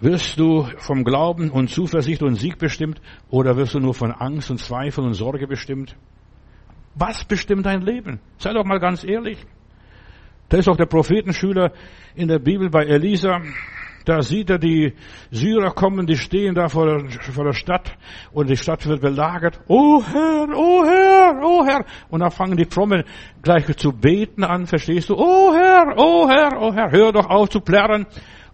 Wirst 0.00 0.38
du 0.38 0.68
vom 0.78 1.02
Glauben 1.04 1.50
und 1.50 1.70
Zuversicht 1.70 2.22
und 2.22 2.36
Sieg 2.36 2.58
bestimmt 2.58 3.00
oder 3.28 3.56
wirst 3.56 3.74
du 3.74 3.80
nur 3.80 3.94
von 3.94 4.12
Angst 4.12 4.50
und 4.50 4.58
Zweifel 4.58 5.04
und 5.04 5.14
Sorge 5.14 5.46
bestimmt? 5.46 5.96
Was 6.94 7.24
bestimmt 7.24 7.66
dein 7.66 7.82
Leben? 7.82 8.20
Sei 8.38 8.52
doch 8.52 8.64
mal 8.64 8.78
ganz 8.78 9.02
ehrlich. 9.02 9.44
Da 10.48 10.58
ist 10.58 10.68
auch 10.68 10.76
der 10.76 10.86
Prophetenschüler 10.86 11.72
in 12.14 12.28
der 12.28 12.38
Bibel 12.38 12.70
bei 12.70 12.84
Elisa. 12.84 13.40
Da 14.04 14.20
sieht 14.20 14.50
er 14.50 14.58
die 14.58 14.92
Syrer 15.30 15.70
kommen, 15.70 16.06
die 16.06 16.18
stehen 16.18 16.54
da 16.54 16.68
vor 16.68 16.86
der, 16.86 17.10
vor 17.10 17.44
der 17.44 17.54
Stadt 17.54 17.96
und 18.32 18.50
die 18.50 18.56
Stadt 18.56 18.86
wird 18.86 19.00
belagert. 19.00 19.60
Oh 19.66 20.02
Herr, 20.04 20.46
oh 20.54 20.84
Herr, 20.84 21.40
oh 21.42 21.64
Herr. 21.64 21.84
Und 22.10 22.20
da 22.20 22.28
fangen 22.28 22.58
die 22.58 22.66
Frommen 22.66 23.04
gleich 23.42 23.64
zu 23.76 23.92
beten 23.92 24.44
an, 24.44 24.66
verstehst 24.66 25.08
du? 25.08 25.14
Oh 25.16 25.54
Herr, 25.54 25.94
oh 25.96 26.28
Herr, 26.28 26.60
oh 26.60 26.74
Herr, 26.74 26.90
hör 26.90 27.12
doch 27.12 27.30
auf 27.30 27.48
zu 27.48 27.60
plärren 27.60 28.06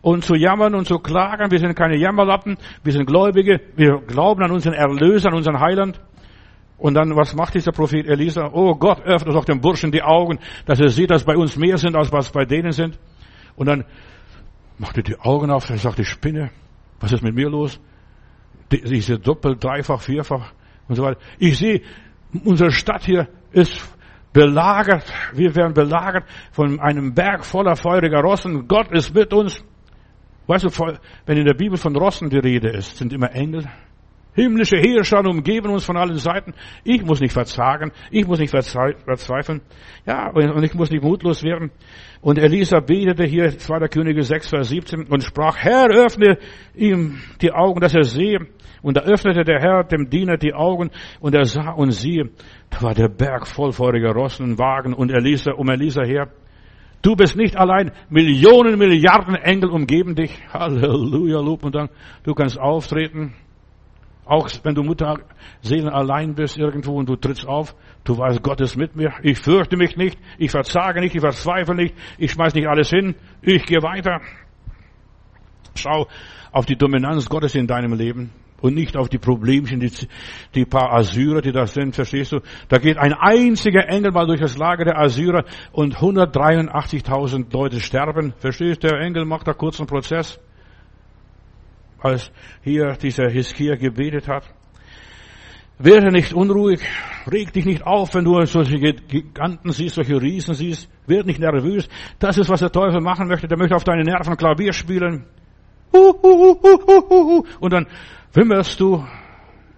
und 0.03 0.25
zu 0.25 0.37
jammern 0.37 0.77
und 0.77 0.87
zu 0.87 1.01
klagen. 1.01 1.51
Wir 1.51 1.59
sind 1.59 1.75
keine 1.75 1.97
Jammerlappen, 1.97 2.57
wir 2.85 2.93
sind 2.93 3.07
Gläubige, 3.07 3.61
wir 3.75 4.01
glauben 4.07 4.45
an 4.45 4.53
unseren 4.53 4.75
Erlöser, 4.75 5.31
an 5.31 5.35
unseren 5.35 5.59
Heiland. 5.59 6.01
Und 6.81 6.95
dann, 6.95 7.15
was 7.15 7.35
macht 7.35 7.55
dieser 7.55 7.73
Prophet 7.73 8.07
Elisa? 8.07 8.51
Oh 8.55 8.75
Gott, 8.75 9.03
öffnet 9.03 9.35
doch 9.35 9.45
dem 9.45 9.61
Burschen 9.61 9.93
die 9.93 10.03
Augen, 10.03 10.39
dass 10.65 10.81
er 10.81 10.89
sieht, 10.89 11.11
dass 11.11 11.25
bei 11.25 11.37
uns 11.37 11.57
mehr 11.57 11.77
sind, 11.77 11.95
als 11.95 12.11
was 12.11 12.31
bei 12.31 12.47
denen 12.47 12.73
sind. 12.73 12.99
Und 13.55 13.67
dann 13.67 13.85
macht 14.79 14.97
er 14.97 15.03
die 15.03 15.19
Augen 15.21 15.51
auf, 15.51 15.67
dann 15.67 15.77
sagt 15.77 15.99
die 15.99 16.07
Spinne, 16.07 16.51
was 16.99 17.13
ist 17.13 17.23
mit 17.23 17.35
mir 17.35 17.51
los? 17.51 17.79
Ich 18.73 19.05
sehe 19.05 19.19
doppelt, 19.19 19.63
dreifach, 19.63 20.01
vierfach 20.01 20.55
und 20.89 20.95
so 20.95 21.03
weiter. 21.03 21.21
Ich 21.39 21.59
sehe, 21.59 21.83
unsere 22.45 22.71
Stadt 22.71 23.05
hier 23.05 23.29
ist 23.53 23.79
belagert, 24.33 25.05
wir 25.35 25.55
werden 25.55 25.75
belagert 25.75 26.25
von 26.51 26.81
einem 26.81 27.13
Berg 27.13 27.45
voller 27.45 27.77
feuriger 27.77 28.21
Rossen. 28.23 28.67
Gott 28.69 28.91
ist 28.91 29.15
mit 29.15 29.35
uns. 29.35 29.63
Weißt 30.47 30.65
du, 30.65 30.71
wenn 31.27 31.37
in 31.37 31.45
der 31.45 31.55
Bibel 31.55 31.77
von 31.77 31.95
Rossen 31.95 32.31
die 32.31 32.39
Rede 32.39 32.71
ist, 32.71 32.97
sind 32.97 33.13
immer 33.13 33.33
Engel. 33.35 33.67
Himmlische 34.41 34.79
Heerscharen 34.79 35.27
umgeben 35.27 35.71
uns 35.71 35.85
von 35.85 35.99
allen 35.99 36.17
Seiten. 36.17 36.55
Ich 36.83 37.05
muss 37.05 37.21
nicht 37.21 37.35
verzagen. 37.35 37.93
Ich 38.11 38.27
muss 38.27 38.39
nicht 38.39 38.51
verzweifeln. 38.51 39.61
Ja, 40.07 40.31
und 40.31 40.65
ich 40.65 40.73
muss 40.73 40.91
nicht 40.91 41.05
mutlos 41.05 41.43
werden. 41.43 41.71
Und 42.23 42.39
Elisa 42.39 42.81
betete 42.81 43.25
hier, 43.25 43.51
2. 43.51 43.89
Könige 43.89 44.23
6, 44.23 44.49
Vers 44.49 44.71
17, 44.71 45.09
und 45.09 45.23
sprach, 45.23 45.59
Herr, 45.59 45.91
öffne 45.91 46.39
ihm 46.75 47.19
die 47.43 47.53
Augen, 47.53 47.81
dass 47.81 47.95
er 47.95 48.05
sehe. 48.05 48.47
Und 48.81 48.97
da 48.97 49.03
öffnete 49.03 49.45
der 49.45 49.61
Herr 49.61 49.85
dem 49.85 50.09
Diener 50.09 50.39
die 50.39 50.55
Augen, 50.55 50.91
und 51.21 51.35
er 51.35 51.45
sah 51.45 51.73
und 51.73 51.91
siehe, 51.91 52.31
da 52.71 52.81
war 52.81 52.95
der 52.95 53.09
Berg 53.09 53.47
voll 53.47 53.73
feuriger 53.73 54.13
Rossen 54.13 54.59
Wagen 54.59 54.95
und 54.95 55.11
Elisa, 55.11 55.53
um 55.53 55.69
Elisa 55.69 56.03
her. 56.03 56.29
Du 57.03 57.15
bist 57.15 57.37
nicht 57.37 57.57
allein. 57.57 57.93
Millionen, 58.09 58.79
Milliarden 58.79 59.35
Engel 59.35 59.69
umgeben 59.69 60.15
dich. 60.15 60.33
Halleluja, 60.51 61.41
Lob 61.41 61.63
und 61.63 61.75
Dank. 61.75 61.91
Du 62.25 62.35
kannst 62.35 62.59
auftreten. 62.59 63.35
Auch 64.31 64.49
wenn 64.63 64.77
du 64.77 64.85
Mutterseelen 64.85 65.89
allein 65.89 66.37
bist 66.37 66.57
irgendwo 66.57 66.97
und 66.97 67.09
du 67.09 67.17
trittst 67.17 67.49
auf, 67.49 67.75
du 68.05 68.17
weißt, 68.17 68.45
Gott 68.45 68.61
ist 68.61 68.77
mit 68.77 68.95
mir. 68.95 69.13
Ich 69.25 69.41
fürchte 69.41 69.77
mich 69.77 69.97
nicht. 69.97 70.17
Ich 70.39 70.53
verzage 70.53 71.01
nicht. 71.01 71.17
Ich 71.17 71.21
verzweifle 71.21 71.75
nicht. 71.75 71.97
Ich 72.17 72.31
schmeiß 72.31 72.55
nicht 72.55 72.69
alles 72.69 72.91
hin. 72.91 73.17
Ich 73.43 73.67
gehe 73.67 73.83
weiter. 73.83 74.21
Schau 75.75 76.07
auf 76.53 76.65
die 76.65 76.77
Dominanz 76.77 77.29
Gottes 77.29 77.57
in 77.57 77.67
deinem 77.67 77.93
Leben 77.93 78.31
und 78.61 78.77
nicht 78.77 78.97
auf 78.97 79.09
die 79.09 79.19
Problemchen, 79.19 79.81
die, 79.81 79.91
die 80.55 80.65
paar 80.65 80.93
Assyrer, 80.93 81.41
die 81.41 81.51
da 81.51 81.67
sind, 81.67 81.97
verstehst 81.97 82.31
du? 82.31 82.39
Da 82.69 82.79
geht 82.79 82.99
ein 82.99 83.15
einziger 83.15 83.89
Engel 83.89 84.13
mal 84.13 84.29
durch 84.29 84.41
das 84.41 84.57
Lager 84.57 84.85
der 84.85 84.97
Assyrer 84.97 85.45
und 85.73 85.97
183.000 85.97 87.53
Leute 87.53 87.81
sterben. 87.81 88.33
Verstehst 88.39 88.85
du? 88.85 88.89
Der 88.89 89.01
Engel 89.01 89.25
macht 89.25 89.49
da 89.49 89.55
kurzen 89.55 89.87
Prozess. 89.87 90.39
Als 92.01 92.31
hier 92.63 92.97
dieser 93.01 93.29
Hiskia 93.31 93.77
gebetet 93.77 94.29
hat. 94.29 94.45
Werde 95.79 96.13
nicht 96.13 96.35
unruhig, 96.35 96.81
reg 97.31 97.53
dich 97.55 97.65
nicht 97.65 97.87
auf, 97.87 98.15
wenn 98.15 98.25
du 98.25 98.45
solche 98.45 98.79
Giganten 98.79 99.73
siehst, 99.73 99.95
solche 99.95 100.21
Riesen 100.21 100.55
siehst, 100.55 100.91
werd 101.07 101.27
nicht 101.27 101.41
nervös. 101.41 101.89
Das 102.19 102.37
ist, 102.37 102.51
was 102.51 102.61
der 102.61 102.71
Teufel 102.71 103.01
machen 103.01 103.29
möchte. 103.29 103.49
Der 103.49 103.57
möchte 103.57 103.75
auf 103.77 103.85
deine 103.85 104.05
Nerven 104.05 104.37
Klavier 104.37 104.75
spielen. 104.75 105.25
Und 105.91 107.73
dann 107.73 107.87
wimmerst 108.35 108.79
du, 108.79 109.05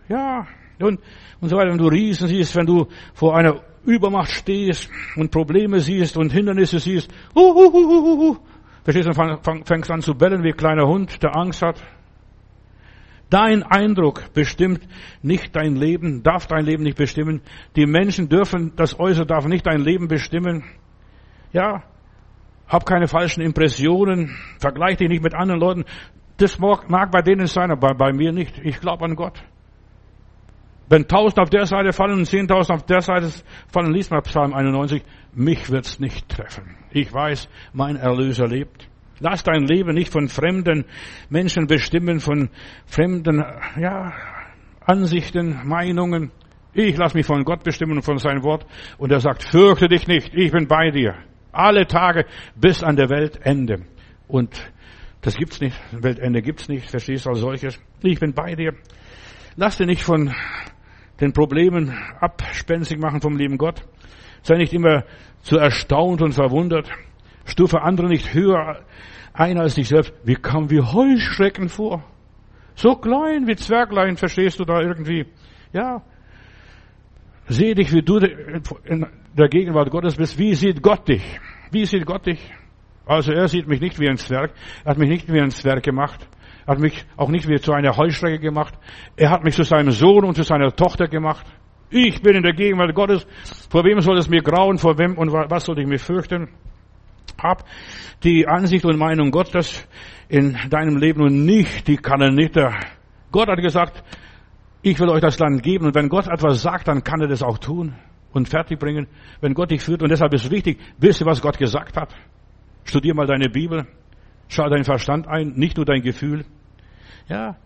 ja, 0.08 0.46
und, 0.80 1.00
und 1.40 1.48
so 1.48 1.56
weiter. 1.56 1.70
Wenn 1.70 1.78
du 1.78 1.86
Riesen 1.86 2.26
siehst, 2.28 2.56
wenn 2.56 2.66
du 2.66 2.86
vor 3.14 3.36
einer 3.36 3.60
Übermacht 3.84 4.30
stehst 4.30 4.90
und 5.16 5.30
Probleme 5.30 5.80
siehst 5.80 6.16
und 6.16 6.32
Hindernisse 6.32 6.78
siehst, 6.78 7.12
verstehst 8.84 9.08
du, 9.08 9.64
fängst 9.64 9.90
an 9.90 10.00
zu 10.00 10.14
bellen 10.14 10.42
wie 10.42 10.50
ein 10.50 10.56
kleiner 10.56 10.86
Hund, 10.86 11.22
der 11.22 11.36
Angst 11.36 11.62
hat. 11.62 11.82
Dein 13.32 13.62
Eindruck 13.62 14.34
bestimmt 14.34 14.86
nicht 15.22 15.56
dein 15.56 15.74
Leben, 15.74 16.22
darf 16.22 16.46
dein 16.46 16.66
Leben 16.66 16.82
nicht 16.82 16.98
bestimmen. 16.98 17.40
Die 17.76 17.86
Menschen 17.86 18.28
dürfen, 18.28 18.76
das 18.76 19.00
Äußere 19.00 19.24
darf 19.24 19.46
nicht 19.46 19.66
dein 19.66 19.80
Leben 19.80 20.06
bestimmen. 20.06 20.64
Ja, 21.50 21.82
hab 22.68 22.84
keine 22.84 23.08
falschen 23.08 23.40
Impressionen, 23.40 24.36
vergleich 24.58 24.98
dich 24.98 25.08
nicht 25.08 25.22
mit 25.22 25.34
anderen 25.34 25.60
Leuten. 25.62 25.84
Das 26.36 26.58
mag 26.58 27.10
bei 27.10 27.22
denen 27.22 27.46
sein, 27.46 27.70
aber 27.70 27.94
bei 27.94 28.12
mir 28.12 28.32
nicht. 28.32 28.58
Ich 28.58 28.80
glaube 28.80 29.06
an 29.06 29.16
Gott. 29.16 29.42
Wenn 30.90 31.08
tausend 31.08 31.40
auf 31.40 31.48
der 31.48 31.64
Seite 31.64 31.94
fallen 31.94 32.18
und 32.18 32.26
zehntausend 32.26 32.80
auf 32.80 32.84
der 32.84 33.00
Seite 33.00 33.30
fallen, 33.68 33.94
liest 33.94 34.10
mal 34.10 34.20
Psalm 34.20 34.52
91, 34.52 35.02
mich 35.32 35.70
wird's 35.70 35.98
nicht 35.98 36.28
treffen. 36.28 36.76
Ich 36.90 37.10
weiß, 37.10 37.48
mein 37.72 37.96
Erlöser 37.96 38.46
lebt. 38.46 38.90
Lass 39.20 39.42
dein 39.42 39.64
Leben 39.66 39.94
nicht 39.94 40.12
von 40.12 40.28
fremden 40.28 40.84
Menschen 41.28 41.66
bestimmen, 41.66 42.20
von 42.20 42.50
fremden, 42.86 43.44
ja, 43.78 44.12
Ansichten, 44.80 45.60
Meinungen. 45.64 46.32
Ich 46.74 46.96
lass 46.96 47.14
mich 47.14 47.26
von 47.26 47.44
Gott 47.44 47.62
bestimmen 47.64 47.96
und 47.96 48.02
von 48.02 48.18
seinem 48.18 48.42
Wort. 48.42 48.66
Und 48.98 49.12
er 49.12 49.20
sagt, 49.20 49.44
fürchte 49.44 49.88
dich 49.88 50.06
nicht, 50.06 50.34
ich 50.34 50.52
bin 50.52 50.66
bei 50.66 50.90
dir. 50.90 51.14
Alle 51.52 51.86
Tage 51.86 52.24
bis 52.56 52.82
an 52.82 52.96
der 52.96 53.10
Weltende. 53.10 53.84
Und 54.26 54.72
das 55.20 55.36
gibt's 55.36 55.60
nicht. 55.60 55.76
Weltende 55.92 56.42
gibt's 56.42 56.68
nicht. 56.68 56.90
Verstehst 56.90 57.26
du 57.26 57.30
als 57.30 57.40
solches? 57.40 57.78
Ich 58.02 58.18
bin 58.18 58.32
bei 58.32 58.54
dir. 58.54 58.72
Lass 59.56 59.76
dich 59.76 59.86
nicht 59.86 60.02
von 60.02 60.34
den 61.20 61.32
Problemen 61.32 61.96
abspenstig 62.20 62.98
machen 62.98 63.20
vom 63.20 63.36
lieben 63.36 63.58
Gott. 63.58 63.82
Sei 64.42 64.56
nicht 64.56 64.72
immer 64.72 65.04
zu 65.42 65.58
erstaunt 65.58 66.22
und 66.22 66.32
verwundert. 66.32 66.90
Stufe 67.44 67.82
andere 67.82 68.08
nicht 68.08 68.34
höher 68.34 68.80
ein 69.32 69.58
als 69.58 69.74
dich 69.74 69.88
selbst. 69.88 70.12
Wir 70.24 70.36
kommen 70.36 70.70
wie 70.70 70.80
Heuschrecken 70.80 71.68
vor. 71.68 72.04
So 72.74 72.96
klein 72.96 73.46
wie 73.46 73.56
Zwerglein, 73.56 74.16
verstehst 74.16 74.60
du 74.60 74.64
da 74.64 74.80
irgendwie? 74.80 75.26
Ja. 75.72 76.02
Sehe 77.48 77.74
dich, 77.74 77.92
wie 77.92 78.02
du 78.02 78.18
in 78.18 79.06
der 79.36 79.48
Gegenwart 79.48 79.90
Gottes 79.90 80.16
bist. 80.16 80.38
Wie 80.38 80.54
sieht 80.54 80.82
Gott 80.82 81.08
dich? 81.08 81.22
Wie 81.70 81.84
sieht 81.84 82.06
Gott 82.06 82.26
dich? 82.26 82.40
Also 83.04 83.32
er 83.32 83.48
sieht 83.48 83.66
mich 83.66 83.80
nicht 83.80 83.98
wie 83.98 84.08
ein 84.08 84.16
Zwerg. 84.16 84.52
Er 84.84 84.90
hat 84.90 84.98
mich 84.98 85.08
nicht 85.08 85.32
wie 85.32 85.40
ein 85.40 85.50
Zwerg 85.50 85.82
gemacht. 85.82 86.26
Er 86.66 86.74
hat 86.74 86.80
mich 86.80 87.04
auch 87.16 87.28
nicht 87.28 87.48
wie 87.48 87.58
zu 87.60 87.72
einer 87.72 87.96
Heuschrecke 87.96 88.38
gemacht. 88.38 88.74
Er 89.16 89.30
hat 89.30 89.42
mich 89.44 89.54
zu 89.54 89.64
seinem 89.64 89.90
Sohn 89.90 90.24
und 90.24 90.36
zu 90.36 90.44
seiner 90.44 90.70
Tochter 90.74 91.08
gemacht. 91.08 91.44
Ich 91.90 92.22
bin 92.22 92.36
in 92.36 92.42
der 92.42 92.54
Gegenwart 92.54 92.94
Gottes. 92.94 93.26
Vor 93.68 93.84
wem 93.84 94.00
soll 94.00 94.16
es 94.18 94.28
mir 94.28 94.42
grauen? 94.42 94.78
Vor 94.78 94.96
wem 94.98 95.18
und 95.18 95.32
was 95.32 95.64
soll 95.64 95.78
ich 95.78 95.86
mir 95.86 95.98
fürchten? 95.98 96.48
Hab 97.42 97.64
die 98.22 98.46
Ansicht 98.46 98.84
und 98.84 98.98
Meinung 98.98 99.30
Gottes 99.30 99.86
in 100.28 100.56
deinem 100.70 100.96
Leben 100.96 101.22
und 101.22 101.44
nicht 101.44 101.88
die 101.88 101.96
Kananiter. 101.96 102.74
Gott 103.30 103.48
hat 103.48 103.58
gesagt, 103.58 104.02
ich 104.82 104.98
will 104.98 105.08
euch 105.08 105.20
das 105.20 105.38
Land 105.38 105.62
geben 105.62 105.86
und 105.86 105.94
wenn 105.94 106.08
Gott 106.08 106.28
etwas 106.28 106.62
sagt, 106.62 106.88
dann 106.88 107.04
kann 107.04 107.20
er 107.20 107.28
das 107.28 107.42
auch 107.42 107.58
tun 107.58 107.94
und 108.32 108.48
fertigbringen, 108.48 109.06
wenn 109.40 109.54
Gott 109.54 109.70
dich 109.70 109.82
führt. 109.82 110.02
Und 110.02 110.10
deshalb 110.10 110.32
ist 110.34 110.50
wichtig, 110.50 110.78
wisse, 110.98 111.24
was 111.26 111.40
Gott 111.40 111.58
gesagt 111.58 111.96
hat. 111.96 112.14
Studier 112.84 113.14
mal 113.14 113.26
deine 113.26 113.48
Bibel, 113.48 113.86
schau 114.48 114.68
deinen 114.68 114.84
Verstand 114.84 115.28
ein, 115.28 115.52
nicht 115.54 115.76
nur 115.76 115.86
dein 115.86 116.02
Gefühl. 116.02 116.44
Ja. 117.28 117.56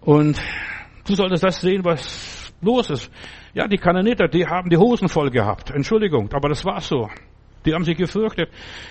Und 0.00 0.40
du 1.06 1.14
solltest 1.14 1.44
das 1.44 1.60
sehen, 1.60 1.84
was 1.84 2.52
los 2.60 2.90
ist. 2.90 3.10
Ja, 3.54 3.66
die 3.66 3.78
Kananiter, 3.78 4.28
die 4.28 4.46
haben 4.46 4.70
die 4.70 4.76
Hosen 4.76 5.08
voll 5.08 5.30
gehabt. 5.30 5.70
Entschuldigung, 5.70 6.32
aber 6.32 6.48
das 6.48 6.64
war 6.64 6.80
so. 6.80 7.08
Die 7.68 7.74
haben 7.74 7.84
sich 7.84 7.98
gefürchtet. 7.98 8.48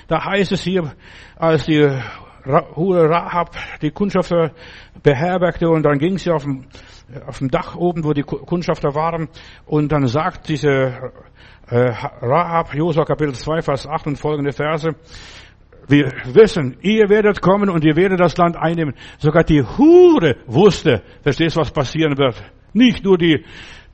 Da 0.08 0.24
heißt 0.24 0.52
es 0.52 0.62
hier, 0.62 0.94
als 1.36 1.66
die 1.66 1.90
Hure 2.76 3.10
Rahab 3.10 3.56
die 3.82 3.90
Kundschafter 3.90 4.52
beherbergte 5.02 5.68
und 5.68 5.82
dann 5.82 5.98
ging 5.98 6.20
sie 6.20 6.30
auf 6.30 6.44
dem, 6.44 6.66
auf 7.26 7.40
dem 7.40 7.50
Dach 7.50 7.76
oben, 7.76 8.04
wo 8.04 8.14
die 8.14 8.22
Kundschafter 8.22 8.94
waren 8.94 9.30
und 9.66 9.92
dann 9.92 10.06
sagt 10.06 10.48
diese 10.48 11.12
äh, 11.68 11.92
Rahab, 12.22 12.76
Josua 12.76 13.04
Kapitel 13.04 13.34
2, 13.34 13.64
Vers 13.64 13.88
8 13.88 14.08
und 14.08 14.20
folgende 14.20 14.52
Verse, 14.52 14.92
wir 15.88 16.14
wissen, 16.26 16.78
ihr 16.82 17.10
werdet 17.10 17.42
kommen 17.42 17.72
und 17.72 17.84
ihr 17.84 17.96
werdet 17.96 18.20
das 18.20 18.38
Land 18.38 18.58
einnehmen. 18.58 18.94
Sogar 19.18 19.44
die 19.44 19.64
Hure 19.64 20.36
wusste, 20.46 21.02
verstehst 21.24 21.56
du, 21.56 21.62
was 21.62 21.72
passieren 21.72 22.16
wird. 22.16 22.36
Nicht 22.74 23.04
nur 23.04 23.18
die, 23.18 23.44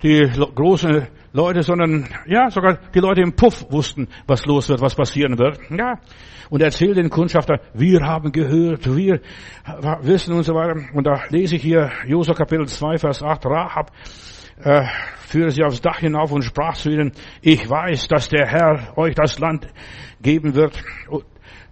die 0.03 0.29
großen 0.55 1.07
Leute, 1.31 1.63
sondern 1.63 2.07
ja, 2.27 2.49
sogar 2.49 2.77
die 2.93 2.99
Leute 2.99 3.21
im 3.21 3.33
Puff 3.33 3.65
wussten, 3.71 4.07
was 4.27 4.45
los 4.45 4.69
wird, 4.69 4.81
was 4.81 4.95
passieren 4.95 5.39
wird. 5.39 5.59
Ja. 5.71 5.99
Und 6.49 6.61
erzählt 6.61 6.97
den 6.97 7.09
Kundschafter, 7.09 7.61
wir 7.73 8.01
haben 8.01 8.31
gehört, 8.31 8.85
wir 8.95 9.21
wissen 10.01 10.35
und 10.35 10.43
so 10.43 10.53
weiter. 10.53 10.79
Und 10.93 11.07
da 11.07 11.23
lese 11.29 11.55
ich 11.55 11.63
hier 11.63 11.91
Josua 12.05 12.35
Kapitel 12.35 12.67
2, 12.67 12.97
Vers 12.97 13.23
8, 13.23 13.45
Rahab 13.45 13.91
äh, 14.61 14.85
führte 15.25 15.51
sie 15.51 15.63
aufs 15.63 15.81
Dach 15.81 15.99
hinauf 15.99 16.31
und 16.31 16.43
sprach 16.43 16.75
zu 16.75 16.89
ihnen, 16.89 17.11
ich 17.41 17.69
weiß, 17.69 18.07
dass 18.07 18.29
der 18.29 18.47
Herr 18.47 18.97
euch 18.97 19.15
das 19.15 19.39
Land 19.39 19.67
geben 20.21 20.55
wird. 20.55 20.81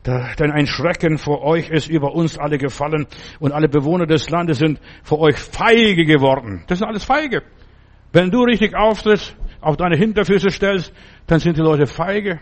Denn 0.06 0.52
ein 0.52 0.66
Schrecken 0.66 1.20
vor 1.20 1.44
euch 1.44 1.70
ist 1.70 1.88
über 1.88 2.16
uns 2.16 2.40
alle 2.40 2.58
gefallen 2.58 3.06
und 3.40 3.52
alle 3.52 3.70
Bewohner 3.70 4.08
des 4.08 4.32
Landes 4.32 4.58
sind 4.58 4.80
vor 5.04 5.20
euch 5.20 5.38
feige 5.38 6.06
geworden. 6.06 6.64
Das 6.68 6.80
sind 6.80 6.88
alles 6.88 7.06
feige. 7.06 7.44
Wenn 8.12 8.30
du 8.30 8.44
richtig 8.44 8.76
auftrittst, 8.76 9.36
auf 9.62 9.78
deine 9.78 9.96
Hinterfüße 9.96 10.50
stellst, 10.50 10.94
dann 11.28 11.40
sind 11.40 11.58
die 11.58 11.62
Leute 11.62 11.86
feige. 11.86 12.40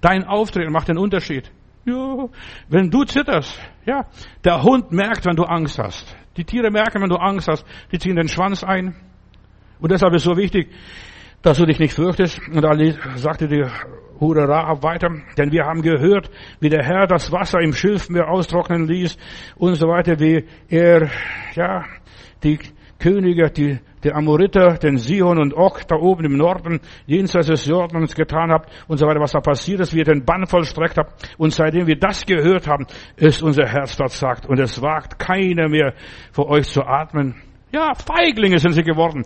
Dein 0.00 0.24
Auftreten 0.24 0.72
macht 0.72 0.88
den 0.88 0.98
Unterschied. 0.98 1.50
Ja, 1.84 2.28
wenn 2.68 2.90
du 2.90 3.04
zitterst, 3.04 3.58
ja, 3.84 4.06
der 4.44 4.62
Hund 4.62 4.92
merkt, 4.92 5.26
wenn 5.26 5.36
du 5.36 5.44
Angst 5.44 5.78
hast. 5.78 6.16
Die 6.36 6.44
Tiere 6.44 6.70
merken, 6.70 7.02
wenn 7.02 7.08
du 7.08 7.16
Angst 7.16 7.48
hast, 7.48 7.64
die 7.90 7.98
ziehen 7.98 8.16
den 8.16 8.28
Schwanz 8.28 8.62
ein. 8.62 8.94
Und 9.80 9.90
deshalb 9.90 10.14
ist 10.14 10.22
es 10.22 10.26
so 10.26 10.36
wichtig, 10.36 10.70
dass 11.42 11.58
du 11.58 11.66
dich 11.66 11.80
nicht 11.80 11.94
fürchtest. 11.94 12.40
Und 12.48 12.62
da 12.62 12.72
sagte 13.16 13.48
die 13.48 13.64
Hure 14.20 14.46
Rahab 14.46 14.84
weiter, 14.84 15.08
denn 15.36 15.50
wir 15.50 15.64
haben 15.64 15.82
gehört, 15.82 16.30
wie 16.60 16.68
der 16.68 16.84
Herr 16.84 17.08
das 17.08 17.32
Wasser 17.32 17.58
im 17.60 17.72
Schilfmeer 17.72 18.28
austrocknen 18.28 18.86
ließ 18.86 19.18
und 19.56 19.74
so 19.74 19.88
weiter, 19.88 20.20
wie 20.20 20.44
er, 20.68 21.10
ja, 21.54 21.84
die 22.44 22.60
Könige, 23.02 23.50
die, 23.50 23.80
die 24.04 24.12
Amoriter, 24.12 24.78
den 24.78 24.96
Sihon 24.96 25.38
und 25.38 25.52
Och 25.54 25.82
da 25.88 25.96
oben 25.96 26.24
im 26.24 26.36
Norden, 26.36 26.78
jenseits 27.04 27.48
des 27.48 27.66
Jordans 27.66 28.14
getan 28.14 28.52
habt 28.52 28.70
und 28.86 28.98
so 28.98 29.06
weiter, 29.06 29.18
was 29.18 29.32
da 29.32 29.40
passiert 29.40 29.80
ist, 29.80 29.92
wie 29.92 29.98
ihr 29.98 30.04
den 30.04 30.24
Bann 30.24 30.46
vollstreckt 30.46 30.96
habt. 30.96 31.34
Und 31.36 31.52
seitdem 31.52 31.88
wir 31.88 31.98
das 31.98 32.24
gehört 32.24 32.68
haben, 32.68 32.86
ist 33.16 33.42
unser 33.42 33.66
Herz 33.66 33.96
dort 33.96 34.12
sagt 34.12 34.46
und 34.46 34.60
es 34.60 34.80
wagt 34.80 35.18
keiner 35.18 35.68
mehr 35.68 35.94
vor 36.30 36.48
euch 36.48 36.68
zu 36.68 36.82
atmen. 36.82 37.34
Ja, 37.72 37.92
Feiglinge 37.94 38.58
sind 38.58 38.72
sie 38.72 38.84
geworden. 38.84 39.24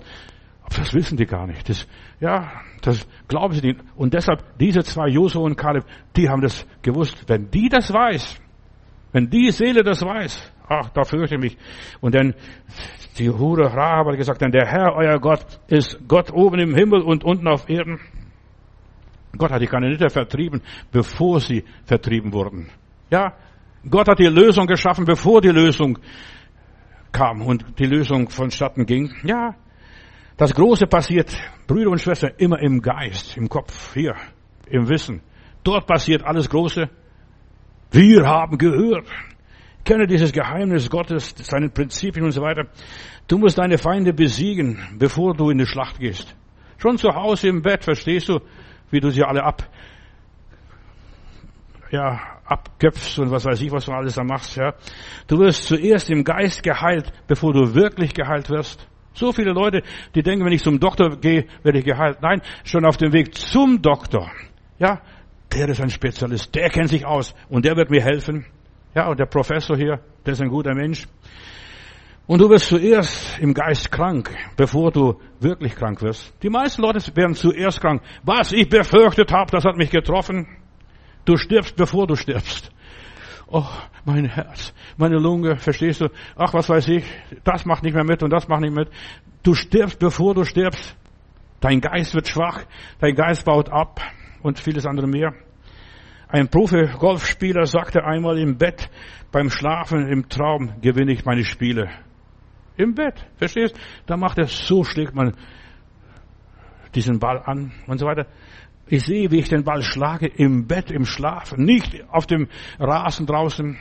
Aber 0.62 0.74
das 0.78 0.94
wissen 0.94 1.18
die 1.18 1.26
gar 1.26 1.46
nicht. 1.46 1.68
Das, 1.68 1.86
ja, 2.18 2.50
das 2.80 3.06
glauben 3.28 3.52
sie 3.52 3.66
nicht. 3.66 3.80
Und 3.94 4.14
deshalb, 4.14 4.42
diese 4.58 4.84
zwei, 4.84 5.08
Josua 5.08 5.42
und 5.42 5.56
Kaleb, 5.56 5.84
die 6.16 6.30
haben 6.30 6.40
das 6.40 6.66
gewusst. 6.80 7.24
Wenn 7.26 7.50
die 7.50 7.68
das 7.68 7.92
weiß, 7.92 8.40
wenn 9.12 9.28
die 9.28 9.50
Seele 9.50 9.82
das 9.82 10.02
weiß, 10.02 10.52
ach, 10.66 10.88
da 10.90 11.04
fürchte 11.04 11.34
ich 11.34 11.40
mich. 11.40 11.58
Und 12.00 12.14
dann, 12.14 12.34
die 13.18 13.30
Hure 13.30 13.72
Rahab 13.72 14.08
hat 14.08 14.16
gesagt, 14.16 14.40
denn 14.40 14.50
der 14.50 14.66
Herr, 14.66 14.94
euer 14.94 15.18
Gott, 15.18 15.44
ist 15.68 15.98
Gott 16.06 16.32
oben 16.32 16.60
im 16.60 16.74
Himmel 16.74 17.02
und 17.02 17.24
unten 17.24 17.48
auf 17.48 17.68
Erden. 17.68 18.00
Gott 19.36 19.50
hat 19.50 19.60
die 19.60 19.66
Kananiter 19.66 20.08
vertrieben, 20.08 20.62
bevor 20.90 21.40
sie 21.40 21.64
vertrieben 21.84 22.32
wurden. 22.32 22.68
Ja, 23.10 23.34
Gott 23.88 24.08
hat 24.08 24.18
die 24.18 24.26
Lösung 24.26 24.66
geschaffen, 24.66 25.04
bevor 25.04 25.40
die 25.40 25.50
Lösung 25.50 25.98
kam 27.12 27.42
und 27.42 27.78
die 27.78 27.86
Lösung 27.86 28.28
vonstatten 28.28 28.84
ging. 28.84 29.12
Ja, 29.24 29.54
das 30.36 30.54
Große 30.54 30.86
passiert, 30.86 31.34
Brüder 31.66 31.90
und 31.90 32.00
Schwestern, 32.00 32.32
immer 32.38 32.60
im 32.60 32.82
Geist, 32.82 33.36
im 33.36 33.48
Kopf, 33.48 33.94
hier, 33.94 34.14
im 34.68 34.88
Wissen. 34.88 35.22
Dort 35.64 35.86
passiert 35.86 36.22
alles 36.24 36.48
Große. 36.48 36.88
Wir 37.90 38.26
haben 38.26 38.58
gehört. 38.58 39.08
Kenne 39.86 40.08
dieses 40.08 40.32
Geheimnis 40.32 40.90
Gottes, 40.90 41.32
seine 41.38 41.68
Prinzipien 41.68 42.24
und 42.24 42.32
so 42.32 42.42
weiter. 42.42 42.66
Du 43.28 43.38
musst 43.38 43.56
deine 43.56 43.78
Feinde 43.78 44.12
besiegen, 44.12 44.78
bevor 44.98 45.32
du 45.32 45.48
in 45.50 45.58
die 45.58 45.66
Schlacht 45.66 46.00
gehst. 46.00 46.34
Schon 46.76 46.98
zu 46.98 47.14
Hause 47.14 47.48
im 47.48 47.62
Bett, 47.62 47.84
verstehst 47.84 48.28
du, 48.28 48.40
wie 48.90 48.98
du 48.98 49.10
sie 49.10 49.22
alle 49.22 49.44
ab, 49.44 49.62
ja, 51.92 52.20
abköpfst 52.44 53.20
und 53.20 53.30
was 53.30 53.44
weiß 53.44 53.60
ich, 53.60 53.70
was 53.70 53.86
du 53.86 53.92
alles 53.92 54.16
da 54.16 54.24
machst, 54.24 54.56
ja. 54.56 54.74
Du 55.28 55.38
wirst 55.38 55.68
zuerst 55.68 56.10
im 56.10 56.24
Geist 56.24 56.64
geheilt, 56.64 57.12
bevor 57.28 57.52
du 57.52 57.72
wirklich 57.72 58.12
geheilt 58.12 58.50
wirst. 58.50 58.88
So 59.14 59.30
viele 59.30 59.52
Leute, 59.52 59.82
die 60.16 60.22
denken, 60.22 60.44
wenn 60.44 60.52
ich 60.52 60.64
zum 60.64 60.80
Doktor 60.80 61.16
gehe, 61.20 61.46
werde 61.62 61.78
ich 61.78 61.84
geheilt. 61.84 62.18
Nein, 62.22 62.42
schon 62.64 62.84
auf 62.84 62.96
dem 62.96 63.12
Weg 63.12 63.36
zum 63.36 63.80
Doktor. 63.80 64.32
Ja, 64.80 65.00
der 65.52 65.68
ist 65.68 65.80
ein 65.80 65.90
Spezialist, 65.90 66.52
der 66.56 66.70
kennt 66.70 66.88
sich 66.88 67.06
aus 67.06 67.36
und 67.48 67.64
der 67.64 67.76
wird 67.76 67.88
mir 67.88 68.02
helfen. 68.02 68.46
Ja, 68.96 69.08
und 69.08 69.20
der 69.20 69.26
Professor 69.26 69.76
hier, 69.76 70.00
der 70.24 70.32
ist 70.32 70.40
ein 70.40 70.48
guter 70.48 70.74
Mensch. 70.74 71.06
Und 72.26 72.40
du 72.40 72.48
wirst 72.48 72.68
zuerst 72.68 73.38
im 73.40 73.52
Geist 73.52 73.92
krank, 73.92 74.34
bevor 74.56 74.90
du 74.90 75.20
wirklich 75.38 75.76
krank 75.76 76.00
wirst. 76.00 76.34
Die 76.42 76.48
meisten 76.48 76.80
Leute 76.80 77.14
werden 77.14 77.34
zuerst 77.34 77.78
krank. 77.82 78.00
Was 78.24 78.52
ich 78.52 78.70
befürchtet 78.70 79.30
habe, 79.32 79.50
das 79.50 79.64
hat 79.64 79.76
mich 79.76 79.90
getroffen. 79.90 80.48
Du 81.26 81.36
stirbst, 81.36 81.76
bevor 81.76 82.06
du 82.06 82.16
stirbst. 82.16 82.70
Oh, 83.48 83.68
mein 84.06 84.24
Herz, 84.24 84.72
meine 84.96 85.18
Lunge, 85.18 85.56
verstehst 85.58 86.00
du? 86.00 86.08
Ach, 86.34 86.54
was 86.54 86.70
weiß 86.70 86.88
ich, 86.88 87.04
das 87.44 87.66
macht 87.66 87.84
nicht 87.84 87.94
mehr 87.94 88.02
mit 88.02 88.22
und 88.22 88.32
das 88.32 88.48
macht 88.48 88.62
nicht 88.62 88.74
mit. 88.74 88.88
Du 89.42 89.52
stirbst, 89.52 89.98
bevor 89.98 90.34
du 90.34 90.44
stirbst. 90.44 90.96
Dein 91.60 91.82
Geist 91.82 92.14
wird 92.14 92.28
schwach, 92.28 92.64
dein 92.98 93.14
Geist 93.14 93.44
baut 93.44 93.68
ab 93.68 94.00
und 94.42 94.58
vieles 94.58 94.86
andere 94.86 95.06
mehr. 95.06 95.34
Ein 96.28 96.48
Profi-Golfspieler 96.48 97.66
sagte 97.66 98.04
einmal 98.04 98.38
im 98.38 98.58
Bett, 98.58 98.90
beim 99.30 99.48
Schlafen, 99.48 100.08
im 100.08 100.28
Traum 100.28 100.80
gewinne 100.80 101.12
ich 101.12 101.24
meine 101.24 101.44
Spiele. 101.44 101.88
Im 102.76 102.94
Bett, 102.94 103.26
verstehst? 103.36 103.78
Da 104.06 104.16
macht 104.16 104.38
er 104.38 104.46
so, 104.46 104.82
schlägt 104.82 105.14
man 105.14 105.36
diesen 106.94 107.20
Ball 107.20 107.42
an 107.44 107.72
und 107.86 107.98
so 107.98 108.06
weiter. 108.06 108.26
Ich 108.88 109.04
sehe, 109.04 109.30
wie 109.30 109.38
ich 109.38 109.48
den 109.48 109.64
Ball 109.64 109.82
schlage 109.82 110.26
im 110.26 110.66
Bett, 110.66 110.90
im 110.90 111.04
Schlaf, 111.04 111.56
nicht 111.56 112.04
auf 112.08 112.26
dem 112.26 112.48
Rasen 112.78 113.26
draußen. 113.26 113.78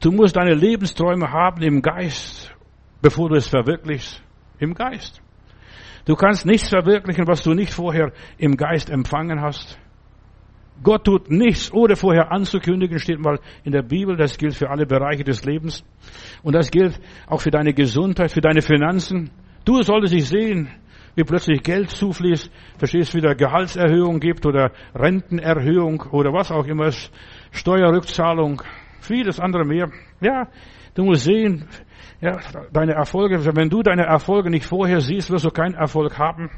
Du 0.00 0.12
musst 0.12 0.36
deine 0.36 0.54
Lebensträume 0.54 1.30
haben 1.30 1.62
im 1.62 1.82
Geist, 1.82 2.54
bevor 3.00 3.30
du 3.30 3.36
es 3.36 3.48
verwirklichst. 3.48 4.22
Im 4.58 4.74
Geist. 4.74 5.22
Du 6.04 6.14
kannst 6.14 6.46
nichts 6.46 6.68
verwirklichen, 6.68 7.26
was 7.26 7.42
du 7.42 7.54
nicht 7.54 7.72
vorher 7.72 8.12
im 8.38 8.56
Geist 8.56 8.90
empfangen 8.90 9.40
hast. 9.40 9.78
Gott 10.82 11.04
tut 11.04 11.30
nichts, 11.30 11.72
ohne 11.72 11.96
vorher 11.96 12.30
anzukündigen, 12.30 12.98
steht 12.98 13.18
mal 13.18 13.40
in 13.64 13.72
der 13.72 13.82
Bibel. 13.82 14.16
Das 14.16 14.38
gilt 14.38 14.54
für 14.54 14.70
alle 14.70 14.86
Bereiche 14.86 15.24
des 15.24 15.44
Lebens. 15.44 15.84
Und 16.42 16.54
das 16.54 16.70
gilt 16.70 17.00
auch 17.26 17.40
für 17.40 17.50
deine 17.50 17.74
Gesundheit, 17.74 18.30
für 18.30 18.40
deine 18.40 18.62
Finanzen. 18.62 19.30
Du 19.64 19.82
solltest 19.82 20.14
dich 20.14 20.28
sehen, 20.28 20.68
wie 21.14 21.24
plötzlich 21.24 21.62
Geld 21.62 21.90
zufließt, 21.90 22.50
verstehst, 22.78 23.14
wieder 23.14 23.34
Gehaltserhöhung 23.34 24.20
gibt 24.20 24.46
oder 24.46 24.70
Rentenerhöhung 24.94 26.04
oder 26.12 26.32
was 26.32 26.52
auch 26.52 26.64
immer, 26.66 26.90
Steuerrückzahlung, 27.50 28.62
vieles 29.00 29.40
andere 29.40 29.64
mehr. 29.64 29.90
Ja, 30.20 30.46
du 30.94 31.04
musst 31.04 31.24
sehen, 31.24 31.64
ja, 32.20 32.38
deine 32.72 32.92
Erfolge, 32.92 33.44
wenn 33.56 33.68
du 33.68 33.82
deine 33.82 34.04
Erfolge 34.04 34.48
nicht 34.48 34.66
vorher 34.66 35.00
siehst, 35.00 35.30
wirst 35.30 35.44
du 35.44 35.50
keinen 35.50 35.74
Erfolg 35.74 36.18
haben. 36.18 36.50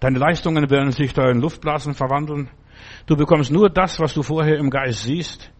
Deine 0.00 0.18
Leistungen 0.18 0.70
werden 0.70 0.92
sich 0.92 1.12
da 1.12 1.30
in 1.30 1.40
Luftblasen 1.40 1.94
verwandeln. 1.94 2.48
Du 3.06 3.16
bekommst 3.16 3.50
nur 3.50 3.70
das, 3.70 4.00
was 4.00 4.14
du 4.14 4.22
vorher 4.22 4.58
im 4.58 4.70
Geist 4.70 5.02
siehst. 5.02 5.52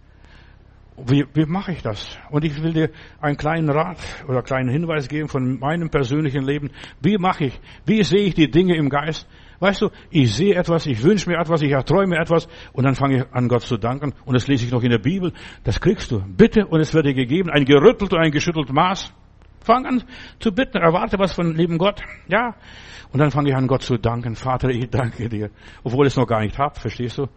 Wie, 1.07 1.25
wie 1.33 1.47
mache 1.47 1.73
ich 1.73 1.83
das? 1.83 2.19
Und 2.31 2.45
ich 2.45 2.63
will 2.63 2.73
dir 2.73 2.91
einen 3.21 3.37
kleinen 3.37 3.71
Rat 3.71 3.99
oder 4.25 4.39
einen 4.39 4.45
kleinen 4.45 4.69
Hinweis 4.69 5.09
geben 5.09 5.29
von 5.29 5.59
meinem 5.59 5.89
persönlichen 5.89 6.45
Leben. 6.45 6.71
Wie 7.01 7.17
mache 7.17 7.47
ich? 7.47 7.61
Wie 7.87 8.03
sehe 8.03 8.21
ich 8.21 8.35
die 8.35 8.51
Dinge 8.51 8.77
im 8.77 8.91
Geist? 8.91 9.27
Weißt 9.61 9.83
du, 9.83 9.91
ich 10.11 10.35
sehe 10.35 10.55
etwas, 10.55 10.87
ich 10.87 11.03
wünsche 11.03 11.29
mir 11.29 11.39
etwas, 11.39 11.63
ich 11.63 11.71
erträume 11.71 12.17
etwas 12.17 12.49
und 12.73 12.85
dann 12.85 12.95
fange 12.95 13.17
ich 13.19 13.25
an, 13.33 13.49
Gott 13.49 13.63
zu 13.63 13.77
danken. 13.77 14.15
Und 14.25 14.35
das 14.35 14.49
lese 14.49 14.65
ich 14.65 14.73
noch 14.73 14.83
in 14.83 14.91
der 14.91 14.99
Bibel. 14.99 15.33
Das 15.65 15.81
kriegst 15.81 16.11
du. 16.11 16.23
Bitte 16.27 16.67
und 16.67 16.81
es 16.81 16.93
wird 16.93 17.07
dir 17.07 17.15
gegeben. 17.15 17.51
Ein 17.51 17.65
gerüttelt 17.65 18.13
und 18.13 18.19
ein 18.19 18.31
geschüttelt 18.31 18.73
Maß. 18.73 19.13
Fang 19.63 19.87
an 19.87 20.03
zu 20.39 20.53
bitten, 20.53 20.79
erwarte 20.79 21.19
was 21.19 21.33
von 21.33 21.55
lieben 21.55 21.79
Gott. 21.79 22.03
Ja. 22.29 22.55
Und 23.13 23.19
dann 23.19 23.31
fange 23.31 23.51
ich 23.51 23.57
an, 23.57 23.67
Gott 23.67 23.83
zu 23.83 23.99
danken. 23.99 24.37
Vater, 24.37 24.69
ich 24.69 24.89
danke 24.91 25.29
dir. 25.29 25.51
Obwohl 25.83 26.07
ich 26.07 26.13
es 26.13 26.17
noch 26.17 26.27
gar 26.27 26.41
nicht 26.41 26.59
habe, 26.59 26.79
verstehst 26.79 27.19
du? 27.19 27.29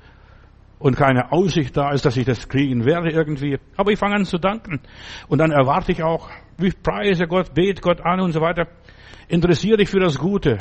und 0.84 0.98
keine 0.98 1.32
Aussicht 1.32 1.78
da 1.78 1.92
ist, 1.92 2.06
dass 2.06 2.18
ich 2.18 2.26
das 2.26 2.50
kriegen 2.50 2.84
werde 2.84 3.10
irgendwie. 3.10 3.58
Aber 3.78 3.94
ich 3.94 3.98
fange 3.98 4.16
an 4.16 4.26
zu 4.26 4.38
danken. 4.38 4.82
Und 5.30 5.38
dann 5.38 5.52
erwarte 5.52 5.94
ich 5.94 6.04
auch, 6.04 6.30
wie 6.58 6.72
preise 6.72 7.26
Gott, 7.26 7.54
bet 7.54 7.82
Gott 7.82 8.02
an 8.02 8.20
und 8.20 8.34
so 8.34 8.42
weiter. 8.42 8.68
Interessiere 9.30 9.78
dich 9.78 9.90
für 9.90 10.02
das 10.02 10.20
Gute. 10.20 10.58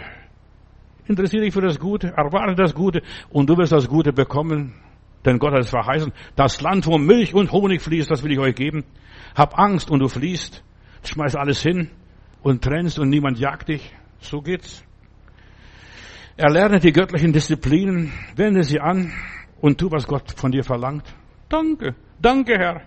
Interessiere 1.09 1.43
dich 1.43 1.53
für 1.53 1.61
das 1.61 1.81
Gute, 1.81 2.13
erwarte 2.17 2.55
das 2.55 2.73
Gute 2.73 3.03
und 3.31 3.51
du 3.51 3.57
wirst 3.57 3.73
das 3.73 3.89
Gute 3.89 4.13
bekommen. 4.13 4.75
Denn 5.25 5.41
Gott 5.41 5.55
hat 5.55 5.63
es 5.63 5.71
verheißen. 5.71 6.13
Das 6.37 6.61
Land, 6.61 6.87
wo 6.87 6.99
Milch 6.99 7.35
und 7.35 7.51
Honig 7.51 7.83
fließt, 7.83 8.09
das 8.09 8.23
will 8.23 8.31
ich 8.31 8.39
euch 8.39 8.55
geben. 8.55 8.85
Hab 9.35 9.59
Angst 9.59 9.91
und 9.91 9.99
du 9.99 10.07
fließt. 10.07 10.63
Schmeiß 11.05 11.37
alles 11.37 11.63
hin 11.63 11.91
und 12.43 12.63
trennst 12.63 12.99
und 12.99 13.09
niemand 13.09 13.39
jagt 13.39 13.69
dich. 13.69 13.93
So 14.21 14.41
geht's. 14.41 14.85
Erlerne 16.37 16.81
die 16.81 16.93
göttlichen 16.93 17.33
Disziplinen, 17.33 18.13
wende 18.37 18.63
sie 18.63 18.81
an 18.81 19.13
und 19.61 19.79
tu, 19.79 19.91
was 19.91 20.07
Gott 20.07 20.33
von 20.33 20.51
dir 20.51 20.65
verlangt. 20.65 21.05
Danke, 21.49 21.95
danke 22.21 22.59
Herr. 22.59 22.83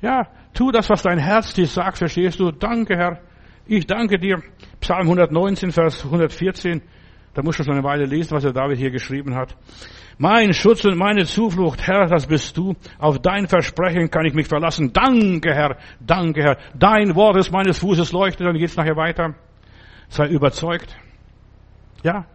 Ja, 0.00 0.28
tu 0.54 0.70
das, 0.70 0.88
was 0.88 1.02
dein 1.02 1.18
Herz 1.18 1.52
dir 1.52 1.66
sagt, 1.66 1.98
verstehst 1.98 2.40
du? 2.40 2.52
Danke 2.52 2.96
Herr. 2.96 3.20
Ich 3.66 3.86
danke 3.86 4.18
dir. 4.18 4.42
Psalm 4.80 5.02
119, 5.02 5.72
Vers 5.72 6.04
114. 6.04 6.82
Da 7.34 7.42
musst 7.42 7.58
du 7.58 7.64
schon 7.64 7.74
eine 7.74 7.84
Weile 7.84 8.06
lesen, 8.06 8.32
was 8.32 8.42
der 8.42 8.52
David 8.52 8.78
hier 8.78 8.90
geschrieben 8.90 9.34
hat. 9.34 9.56
Mein 10.18 10.52
Schutz 10.52 10.84
und 10.84 10.98
meine 10.98 11.24
Zuflucht, 11.24 11.86
Herr, 11.86 12.06
das 12.06 12.26
bist 12.26 12.56
du. 12.56 12.74
Auf 12.98 13.20
dein 13.20 13.46
Versprechen 13.46 14.10
kann 14.10 14.26
ich 14.26 14.34
mich 14.34 14.48
verlassen. 14.48 14.92
Danke, 14.92 15.54
Herr. 15.54 15.76
Danke, 16.00 16.42
Herr. 16.42 16.58
Dein 16.74 17.14
Wort 17.14 17.36
ist 17.36 17.50
meines 17.52 17.78
Fußes 17.78 18.12
leuchtet. 18.12 18.46
Dann 18.46 18.58
geht's 18.58 18.76
nachher 18.76 18.96
weiter. 18.96 19.34
Sei 20.08 20.26
überzeugt. 20.26 20.96
Ja. 22.02 22.26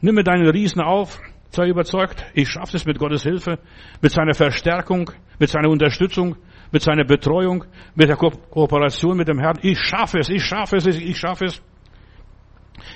Nimm 0.00 0.14
mir 0.14 0.24
deinen 0.24 0.48
Riesen 0.48 0.80
auf. 0.80 1.20
Sei 1.50 1.68
überzeugt, 1.68 2.26
ich 2.34 2.48
schaffe 2.48 2.76
es 2.76 2.84
mit 2.84 2.98
Gottes 2.98 3.22
Hilfe, 3.22 3.58
mit 4.02 4.12
seiner 4.12 4.34
Verstärkung, 4.34 5.10
mit 5.38 5.48
seiner 5.48 5.70
Unterstützung, 5.70 6.36
mit 6.70 6.82
seiner 6.82 7.04
Betreuung, 7.04 7.64
mit 7.94 8.08
der 8.08 8.16
Ko 8.16 8.30
Kooperation 8.30 9.16
mit 9.16 9.28
dem 9.28 9.38
Herrn. 9.38 9.58
Ich 9.62 9.78
schaffe 9.78 10.18
es, 10.18 10.28
ich 10.28 10.44
schaffe 10.44 10.76
es, 10.76 10.86
ich 10.86 11.16
schaffe 11.16 11.46
es. 11.46 11.62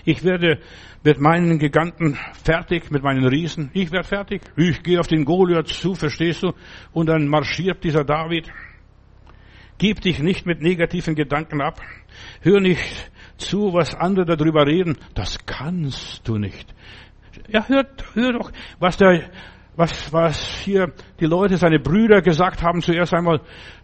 Ich 0.05 0.25
werde 0.25 0.61
mit 1.05 1.21
meinen 1.21 1.59
Giganten 1.59 2.19
fertig, 2.45 2.91
mit 2.91 3.03
meinen 3.03 3.27
Riesen. 3.27 3.71
Ich 3.73 3.91
werde 3.93 4.09
fertig. 4.09 4.43
Ich 4.57 4.83
gehe 4.83 5.01
auf 5.01 5.07
den 5.07 5.25
Goliath 5.25 5.69
zu, 5.69 5.95
verstehst 5.95 6.43
du? 6.43 6.53
Und 6.93 7.07
dann 7.07 7.29
marschiert 7.29 7.83
dieser 7.85 8.05
David. 8.05 8.51
Gib 9.79 10.01
dich 10.01 10.21
nicht 10.21 10.47
mit 10.47 10.61
negativen 10.63 11.15
Gedanken 11.15 11.61
ab. 11.61 11.81
Hör 12.41 12.61
nicht 12.61 13.11
zu, 13.37 13.73
was 13.73 13.95
andere 13.95 14.37
darüber 14.37 14.67
reden. 14.67 14.97
Das 15.15 15.45
kannst 15.45 16.27
du 16.29 16.39
nicht. 16.39 16.73
Ja, 17.49 17.67
hört, 17.67 18.15
hört 18.15 18.35
doch, 18.35 18.53
was 18.79 18.97
der, 18.97 19.31
was, 19.77 20.13
was 20.13 20.61
hier 20.61 20.93
die 21.19 21.27
Leute, 21.27 21.57
seine 21.57 21.81
Brüder 21.81 22.23
gesagt 22.23 22.63
haben 22.63 22.83
zuerst 22.83 23.15
einmal, 23.15 23.41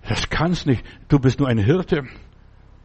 das 0.06 0.28
kannst 0.28 0.66
nicht, 0.66 0.84
du 1.08 1.18
bist 1.18 1.40
nur 1.40 1.48
ein 1.48 1.58
Hirte. 1.58 2.04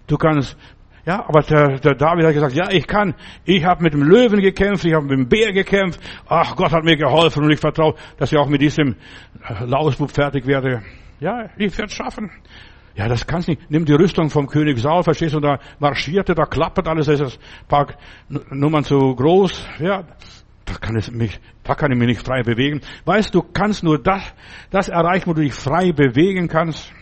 Du 0.08 0.18
kannst, 0.18 0.58
ja, 1.06 1.26
aber 1.28 1.42
der, 1.42 1.80
der 1.80 1.96
David 1.96 2.26
hat 2.26 2.34
gesagt, 2.34 2.54
ja, 2.54 2.70
ich 2.72 2.88
kann. 2.88 3.14
Ich 3.44 3.66
habe 3.66 3.84
mit 3.84 3.94
dem 3.94 4.04
Löwen 4.04 4.40
gekämpft, 4.42 4.86
ich 4.86 4.94
habe 4.94 5.06
mit 5.06 5.18
dem 5.18 5.28
Bär 5.28 5.52
gekämpft. 5.52 6.00
Ach, 6.28 6.56
Gott 6.56 6.72
hat 6.72 6.86
mir 6.86 6.96
geholfen 6.96 7.44
und 7.44 7.52
ich 7.52 7.60
vertraue, 7.60 7.96
dass 8.18 8.32
ich 8.32 8.38
auch 8.38 8.48
mit 8.48 8.62
diesem 8.62 8.96
Lausbub 9.66 10.12
fertig 10.12 10.48
werde. 10.48 10.82
Ja, 11.20 11.50
ich 11.58 11.78
werde 11.78 11.90
es 11.90 11.94
schaffen. 11.94 12.32
Ja, 12.96 13.10
das 13.10 13.28
kannst 13.28 13.50
nicht. 13.50 13.70
Nimm 13.70 13.86
die 13.86 13.94
Rüstung 13.94 14.30
vom 14.30 14.48
König 14.48 14.80
Saul, 14.80 15.04
verstehst 15.04 15.34
du, 15.34 15.40
da 15.40 15.60
marschierte, 15.80 16.36
da 16.36 16.46
klappert 16.46 16.88
alles, 16.88 17.08
da 17.08 17.14
ist 17.14 17.22
das 17.22 17.40
paar 17.68 17.88
Nummern 18.50 18.84
zu 18.84 19.16
groß. 19.16 19.68
Ja, 19.80 20.04
da 20.66 20.74
kann 20.76 20.96
es 20.96 21.12
mich, 21.12 21.40
da 21.64 21.76
kann 21.76 21.92
ich 21.92 21.98
mich 21.98 22.08
nicht 22.08 22.26
frei 22.26 22.44
bewegen. 22.44 22.82
Weißt 23.04 23.36
du, 23.36 23.42
kannst 23.42 23.84
nur 23.84 24.02
das, 24.02 24.22
das 24.70 24.90
erreichen, 24.90 25.28
wo 25.28 25.34
du 25.34 25.42
dich 25.42 25.54
frei 25.54 25.92
bewegen 25.92 26.48
kannst. 26.48 26.94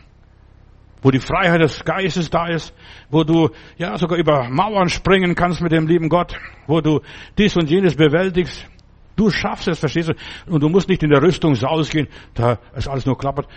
Wo 1.02 1.10
die 1.10 1.20
Freiheit 1.20 1.62
des 1.62 1.84
Geistes 1.84 2.30
da 2.30 2.48
ist, 2.48 2.74
wo 3.10 3.24
du, 3.24 3.50
ja, 3.78 3.98
sogar 3.98 4.18
über 4.18 4.50
Mauern 4.50 4.90
springen 4.90 5.34
kannst 5.36 5.62
mit 5.62 5.72
dem 5.72 5.88
lieben 5.88 6.10
Gott, 6.10 6.36
wo 6.68 6.82
du 6.82 7.02
dies 7.38 7.56
und 7.58 7.70
jenes 7.70 7.96
bewältigst. 7.96 8.68
Du 9.16 9.30
schaffst 9.30 9.68
es, 9.68 9.80
verstehst 9.80 10.10
du? 10.10 10.14
Und 10.52 10.62
du 10.62 10.70
musst 10.70 10.90
nicht 10.90 11.04
in 11.04 11.10
der 11.10 11.22
Rüstung 11.22 11.56
Sauls 11.56 11.90
gehen, 11.90 12.08
da 12.34 12.60
ist 12.76 12.88
alles 12.88 13.06
nur 13.06 13.18
klappert. 13.18 13.48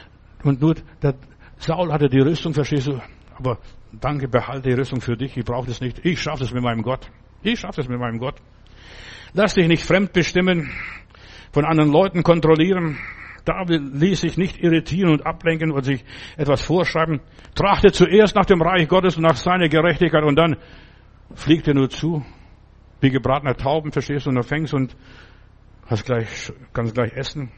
Und 0.43 0.61
nur, 0.61 0.75
der 1.03 1.15
Saul 1.59 1.93
hatte 1.93 2.09
die 2.09 2.21
Rüstung, 2.21 2.55
verstehst 2.55 2.87
du? 2.87 3.01
Aber 3.37 3.59
danke, 3.93 4.29
behalte 4.29 4.69
die 4.69 4.75
Rüstung 4.75 5.01
für 5.01 5.17
dich, 5.17 5.37
ich 5.37 5.45
brauche 5.45 5.67
das 5.67 5.81
nicht. 5.81 6.05
Ich 6.05 6.21
schaffe 6.21 6.45
es 6.45 6.53
mit 6.53 6.63
meinem 6.63 6.83
Gott. 6.83 7.11
Ich 7.43 7.61
schaffe 7.61 7.81
es 7.81 7.89
mit 7.89 7.99
meinem 7.99 8.19
Gott. 8.19 8.37
Lass 9.33 9.55
dich 9.55 9.67
nicht 9.67 9.85
fremd 9.85 10.13
bestimmen, 10.13 10.71
von 11.53 11.65
anderen 11.65 11.91
Leuten 11.91 12.23
kontrollieren. 12.23 12.99
David 13.45 13.95
ließ 13.95 14.23
sich 14.23 14.39
nicht 14.39 14.63
irritieren 14.63 15.11
und 15.11 15.27
ablenken 15.27 15.71
und 15.71 15.85
sich 15.85 16.05
etwas 16.37 16.63
vorschreiben. 16.63 17.21
Trachte 17.55 17.93
zuerst 17.93 18.35
nach 18.35 18.47
dem 18.47 18.63
Reich 18.63 18.89
Gottes 18.89 19.17
und 19.17 19.23
nach 19.23 19.37
seiner 19.37 19.69
Gerechtigkeit 19.69 20.25
und 20.25 20.37
dann 20.37 20.57
fliegt 21.35 21.69
er 21.69 21.75
nur 21.75 21.91
zu, 21.91 22.25
wie 23.01 23.11
gebratener 23.11 23.57
Tauben, 23.57 23.93
verstehst 23.93 24.27
du, 24.27 24.31
und 24.31 24.43
fängst 24.45 24.73
und 24.73 24.97
hast 25.87 26.07
gleich, 26.07 26.53
kannst 26.73 26.95
gleich 26.95 27.13
essen. 27.13 27.51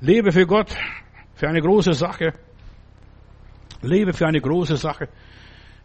Lebe 0.00 0.32
für 0.32 0.46
Gott, 0.46 0.76
für 1.34 1.48
eine 1.48 1.60
große 1.60 1.92
Sache. 1.92 2.34
Lebe 3.82 4.12
für 4.12 4.26
eine 4.26 4.40
große 4.40 4.76
Sache. 4.76 5.08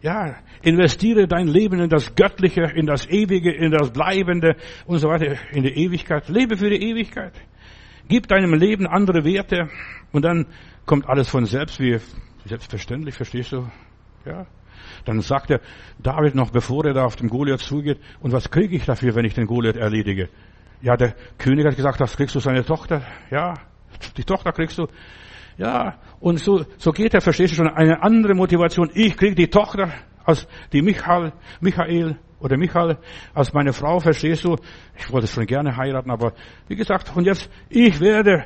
Ja, 0.02 0.36
investiere 0.62 1.26
dein 1.26 1.48
Leben 1.48 1.80
in 1.80 1.88
das 1.88 2.14
Göttliche, 2.14 2.62
in 2.62 2.86
das 2.86 3.08
Ewige, 3.08 3.50
in 3.52 3.72
das 3.72 3.90
Bleibende 3.90 4.56
und 4.86 4.98
so 4.98 5.08
weiter, 5.08 5.36
in 5.52 5.62
die 5.62 5.70
Ewigkeit. 5.70 6.28
Lebe 6.28 6.56
für 6.56 6.70
die 6.70 6.82
Ewigkeit. 6.90 7.32
Gib 8.08 8.28
deinem 8.28 8.54
Leben 8.54 8.86
andere 8.86 9.24
Werte 9.24 9.68
und 10.12 10.24
dann 10.24 10.46
kommt 10.84 11.08
alles 11.08 11.28
von 11.28 11.44
selbst, 11.46 11.80
wie 11.80 11.98
selbstverständlich, 12.44 13.14
verstehst 13.14 13.52
du? 13.52 13.68
Ja. 14.24 14.46
Dann 15.04 15.20
sagt 15.20 15.50
er 15.50 15.60
David 15.98 16.34
noch, 16.34 16.50
bevor 16.50 16.84
er 16.84 16.94
da 16.94 17.04
auf 17.04 17.16
den 17.16 17.28
Goliath 17.28 17.60
zugeht, 17.60 17.98
und 18.20 18.32
was 18.32 18.50
kriege 18.50 18.76
ich 18.76 18.84
dafür, 18.84 19.14
wenn 19.14 19.24
ich 19.24 19.34
den 19.34 19.46
Goliath 19.46 19.76
erledige? 19.76 20.28
Ja, 20.82 20.96
der 20.96 21.14
König 21.38 21.66
hat 21.66 21.76
gesagt, 21.76 22.00
das 22.00 22.16
kriegst 22.16 22.34
du 22.34 22.40
seine 22.40 22.64
Tochter. 22.64 23.02
Ja, 23.30 23.54
die 24.16 24.24
Tochter 24.24 24.52
kriegst 24.52 24.78
du. 24.78 24.86
Ja, 25.58 25.98
und 26.20 26.38
so, 26.38 26.64
so 26.76 26.92
geht 26.92 27.14
er, 27.14 27.20
verstehst 27.20 27.52
du 27.52 27.56
schon, 27.56 27.68
eine 27.68 28.02
andere 28.02 28.34
Motivation. 28.34 28.90
Ich 28.94 29.16
kriege 29.16 29.34
die 29.34 29.48
Tochter 29.48 29.90
als 30.24 30.46
die 30.72 30.82
Michael, 30.82 31.32
Michael 31.60 32.18
oder 32.46 32.56
Michael 32.56 32.96
als 33.34 33.52
meine 33.52 33.72
Frau, 33.72 33.98
verstehst 33.98 34.44
du? 34.44 34.56
Ich 34.96 35.12
wollte 35.12 35.26
schon 35.26 35.46
gerne 35.46 35.76
heiraten, 35.76 36.10
aber 36.10 36.32
wie 36.68 36.76
gesagt, 36.76 37.12
und 37.16 37.24
jetzt, 37.24 37.50
ich 37.68 38.00
werde, 38.00 38.44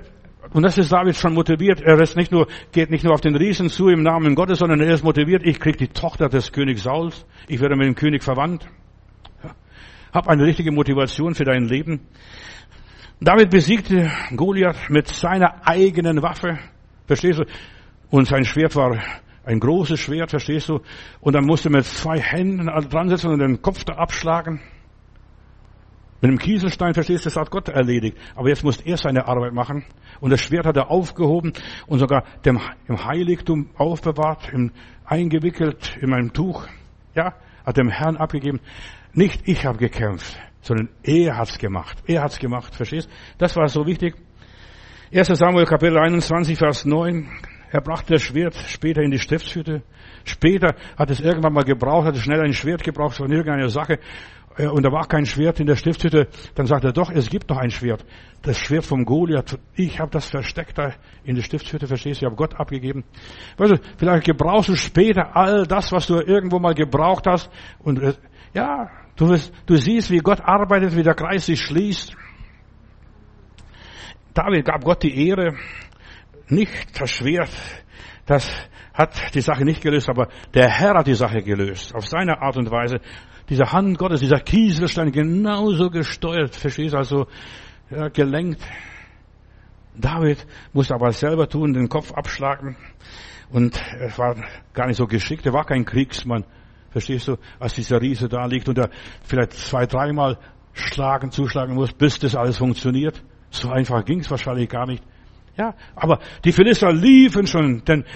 und 0.54 0.62
das 0.62 0.78
ist 0.78 0.90
David 0.90 1.16
schon 1.16 1.34
motiviert, 1.34 1.82
er 1.82 2.00
ist 2.00 2.16
nicht 2.16 2.32
nur, 2.32 2.46
geht 2.72 2.90
nicht 2.90 3.04
nur 3.04 3.12
auf 3.12 3.20
den 3.20 3.36
Riesen 3.36 3.68
zu 3.68 3.88
im 3.88 4.02
Namen 4.02 4.34
Gottes, 4.34 4.58
sondern 4.58 4.80
er 4.80 4.94
ist 4.94 5.04
motiviert, 5.04 5.46
ich 5.46 5.60
kriege 5.60 5.76
die 5.76 5.88
Tochter 5.88 6.30
des 6.30 6.50
Königs 6.50 6.82
Sauls, 6.82 7.26
ich 7.46 7.60
werde 7.60 7.76
mit 7.76 7.86
dem 7.86 7.94
König 7.94 8.24
verwandt. 8.24 8.66
Hab 10.12 10.28
eine 10.28 10.44
richtige 10.44 10.72
Motivation 10.72 11.34
für 11.34 11.44
dein 11.44 11.66
Leben. 11.66 12.00
David 13.20 13.50
besiegte 13.50 14.10
Goliath 14.34 14.88
mit 14.88 15.08
seiner 15.08 15.68
eigenen 15.68 16.22
Waffe. 16.22 16.58
Verstehst 17.06 17.38
du? 17.38 17.44
Und 18.08 18.26
sein 18.26 18.44
Schwert 18.44 18.74
war 18.74 18.98
ein 19.50 19.58
großes 19.58 19.98
Schwert, 19.98 20.30
verstehst 20.30 20.68
du? 20.68 20.80
Und 21.20 21.34
dann 21.34 21.44
musste 21.44 21.70
man 21.70 21.80
mit 21.80 21.86
zwei 21.86 22.20
Händen 22.20 22.66
dran 22.66 23.08
setzen 23.08 23.30
und 23.32 23.40
den 23.40 23.60
Kopf 23.60 23.84
da 23.84 23.94
abschlagen. 23.94 24.60
Mit 26.20 26.30
dem 26.30 26.38
Kieselstein, 26.38 26.94
verstehst 26.94 27.24
du, 27.24 27.30
das 27.30 27.36
hat 27.36 27.50
Gott 27.50 27.68
erledigt. 27.68 28.16
Aber 28.36 28.48
jetzt 28.48 28.62
musste 28.62 28.86
er 28.86 28.96
seine 28.96 29.26
Arbeit 29.26 29.52
machen. 29.52 29.84
Und 30.20 30.30
das 30.30 30.40
Schwert 30.40 30.66
hat 30.66 30.76
er 30.76 30.90
aufgehoben 30.90 31.52
und 31.86 31.98
sogar 31.98 32.24
dem, 32.44 32.60
im 32.86 33.04
Heiligtum 33.04 33.70
aufbewahrt, 33.74 34.50
im, 34.52 34.70
eingewickelt 35.04 35.96
in 36.00 36.12
einem 36.12 36.32
Tuch. 36.32 36.66
Ja, 37.14 37.34
hat 37.64 37.76
dem 37.76 37.88
Herrn 37.88 38.18
abgegeben. 38.18 38.60
Nicht 39.14 39.48
ich 39.48 39.66
habe 39.66 39.78
gekämpft, 39.78 40.38
sondern 40.60 40.90
er 41.02 41.38
hat's 41.38 41.58
gemacht. 41.58 41.98
Er 42.06 42.22
hat's 42.22 42.38
gemacht, 42.38 42.74
verstehst? 42.74 43.10
Das 43.38 43.56
war 43.56 43.66
so 43.66 43.86
wichtig. 43.86 44.14
1. 45.12 45.26
Samuel 45.26 45.64
Kapitel 45.64 45.98
21, 45.98 46.56
Vers 46.56 46.84
9. 46.84 47.26
Er 47.70 47.80
brachte 47.80 48.14
das 48.14 48.22
Schwert 48.22 48.54
später 48.54 49.00
in 49.02 49.10
die 49.10 49.18
Stiftshütte. 49.18 49.82
Später 50.24 50.74
hat 50.96 51.10
es 51.10 51.20
irgendwann 51.20 51.52
mal 51.52 51.64
gebraucht, 51.64 52.06
hat 52.06 52.16
es 52.16 52.22
schnell 52.22 52.40
ein 52.40 52.52
Schwert 52.52 52.82
gebraucht 52.82 53.16
von 53.16 53.30
irgendeiner 53.30 53.68
Sache. 53.68 54.00
Äh, 54.56 54.66
und 54.66 54.84
da 54.84 54.90
war 54.90 55.06
kein 55.06 55.24
Schwert 55.24 55.60
in 55.60 55.66
der 55.66 55.76
Stiftshütte. 55.76 56.28
Dann 56.54 56.66
sagt 56.66 56.84
er, 56.84 56.92
doch, 56.92 57.10
es 57.10 57.30
gibt 57.30 57.48
noch 57.48 57.58
ein 57.58 57.70
Schwert. 57.70 58.04
Das 58.42 58.58
Schwert 58.58 58.84
vom 58.84 59.04
Goliath. 59.04 59.58
Ich 59.74 60.00
habe 60.00 60.10
das 60.10 60.28
versteckt 60.30 60.78
da 60.78 60.92
in 61.24 61.36
der 61.36 61.42
Stiftshütte, 61.42 61.86
verstehst 61.86 62.20
du? 62.20 62.24
Ich 62.24 62.26
habe 62.26 62.36
Gott 62.36 62.58
abgegeben. 62.58 63.04
Weißt 63.56 63.72
du, 63.72 63.76
vielleicht 63.96 64.24
gebrauchst 64.26 64.68
du 64.68 64.74
später 64.74 65.36
all 65.36 65.66
das, 65.66 65.92
was 65.92 66.06
du 66.06 66.16
irgendwo 66.16 66.58
mal 66.58 66.74
gebraucht 66.74 67.26
hast. 67.26 67.50
Und 67.78 68.02
äh, 68.02 68.14
ja, 68.52 68.90
du, 69.16 69.28
wirst, 69.28 69.52
du 69.66 69.76
siehst, 69.76 70.10
wie 70.10 70.18
Gott 70.18 70.40
arbeitet, 70.40 70.96
wie 70.96 71.04
der 71.04 71.14
Kreis 71.14 71.46
sich 71.46 71.60
schließt. 71.60 72.16
David 74.34 74.64
gab 74.64 74.84
Gott 74.84 75.02
die 75.02 75.28
Ehre, 75.28 75.56
nicht 76.50 77.00
das 77.00 77.10
Schwert, 77.10 77.50
das 78.26 78.48
hat 78.92 79.34
die 79.34 79.40
Sache 79.40 79.64
nicht 79.64 79.82
gelöst, 79.82 80.08
aber 80.08 80.28
der 80.54 80.68
Herr 80.68 80.94
hat 80.94 81.06
die 81.06 81.14
Sache 81.14 81.42
gelöst, 81.42 81.94
auf 81.94 82.06
seine 82.06 82.40
Art 82.42 82.56
und 82.56 82.70
Weise. 82.70 83.00
Diese 83.48 83.72
Hand 83.72 83.98
Gottes, 83.98 84.20
dieser 84.20 84.40
Kieselstein 84.40 85.10
genauso 85.10 85.90
gesteuert, 85.90 86.54
verstehst 86.54 86.94
du, 86.94 86.98
also 86.98 87.26
ja, 87.90 88.08
gelenkt. 88.08 88.60
David 89.96 90.46
musste 90.72 90.94
aber 90.94 91.12
selber 91.12 91.48
tun, 91.48 91.72
den 91.72 91.88
Kopf 91.88 92.12
abschlagen. 92.12 92.76
Und 93.50 93.80
er 93.98 94.16
war 94.16 94.36
gar 94.72 94.86
nicht 94.86 94.96
so 94.96 95.06
geschickt, 95.06 95.44
er 95.46 95.52
war 95.52 95.64
kein 95.64 95.84
Kriegsmann. 95.84 96.44
Verstehst 96.90 97.28
du, 97.28 97.36
als 97.58 97.74
dieser 97.74 98.00
Riese 98.00 98.28
da 98.28 98.46
liegt 98.46 98.68
und 98.68 98.78
er 98.78 98.90
vielleicht 99.22 99.52
zwei, 99.52 99.86
dreimal 99.86 100.38
schlagen, 100.72 101.30
zuschlagen 101.30 101.74
muss, 101.74 101.92
bis 101.92 102.18
das 102.18 102.36
alles 102.36 102.58
funktioniert. 102.58 103.22
So 103.50 103.70
einfach 103.70 104.04
ging 104.04 104.20
es 104.20 104.30
wahrscheinlich 104.30 104.68
gar 104.68 104.86
nicht. 104.86 105.02
Ja, 105.60 105.74
aber 105.94 106.20
die 106.42 106.52
Philister 106.52 106.90
liefen 106.90 107.46
schon, 107.46 107.84
denn 107.84 108.06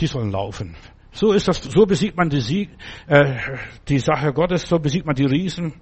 die 0.00 0.08
sollen 0.08 0.32
laufen. 0.32 0.74
So 1.12 1.32
ist 1.32 1.46
das, 1.46 1.62
so 1.62 1.86
besiegt 1.86 2.16
man 2.16 2.28
die, 2.28 2.40
Sieg, 2.40 2.68
äh, 3.06 3.36
die 3.88 4.00
Sache 4.00 4.32
Gottes, 4.32 4.68
so 4.68 4.80
besiegt 4.80 5.06
man 5.06 5.14
die 5.14 5.24
Riesen. 5.24 5.74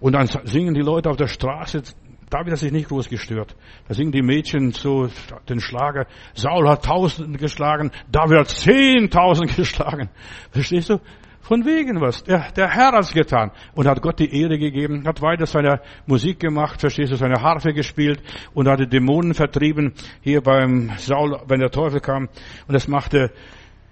Und 0.00 0.12
dann 0.12 0.28
singen 0.44 0.74
die 0.74 0.82
Leute 0.82 1.08
auf 1.08 1.16
der 1.16 1.28
Straße, 1.28 1.82
David 2.28 2.52
hat 2.52 2.58
sich 2.58 2.72
nicht 2.72 2.88
groß 2.88 3.08
gestört. 3.08 3.56
Da 3.88 3.94
singen 3.94 4.12
die 4.12 4.20
Mädchen 4.20 4.72
so 4.72 5.08
den 5.48 5.60
Schlager, 5.60 6.06
Saul 6.34 6.68
hat 6.68 6.84
tausend 6.84 7.38
geschlagen, 7.38 7.90
David 8.10 8.40
hat 8.40 8.48
zehntausend 8.48 9.56
geschlagen. 9.56 10.10
Verstehst 10.50 10.90
du? 10.90 11.00
Von 11.42 11.64
wegen 11.64 12.00
was. 12.00 12.22
Der, 12.22 12.52
der 12.52 12.68
Herr 12.68 12.92
hat's 12.92 13.12
getan 13.12 13.50
und 13.74 13.86
hat 13.86 14.00
Gott 14.00 14.20
die 14.20 14.40
Ehre 14.40 14.58
gegeben, 14.58 15.06
hat 15.06 15.20
weiter 15.20 15.44
seine 15.46 15.80
Musik 16.06 16.38
gemacht, 16.38 16.80
verstehst 16.80 17.12
du, 17.12 17.16
seine 17.16 17.42
Harfe 17.42 17.72
gespielt 17.72 18.22
und 18.54 18.68
hat 18.68 18.80
die 18.80 18.86
Dämonen 18.86 19.34
vertrieben 19.34 19.92
hier 20.20 20.40
beim 20.40 20.92
Saul, 20.98 21.40
wenn 21.48 21.60
der 21.60 21.70
Teufel 21.70 22.00
kam 22.00 22.28
und 22.66 22.72
das 22.72 22.86
machte 22.86 23.32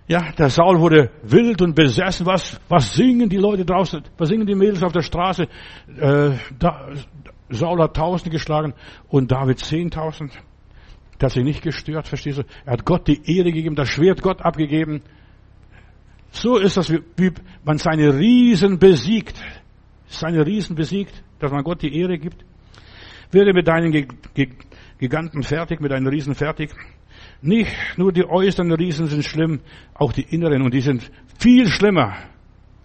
ja, 0.07 0.33
der 0.33 0.49
Saul 0.49 0.81
wurde 0.81 1.11
wild 1.23 1.63
und 1.63 1.77
besessen. 1.77 2.27
Was, 2.27 2.61
was 2.69 2.95
singen 2.95 3.29
die 3.29 3.37
Leute 3.37 3.65
draußen? 3.65 4.03
Was 4.19 4.29
singen 4.29 4.45
die 4.45 4.57
Mädels 4.57 4.83
auf 4.83 4.91
der 4.91 5.03
Straße? 5.03 5.45
Äh, 5.45 6.31
da, 6.59 6.89
Saul 7.49 7.81
hat 7.81 7.95
Tausend 7.95 8.33
geschlagen 8.33 8.75
und 9.09 9.31
David 9.31 9.61
Zehntausend. 9.61 10.33
Der 11.21 11.27
hat 11.27 11.33
sich 11.33 11.45
nicht 11.45 11.63
gestört, 11.63 12.09
verstehst 12.09 12.39
du? 12.39 12.43
Er 12.65 12.73
hat 12.73 12.85
Gott 12.85 13.07
die 13.07 13.21
Ehre 13.25 13.53
gegeben, 13.53 13.77
das 13.77 13.89
Schwert 13.89 14.21
Gott 14.21 14.43
abgegeben. 14.43 15.03
So 16.31 16.59
ist 16.59 16.77
das, 16.77 16.91
wie 16.91 17.33
man 17.65 17.79
seine 17.79 18.17
Riesen 18.17 18.79
besiegt. 18.79 19.41
Seine 20.07 20.47
Riesen 20.47 20.77
besiegt, 20.77 21.23
dass 21.39 21.53
man 21.53 21.63
Gott 21.63 21.83
die 21.83 21.97
Ehre 21.99 22.19
gibt. 22.19 22.45
Werde 23.31 23.53
mit 23.53 23.69
deinen 23.69 23.93
Giganten 24.99 25.43
fertig, 25.43 25.81
mit 25.81 25.93
deinen 25.93 26.09
Riesen 26.09 26.35
fertig. 26.35 26.71
Nicht 27.43 27.73
nur 27.97 28.13
die 28.13 28.25
äußeren 28.25 28.73
Riesen 28.73 29.07
sind 29.07 29.25
schlimm, 29.25 29.61
auch 29.95 30.13
die 30.13 30.23
inneren. 30.23 30.63
Und 30.63 30.75
die 30.75 30.81
sind 30.81 31.11
viel 31.39 31.67
schlimmer 31.69 32.17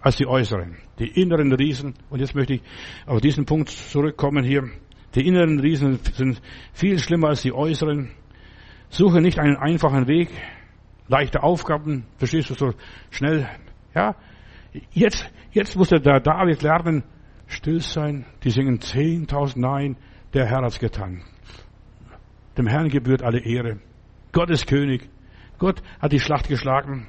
als 0.00 0.16
die 0.16 0.26
äußeren. 0.26 0.76
Die 0.98 1.08
inneren 1.20 1.52
Riesen. 1.52 1.94
Und 2.10 2.20
jetzt 2.20 2.34
möchte 2.34 2.54
ich 2.54 2.62
auf 3.06 3.20
diesen 3.20 3.44
Punkt 3.44 3.70
zurückkommen 3.70 4.44
hier. 4.44 4.64
Die 5.14 5.26
inneren 5.26 5.58
Riesen 5.60 5.98
sind 6.12 6.40
viel 6.72 6.98
schlimmer 6.98 7.28
als 7.28 7.42
die 7.42 7.52
äußeren. 7.52 8.10
Suche 8.88 9.20
nicht 9.20 9.38
einen 9.38 9.56
einfachen 9.56 10.06
Weg. 10.06 10.28
Leichte 11.08 11.42
Aufgaben, 11.42 12.06
verstehst 12.18 12.50
du, 12.50 12.54
so 12.54 12.72
schnell, 13.10 13.48
ja. 13.94 14.14
Jetzt, 14.92 15.30
jetzt 15.52 15.76
muss 15.76 15.88
der 15.88 16.00
David 16.20 16.62
lernen, 16.62 17.04
still 17.46 17.80
sein, 17.80 18.26
die 18.42 18.50
singen 18.50 18.78
10.000 18.78 19.58
Nein, 19.58 19.96
der 20.34 20.46
Herr 20.46 20.62
hat's 20.62 20.78
getan. 20.78 21.22
Dem 22.58 22.66
Herrn 22.66 22.88
gebührt 22.88 23.22
alle 23.22 23.40
Ehre. 23.40 23.78
Gott 24.32 24.50
ist 24.50 24.66
König. 24.66 25.08
Gott 25.58 25.82
hat 26.00 26.12
die 26.12 26.20
Schlacht 26.20 26.48
geschlagen. 26.48 27.06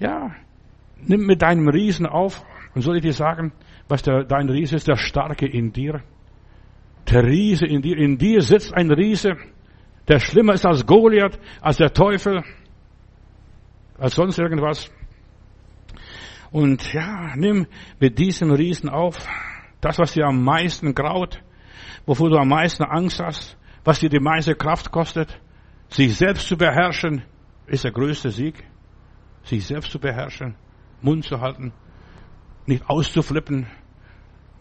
Ja, 0.00 0.34
nimm 1.00 1.26
mit 1.26 1.42
deinem 1.42 1.68
Riesen 1.68 2.06
auf 2.06 2.44
und 2.74 2.82
soll 2.82 2.96
ich 2.96 3.02
dir 3.02 3.12
sagen, 3.12 3.52
was 3.88 4.02
der, 4.02 4.24
dein 4.24 4.48
Riese 4.48 4.76
ist, 4.76 4.88
der 4.88 4.96
Starke 4.96 5.46
in 5.46 5.72
dir. 5.72 6.02
Der 7.10 7.24
Riese 7.24 7.66
in 7.66 7.82
dir, 7.82 7.96
in 7.96 8.18
dir 8.18 8.42
sitzt 8.42 8.74
ein 8.74 8.90
Riese, 8.90 9.36
der 10.08 10.20
schlimmer 10.20 10.54
ist 10.54 10.66
als 10.66 10.86
Goliath, 10.86 11.38
als 11.60 11.78
der 11.78 11.92
Teufel, 11.92 12.42
als 13.98 14.14
sonst 14.14 14.38
irgendwas. 14.38 14.90
Und 16.50 16.92
ja, 16.92 17.36
nimm 17.36 17.66
mit 18.00 18.18
diesem 18.18 18.50
Riesen 18.50 18.88
auf, 18.88 19.16
das, 19.80 19.98
was 19.98 20.14
dir 20.14 20.26
am 20.26 20.42
meisten 20.42 20.94
graut, 20.94 21.42
wovor 22.06 22.30
du 22.30 22.36
am 22.36 22.48
meisten 22.48 22.84
Angst 22.84 23.20
hast, 23.20 23.58
was 23.84 24.00
dir 24.00 24.08
die 24.08 24.20
meiste 24.20 24.54
Kraft 24.54 24.90
kostet, 24.90 25.40
sich 25.88 26.16
selbst 26.16 26.48
zu 26.48 26.56
beherrschen, 26.56 27.22
ist 27.66 27.84
der 27.84 27.92
größte 27.92 28.30
Sieg. 28.30 28.64
Sich 29.44 29.66
selbst 29.66 29.90
zu 29.90 29.98
beherrschen, 29.98 30.56
Mund 31.00 31.24
zu 31.24 31.40
halten, 31.40 31.72
nicht 32.66 32.88
auszuflippen. 32.88 33.66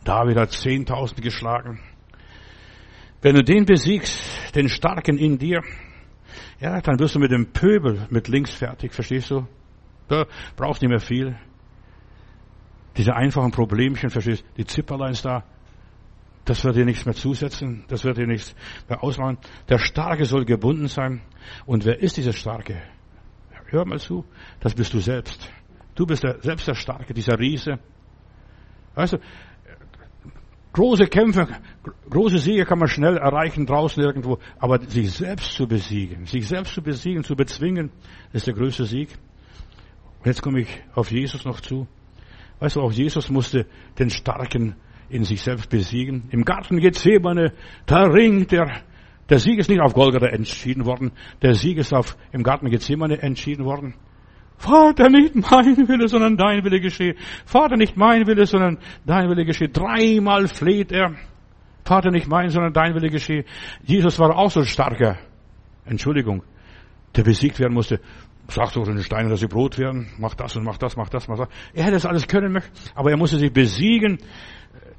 David 0.06 0.38
hat 0.38 0.52
Zehntausend 0.52 1.22
geschlagen. 1.22 1.82
Wenn 3.22 3.36
du 3.36 3.44
den 3.44 3.66
besiegst, 3.66 4.56
den 4.56 4.70
Starken 4.70 5.18
in 5.18 5.38
dir, 5.38 5.62
ja, 6.60 6.82
dann 6.82 7.00
wirst 7.00 7.16
du 7.16 7.20
mit 7.20 7.32
dem 7.32 7.52
Pöbel 7.52 8.08
mit 8.10 8.28
links 8.28 8.54
fertig, 8.54 8.94
verstehst 8.94 9.32
du? 9.32 9.48
Da 10.08 10.26
brauchst 10.56 10.82
nicht 10.82 10.90
mehr 10.90 11.00
viel. 11.00 11.38
Diese 12.96 13.16
einfachen 13.16 13.52
Problemchen, 13.52 14.10
verstehst 14.10 14.44
du? 14.44 14.48
Die 14.58 14.66
Zipperleins 14.66 15.22
da, 15.22 15.44
das 16.46 16.64
wird 16.64 16.78
dir 16.78 16.86
nichts 16.86 17.06
mehr 17.06 17.14
zusetzen, 17.14 17.84
das 17.90 18.04
wird 18.04 18.18
dir 18.18 18.26
nichts 18.26 18.56
mehr 18.88 19.04
ausmachen. 19.04 19.38
Der 19.70 19.78
Starke 19.78 20.26
soll 20.26 20.46
gebunden 20.46 20.88
sein. 20.88 21.22
Und 21.66 21.86
wer 21.86 22.00
ist 22.00 22.18
dieser 22.18 22.34
Starke? 22.34 22.82
Hör 23.66 23.86
mal 23.86 24.00
zu, 24.00 24.26
das 24.62 24.74
bist 24.74 24.94
du 24.94 25.00
selbst. 25.00 25.52
Du 25.96 26.06
bist 26.06 26.24
der, 26.24 26.42
selbst 26.42 26.68
der 26.68 26.76
Starke, 26.76 27.14
dieser 27.14 27.38
Riese. 27.38 27.80
Weißt 28.96 29.14
du, 29.14 29.18
große 30.74 31.08
Kämpfe, 31.08 31.48
große 32.10 32.40
Siege 32.40 32.66
kann 32.66 32.80
man 32.80 32.88
schnell 32.88 33.18
erreichen 33.18 33.66
draußen 33.66 34.02
irgendwo, 34.02 34.40
aber 34.60 34.82
sich 34.82 35.12
selbst 35.12 35.52
zu 35.54 35.68
besiegen, 35.68 36.26
sich 36.26 36.48
selbst 36.48 36.74
zu 36.74 36.82
besiegen, 36.82 37.24
zu 37.24 37.36
bezwingen, 37.36 37.92
ist 38.34 38.48
der 38.48 38.54
größte 38.54 38.86
Sieg. 38.86 39.10
Jetzt 40.24 40.42
komme 40.42 40.62
ich 40.62 40.84
auf 40.94 41.12
Jesus 41.12 41.46
noch 41.46 41.62
zu. 41.62 41.88
Weißt 42.60 42.76
du, 42.76 42.82
auch 42.82 42.92
Jesus 42.92 43.30
musste 43.30 43.66
den 44.00 44.10
Starken 44.10 44.76
in 45.10 45.24
sich 45.24 45.42
selbst 45.42 45.70
besiegen. 45.70 46.24
Im 46.32 46.44
Garten 46.44 46.80
Gethsemane, 46.80 47.54
da 47.86 48.04
ringt 48.04 48.52
er. 48.52 48.82
Der 49.30 49.40
Sieg 49.40 49.60
ist 49.60 49.70
nicht 49.70 49.82
auf 49.82 49.94
Golgatha 49.94 50.28
entschieden 50.28 50.86
worden. 50.86 51.12
Der 51.42 51.54
Sieg 51.54 51.78
ist 51.78 51.94
auf, 51.94 52.18
im 52.32 52.44
Garten 52.44 52.70
Gethsemane 52.70 53.22
entschieden 53.22 53.66
worden. 53.66 53.94
Vater, 54.58 55.10
nicht 55.10 55.36
mein 55.36 55.88
Wille, 55.88 56.08
sondern 56.08 56.36
dein 56.36 56.64
Wille 56.64 56.80
geschehe. 56.80 57.16
Vater, 57.46 57.78
nicht 57.78 57.96
mein 57.96 58.26
Wille, 58.26 58.46
sondern 58.46 58.80
dein 59.06 59.30
Wille 59.30 59.46
geschehe. 59.46 59.70
Dreimal 59.70 60.48
fleht 60.48 60.92
er. 60.92 61.16
Vater, 61.86 62.12
nicht 62.12 62.28
mein, 62.28 62.50
sondern 62.50 62.74
dein 62.74 62.96
Wille 62.96 63.10
geschehe. 63.10 63.46
Jesus 63.84 64.20
war 64.20 64.36
auch 64.36 64.52
so 64.52 64.64
starker. 64.64 65.18
Entschuldigung. 65.86 66.44
Der 67.16 67.24
besiegt 67.24 67.60
werden 67.60 67.74
musste. 67.74 68.00
Sag 68.50 68.74
doch 68.74 68.86
den 68.86 69.02
Steinen, 69.04 69.30
dass 69.30 69.42
sie 69.42 69.48
Brot 69.48 69.78
werden. 69.78 70.08
Mach 70.18 70.34
das 70.34 70.56
und 70.56 70.64
mach 70.64 70.78
das, 70.78 70.98
mach 70.98 71.10
das, 71.10 71.28
mach 71.28 71.38
das. 71.38 71.50
Er 71.74 71.84
hätte 71.84 71.96
das 71.96 72.06
alles 72.06 72.28
können, 72.28 72.62
aber 72.96 73.12
er 73.12 73.18
musste 73.18 73.38
sich 73.38 73.52
besiegen 73.52 74.20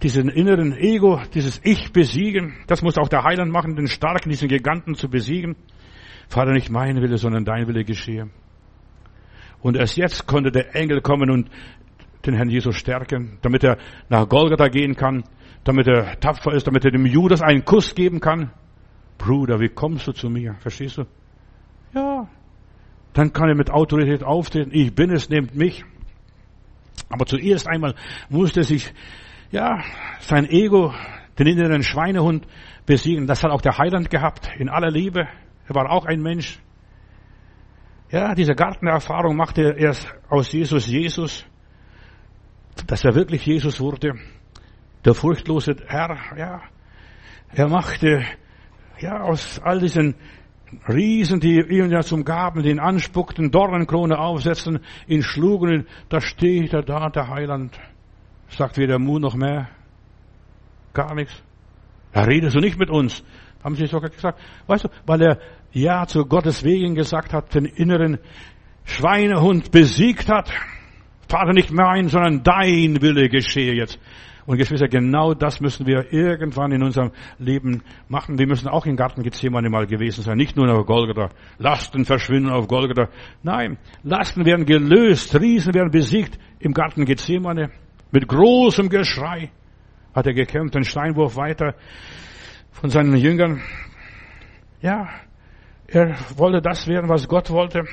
diesen 0.02 0.28
inneren 0.28 0.76
Ego, 0.76 1.20
dieses 1.34 1.60
Ich 1.64 1.92
besiegen. 1.92 2.54
Das 2.66 2.82
muss 2.82 2.98
auch 2.98 3.08
der 3.08 3.24
Heiland 3.24 3.52
machen, 3.52 3.74
den 3.74 3.88
Starken, 3.88 4.30
diesen 4.30 4.48
Giganten 4.48 4.94
zu 4.94 5.08
besiegen. 5.08 5.56
Vater, 6.28 6.52
nicht 6.52 6.70
mein 6.70 7.00
Wille, 7.00 7.16
sondern 7.16 7.44
dein 7.44 7.66
Wille 7.66 7.84
geschehe. 7.84 8.30
Und 9.60 9.76
erst 9.76 9.96
jetzt 9.96 10.26
konnte 10.26 10.50
der 10.50 10.74
Engel 10.74 11.00
kommen 11.00 11.30
und 11.30 11.50
den 12.26 12.34
Herrn 12.34 12.50
Jesus 12.50 12.76
stärken, 12.76 13.38
damit 13.42 13.64
er 13.64 13.78
nach 14.08 14.28
Golgatha 14.28 14.68
gehen 14.68 14.94
kann, 14.94 15.24
damit 15.64 15.86
er 15.88 16.18
tapfer 16.20 16.52
ist, 16.52 16.66
damit 16.66 16.84
er 16.84 16.90
dem 16.90 17.06
Judas 17.06 17.42
einen 17.42 17.64
Kuss 17.64 17.94
geben 17.94 18.20
kann. 18.20 18.50
Bruder, 19.18 19.60
wie 19.60 19.68
kommst 19.68 20.06
du 20.06 20.12
zu 20.12 20.30
mir? 20.30 20.54
Verstehst 20.60 20.98
du? 20.98 21.04
Ja. 21.94 22.28
Dann 23.12 23.32
kann 23.32 23.48
er 23.48 23.56
mit 23.56 23.70
Autorität 23.70 24.22
auftreten. 24.22 24.70
Ich 24.72 24.94
bin 24.94 25.10
es, 25.10 25.28
nehmt 25.28 25.54
mich. 25.54 25.84
Aber 27.08 27.26
zuerst 27.26 27.66
einmal 27.66 27.94
musste 28.28 28.62
sich 28.62 28.92
ja, 29.50 29.82
sein 30.20 30.48
Ego, 30.48 30.92
den 31.38 31.46
inneren 31.46 31.82
Schweinehund 31.82 32.46
besiegen. 32.86 33.26
Das 33.26 33.42
hat 33.42 33.50
auch 33.50 33.62
der 33.62 33.78
Heiland 33.78 34.10
gehabt, 34.10 34.50
in 34.58 34.68
aller 34.68 34.90
Liebe. 34.90 35.26
Er 35.66 35.74
war 35.74 35.90
auch 35.90 36.04
ein 36.04 36.20
Mensch. 36.20 36.60
Ja, 38.10 38.34
diese 38.34 38.54
Gartenerfahrung 38.54 39.36
machte 39.36 39.62
er 39.62 39.76
erst 39.76 40.14
aus 40.30 40.52
Jesus 40.52 40.86
Jesus, 40.86 41.44
dass 42.86 43.04
er 43.04 43.14
wirklich 43.14 43.44
Jesus 43.44 43.80
wurde. 43.80 44.14
Der 45.04 45.14
furchtlose 45.14 45.76
Herr, 45.86 46.16
ja, 46.36 46.62
er 47.52 47.68
machte, 47.68 48.24
ja, 48.98 49.20
aus 49.20 49.60
all 49.62 49.78
diesen 49.78 50.14
Riesen, 50.88 51.40
die 51.40 51.60
ihm 51.60 51.90
ja 51.90 52.00
zum 52.00 52.24
Gaben, 52.24 52.62
den 52.62 52.80
anspuckten, 52.80 53.50
Dornenkrone 53.50 54.18
aufsetzen, 54.18 54.80
ihn 55.06 55.22
schlugen, 55.22 55.86
da 56.08 56.20
steht 56.20 56.72
er 56.72 56.82
da, 56.82 57.08
der 57.08 57.28
Heiland. 57.28 57.78
Sagt 58.48 58.78
weder 58.78 58.98
Mu 58.98 59.18
noch 59.18 59.34
mehr. 59.34 59.68
Gar 60.94 61.14
nichts. 61.14 61.42
Da 62.12 62.22
redest 62.22 62.56
du 62.56 62.60
nicht 62.60 62.78
mit 62.78 62.90
uns. 62.90 63.22
Haben 63.62 63.76
sie 63.76 63.86
sogar 63.86 64.10
gesagt. 64.10 64.40
Weißt 64.66 64.84
du, 64.84 64.88
weil 65.06 65.22
er 65.22 65.38
Ja 65.72 66.06
zu 66.06 66.24
Gottes 66.24 66.64
Wegen 66.64 66.94
gesagt 66.94 67.32
hat, 67.32 67.54
den 67.54 67.64
inneren 67.64 68.18
Schweinehund 68.84 69.70
besiegt 69.70 70.28
hat. 70.28 70.50
Vater, 71.28 71.52
nicht 71.52 71.70
mein, 71.70 72.08
sondern 72.08 72.42
dein 72.42 73.02
Wille 73.02 73.28
geschehe 73.28 73.74
jetzt. 73.74 74.00
Und 74.48 74.56
Geschwister, 74.56 74.88
genau 74.88 75.34
das 75.34 75.60
müssen 75.60 75.86
wir 75.86 76.10
irgendwann 76.10 76.72
in 76.72 76.82
unserem 76.82 77.12
Leben 77.38 77.82
machen. 78.08 78.38
Wir 78.38 78.46
müssen 78.46 78.66
auch 78.66 78.86
im 78.86 78.96
Garten 78.96 79.22
Gethsemane 79.22 79.68
mal 79.68 79.86
gewesen 79.86 80.22
sein. 80.22 80.38
Nicht 80.38 80.56
nur 80.56 80.72
auf 80.72 80.86
Golgatha. 80.86 81.28
Lasten 81.58 82.06
verschwinden 82.06 82.48
auf 82.48 82.66
Golgatha. 82.66 83.10
Nein, 83.42 83.76
Lasten 84.02 84.46
werden 84.46 84.64
gelöst. 84.64 85.38
Riesen 85.38 85.74
werden 85.74 85.90
besiegt 85.90 86.38
im 86.60 86.72
Garten 86.72 87.04
Gethsemane. 87.04 87.70
Mit 88.10 88.26
großem 88.26 88.88
Geschrei 88.88 89.50
hat 90.14 90.26
er 90.26 90.32
gekämpft, 90.32 90.74
den 90.74 90.84
Steinwurf 90.84 91.36
weiter 91.36 91.74
von 92.70 92.88
seinen 92.88 93.16
Jüngern. 93.16 93.60
Ja, 94.80 95.10
er 95.88 96.16
wollte 96.36 96.60
das 96.60 96.86
werden, 96.86 97.08
was 97.08 97.26
Gott 97.26 97.50
wollte. 97.50 97.84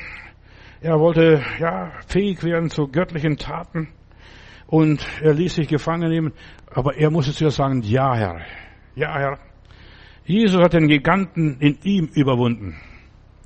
Er 0.82 1.00
wollte, 1.00 1.42
ja, 1.60 1.92
fähig 2.08 2.44
werden 2.44 2.70
zu 2.70 2.88
göttlichen 2.88 3.38
Taten. 3.38 3.88
Und 4.68 5.06
er 5.22 5.34
ließ 5.34 5.56
sich 5.56 5.68
gefangen 5.70 6.10
nehmen. 6.10 6.34
Aber 6.74 6.96
er 6.98 7.10
musste 7.10 7.32
zuerst 7.32 7.58
sagen, 7.58 7.82
ja, 7.84 8.14
Herr. 8.14 8.42
Ja, 8.96 9.18
Herr. 9.18 9.40
Jesus 10.26 10.62
hat 10.62 10.74
den 10.74 10.88
Giganten 10.88 11.58
in 11.60 11.80
ihm 11.84 12.10
überwunden. 12.14 12.76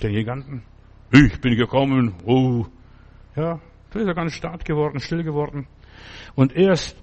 Den 0.01 0.13
Giganten. 0.13 0.63
Ich 1.11 1.39
bin 1.41 1.55
gekommen. 1.55 2.15
Oh. 2.25 2.65
Ja, 3.35 3.59
da 3.91 3.99
ist 3.99 4.07
er 4.07 4.15
ganz 4.15 4.33
stark 4.33 4.65
geworden, 4.65 4.99
still 4.99 5.23
geworden. 5.23 5.67
Und 6.35 6.55
erst, 6.55 6.97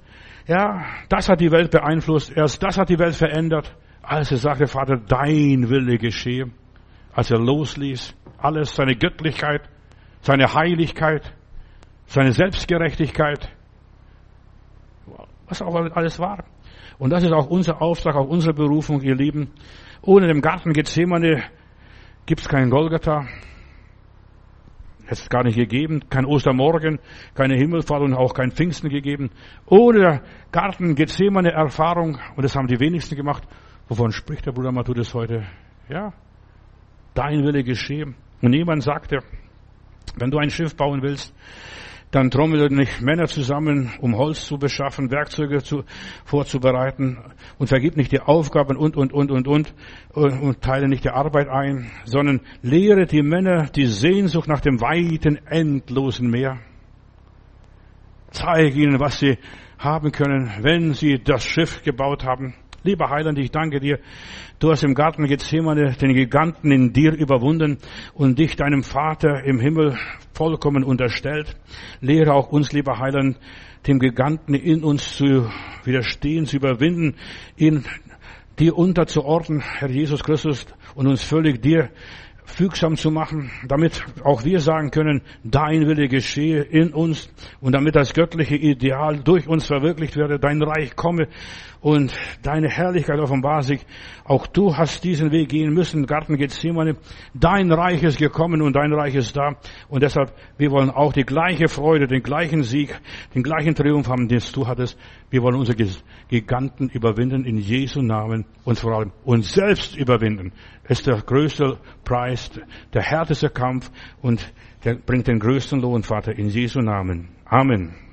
ja, 0.48 0.84
das 1.08 1.28
hat 1.28 1.40
die 1.40 1.50
Welt 1.52 1.70
beeinflusst, 1.70 2.36
erst 2.36 2.62
das 2.62 2.78
hat 2.78 2.88
die 2.88 2.98
Welt 2.98 3.14
verändert, 3.14 3.76
als 4.02 4.30
er 4.30 4.38
sagte, 4.38 4.66
Vater, 4.66 4.96
dein 4.96 5.68
Wille 5.68 5.98
geschehe. 5.98 6.50
Als 7.16 7.30
er 7.30 7.38
losließ, 7.38 8.14
alles, 8.36 8.74
seine 8.74 8.94
Göttlichkeit, 8.94 9.62
seine 10.20 10.52
Heiligkeit, 10.52 11.32
seine 12.04 12.32
Selbstgerechtigkeit, 12.32 13.48
was 15.48 15.62
auch 15.62 15.74
alles 15.74 16.18
war. 16.18 16.44
Und 16.98 17.10
das 17.10 17.22
ist 17.22 17.32
auch 17.32 17.46
unser 17.46 17.80
Auftrag, 17.80 18.16
auch 18.16 18.28
unsere 18.28 18.52
Berufung, 18.52 19.00
ihr 19.00 19.14
Lieben. 19.14 19.50
Ohne 20.02 20.26
den 20.26 20.42
Garten 20.42 20.74
Gethsemane 20.74 21.44
gibt's 22.26 22.50
keinen 22.50 22.68
Golgatha, 22.68 23.26
es 25.06 25.26
gar 25.30 25.42
nicht 25.42 25.56
gegeben, 25.56 26.02
kein 26.10 26.26
Ostermorgen, 26.26 26.98
keine 27.34 27.56
Himmelfahrt 27.56 28.02
und 28.02 28.12
auch 28.12 28.34
kein 28.34 28.52
Pfingsten 28.52 28.90
gegeben. 28.90 29.30
Ohne 29.64 30.20
Garten 30.52 30.94
Gethsemane 30.94 31.52
Erfahrung, 31.52 32.18
und 32.36 32.44
das 32.44 32.54
haben 32.54 32.66
die 32.66 32.78
wenigsten 32.78 33.16
gemacht. 33.16 33.44
Wovon 33.88 34.12
spricht 34.12 34.44
der 34.44 34.52
Bruder 34.52 34.72
Matthäus 34.72 35.14
heute? 35.14 35.46
Ja, 35.88 36.12
dein 37.16 37.44
Wille 37.44 37.64
geschehen. 37.64 38.14
Und 38.42 38.52
jemand 38.52 38.82
sagte, 38.82 39.18
wenn 40.16 40.30
du 40.30 40.38
ein 40.38 40.50
Schiff 40.50 40.76
bauen 40.76 41.02
willst, 41.02 41.34
dann 42.10 42.30
trommeln 42.30 42.74
nicht 42.74 43.00
Männer 43.02 43.26
zusammen, 43.26 43.92
um 44.00 44.16
Holz 44.16 44.46
zu 44.46 44.58
beschaffen, 44.58 45.10
Werkzeuge 45.10 45.62
zu, 45.62 45.82
vorzubereiten 46.24 47.18
und 47.58 47.66
vergib 47.66 47.96
nicht 47.96 48.12
die 48.12 48.20
Aufgaben 48.20 48.76
und, 48.76 48.96
und, 48.96 49.12
und, 49.12 49.30
und, 49.30 49.48
und, 49.48 49.74
und 50.14 50.60
teile 50.60 50.88
nicht 50.88 51.04
die 51.04 51.10
Arbeit 51.10 51.48
ein, 51.48 51.90
sondern 52.04 52.40
lehre 52.62 53.06
die 53.06 53.22
Männer 53.22 53.66
die 53.74 53.86
Sehnsucht 53.86 54.48
nach 54.48 54.60
dem 54.60 54.80
weiten, 54.80 55.36
endlosen 55.46 56.30
Meer. 56.30 56.58
Zeige 58.30 58.80
ihnen, 58.80 59.00
was 59.00 59.18
sie 59.18 59.38
haben 59.78 60.12
können, 60.12 60.50
wenn 60.60 60.94
sie 60.94 61.22
das 61.22 61.44
Schiff 61.44 61.82
gebaut 61.82 62.24
haben. 62.24 62.54
Lieber 62.86 63.10
Heiland, 63.10 63.36
ich 63.40 63.50
danke 63.50 63.80
dir. 63.80 63.98
Du 64.60 64.70
hast 64.70 64.84
im 64.84 64.94
Garten 64.94 65.26
Gethsemane 65.26 65.96
den 66.00 66.14
Giganten 66.14 66.70
in 66.70 66.92
dir 66.92 67.12
überwunden 67.12 67.78
und 68.14 68.38
dich 68.38 68.54
deinem 68.54 68.84
Vater 68.84 69.42
im 69.42 69.58
Himmel 69.58 69.98
vollkommen 70.34 70.84
unterstellt. 70.84 71.56
Lehre 72.00 72.32
auch 72.32 72.52
uns, 72.52 72.72
lieber 72.72 73.00
Heiland, 73.00 73.40
dem 73.88 73.98
Giganten 73.98 74.54
in 74.54 74.84
uns 74.84 75.16
zu 75.16 75.50
widerstehen, 75.82 76.46
zu 76.46 76.58
überwinden, 76.58 77.16
ihn 77.56 77.84
dir 78.60 78.78
unterzuordnen, 78.78 79.62
Herr 79.62 79.90
Jesus 79.90 80.22
Christus, 80.22 80.64
und 80.94 81.08
uns 81.08 81.24
völlig 81.24 81.60
dir 81.60 81.90
fügsam 82.46 82.96
zu 82.96 83.10
machen, 83.10 83.50
damit 83.66 84.04
auch 84.22 84.44
wir 84.44 84.60
sagen 84.60 84.90
können, 84.90 85.22
dein 85.42 85.86
Wille 85.86 86.08
geschehe 86.08 86.62
in 86.62 86.94
uns 86.94 87.28
und 87.60 87.74
damit 87.74 87.96
das 87.96 88.14
göttliche 88.14 88.56
Ideal 88.56 89.18
durch 89.18 89.46
uns 89.46 89.66
verwirklicht 89.66 90.16
werde, 90.16 90.38
dein 90.38 90.62
Reich 90.62 90.96
komme 90.96 91.28
und 91.80 92.14
deine 92.42 92.68
Herrlichkeit 92.68 93.18
offenbar 93.18 93.62
sich. 93.62 93.84
Auch 94.24 94.46
du 94.46 94.76
hast 94.76 95.04
diesen 95.04 95.30
Weg 95.30 95.48
gehen 95.48 95.72
müssen, 95.72 96.06
Garten 96.06 96.36
Gethsemane. 96.36 96.96
Dein 97.34 97.70
Reich 97.70 98.02
ist 98.02 98.18
gekommen 98.18 98.62
und 98.62 98.74
dein 98.74 98.92
Reich 98.92 99.14
ist 99.14 99.36
da. 99.36 99.56
Und 99.88 100.02
deshalb, 100.02 100.32
wir 100.58 100.70
wollen 100.70 100.90
auch 100.90 101.12
die 101.12 101.24
gleiche 101.24 101.68
Freude, 101.68 102.06
den 102.06 102.22
gleichen 102.22 102.62
Sieg, 102.62 102.98
den 103.34 103.42
gleichen 103.42 103.74
Triumph 103.74 104.08
haben, 104.08 104.28
den 104.28 104.42
du 104.52 104.66
hattest. 104.66 104.98
Wir 105.30 105.42
wollen 105.42 105.56
unsere 105.56 105.76
Giganten 106.28 106.88
überwinden 106.88 107.44
in 107.44 107.58
Jesu 107.58 108.02
Namen 108.02 108.46
und 108.64 108.78
vor 108.78 108.92
allem 108.92 109.12
uns 109.24 109.52
selbst 109.52 109.96
überwinden. 109.96 110.52
Das 110.88 110.98
ist 110.98 111.06
der 111.06 111.20
größte 111.20 111.78
Preis, 112.04 112.50
der 112.92 113.02
härteste 113.02 113.48
Kampf 113.48 113.90
und 114.22 114.52
der 114.84 114.94
bringt 114.94 115.26
den 115.26 115.40
größten 115.40 115.80
Lohn, 115.80 116.02
Vater, 116.02 116.38
in 116.38 116.48
Jesu 116.48 116.80
Namen. 116.80 117.28
Amen. 117.44 118.05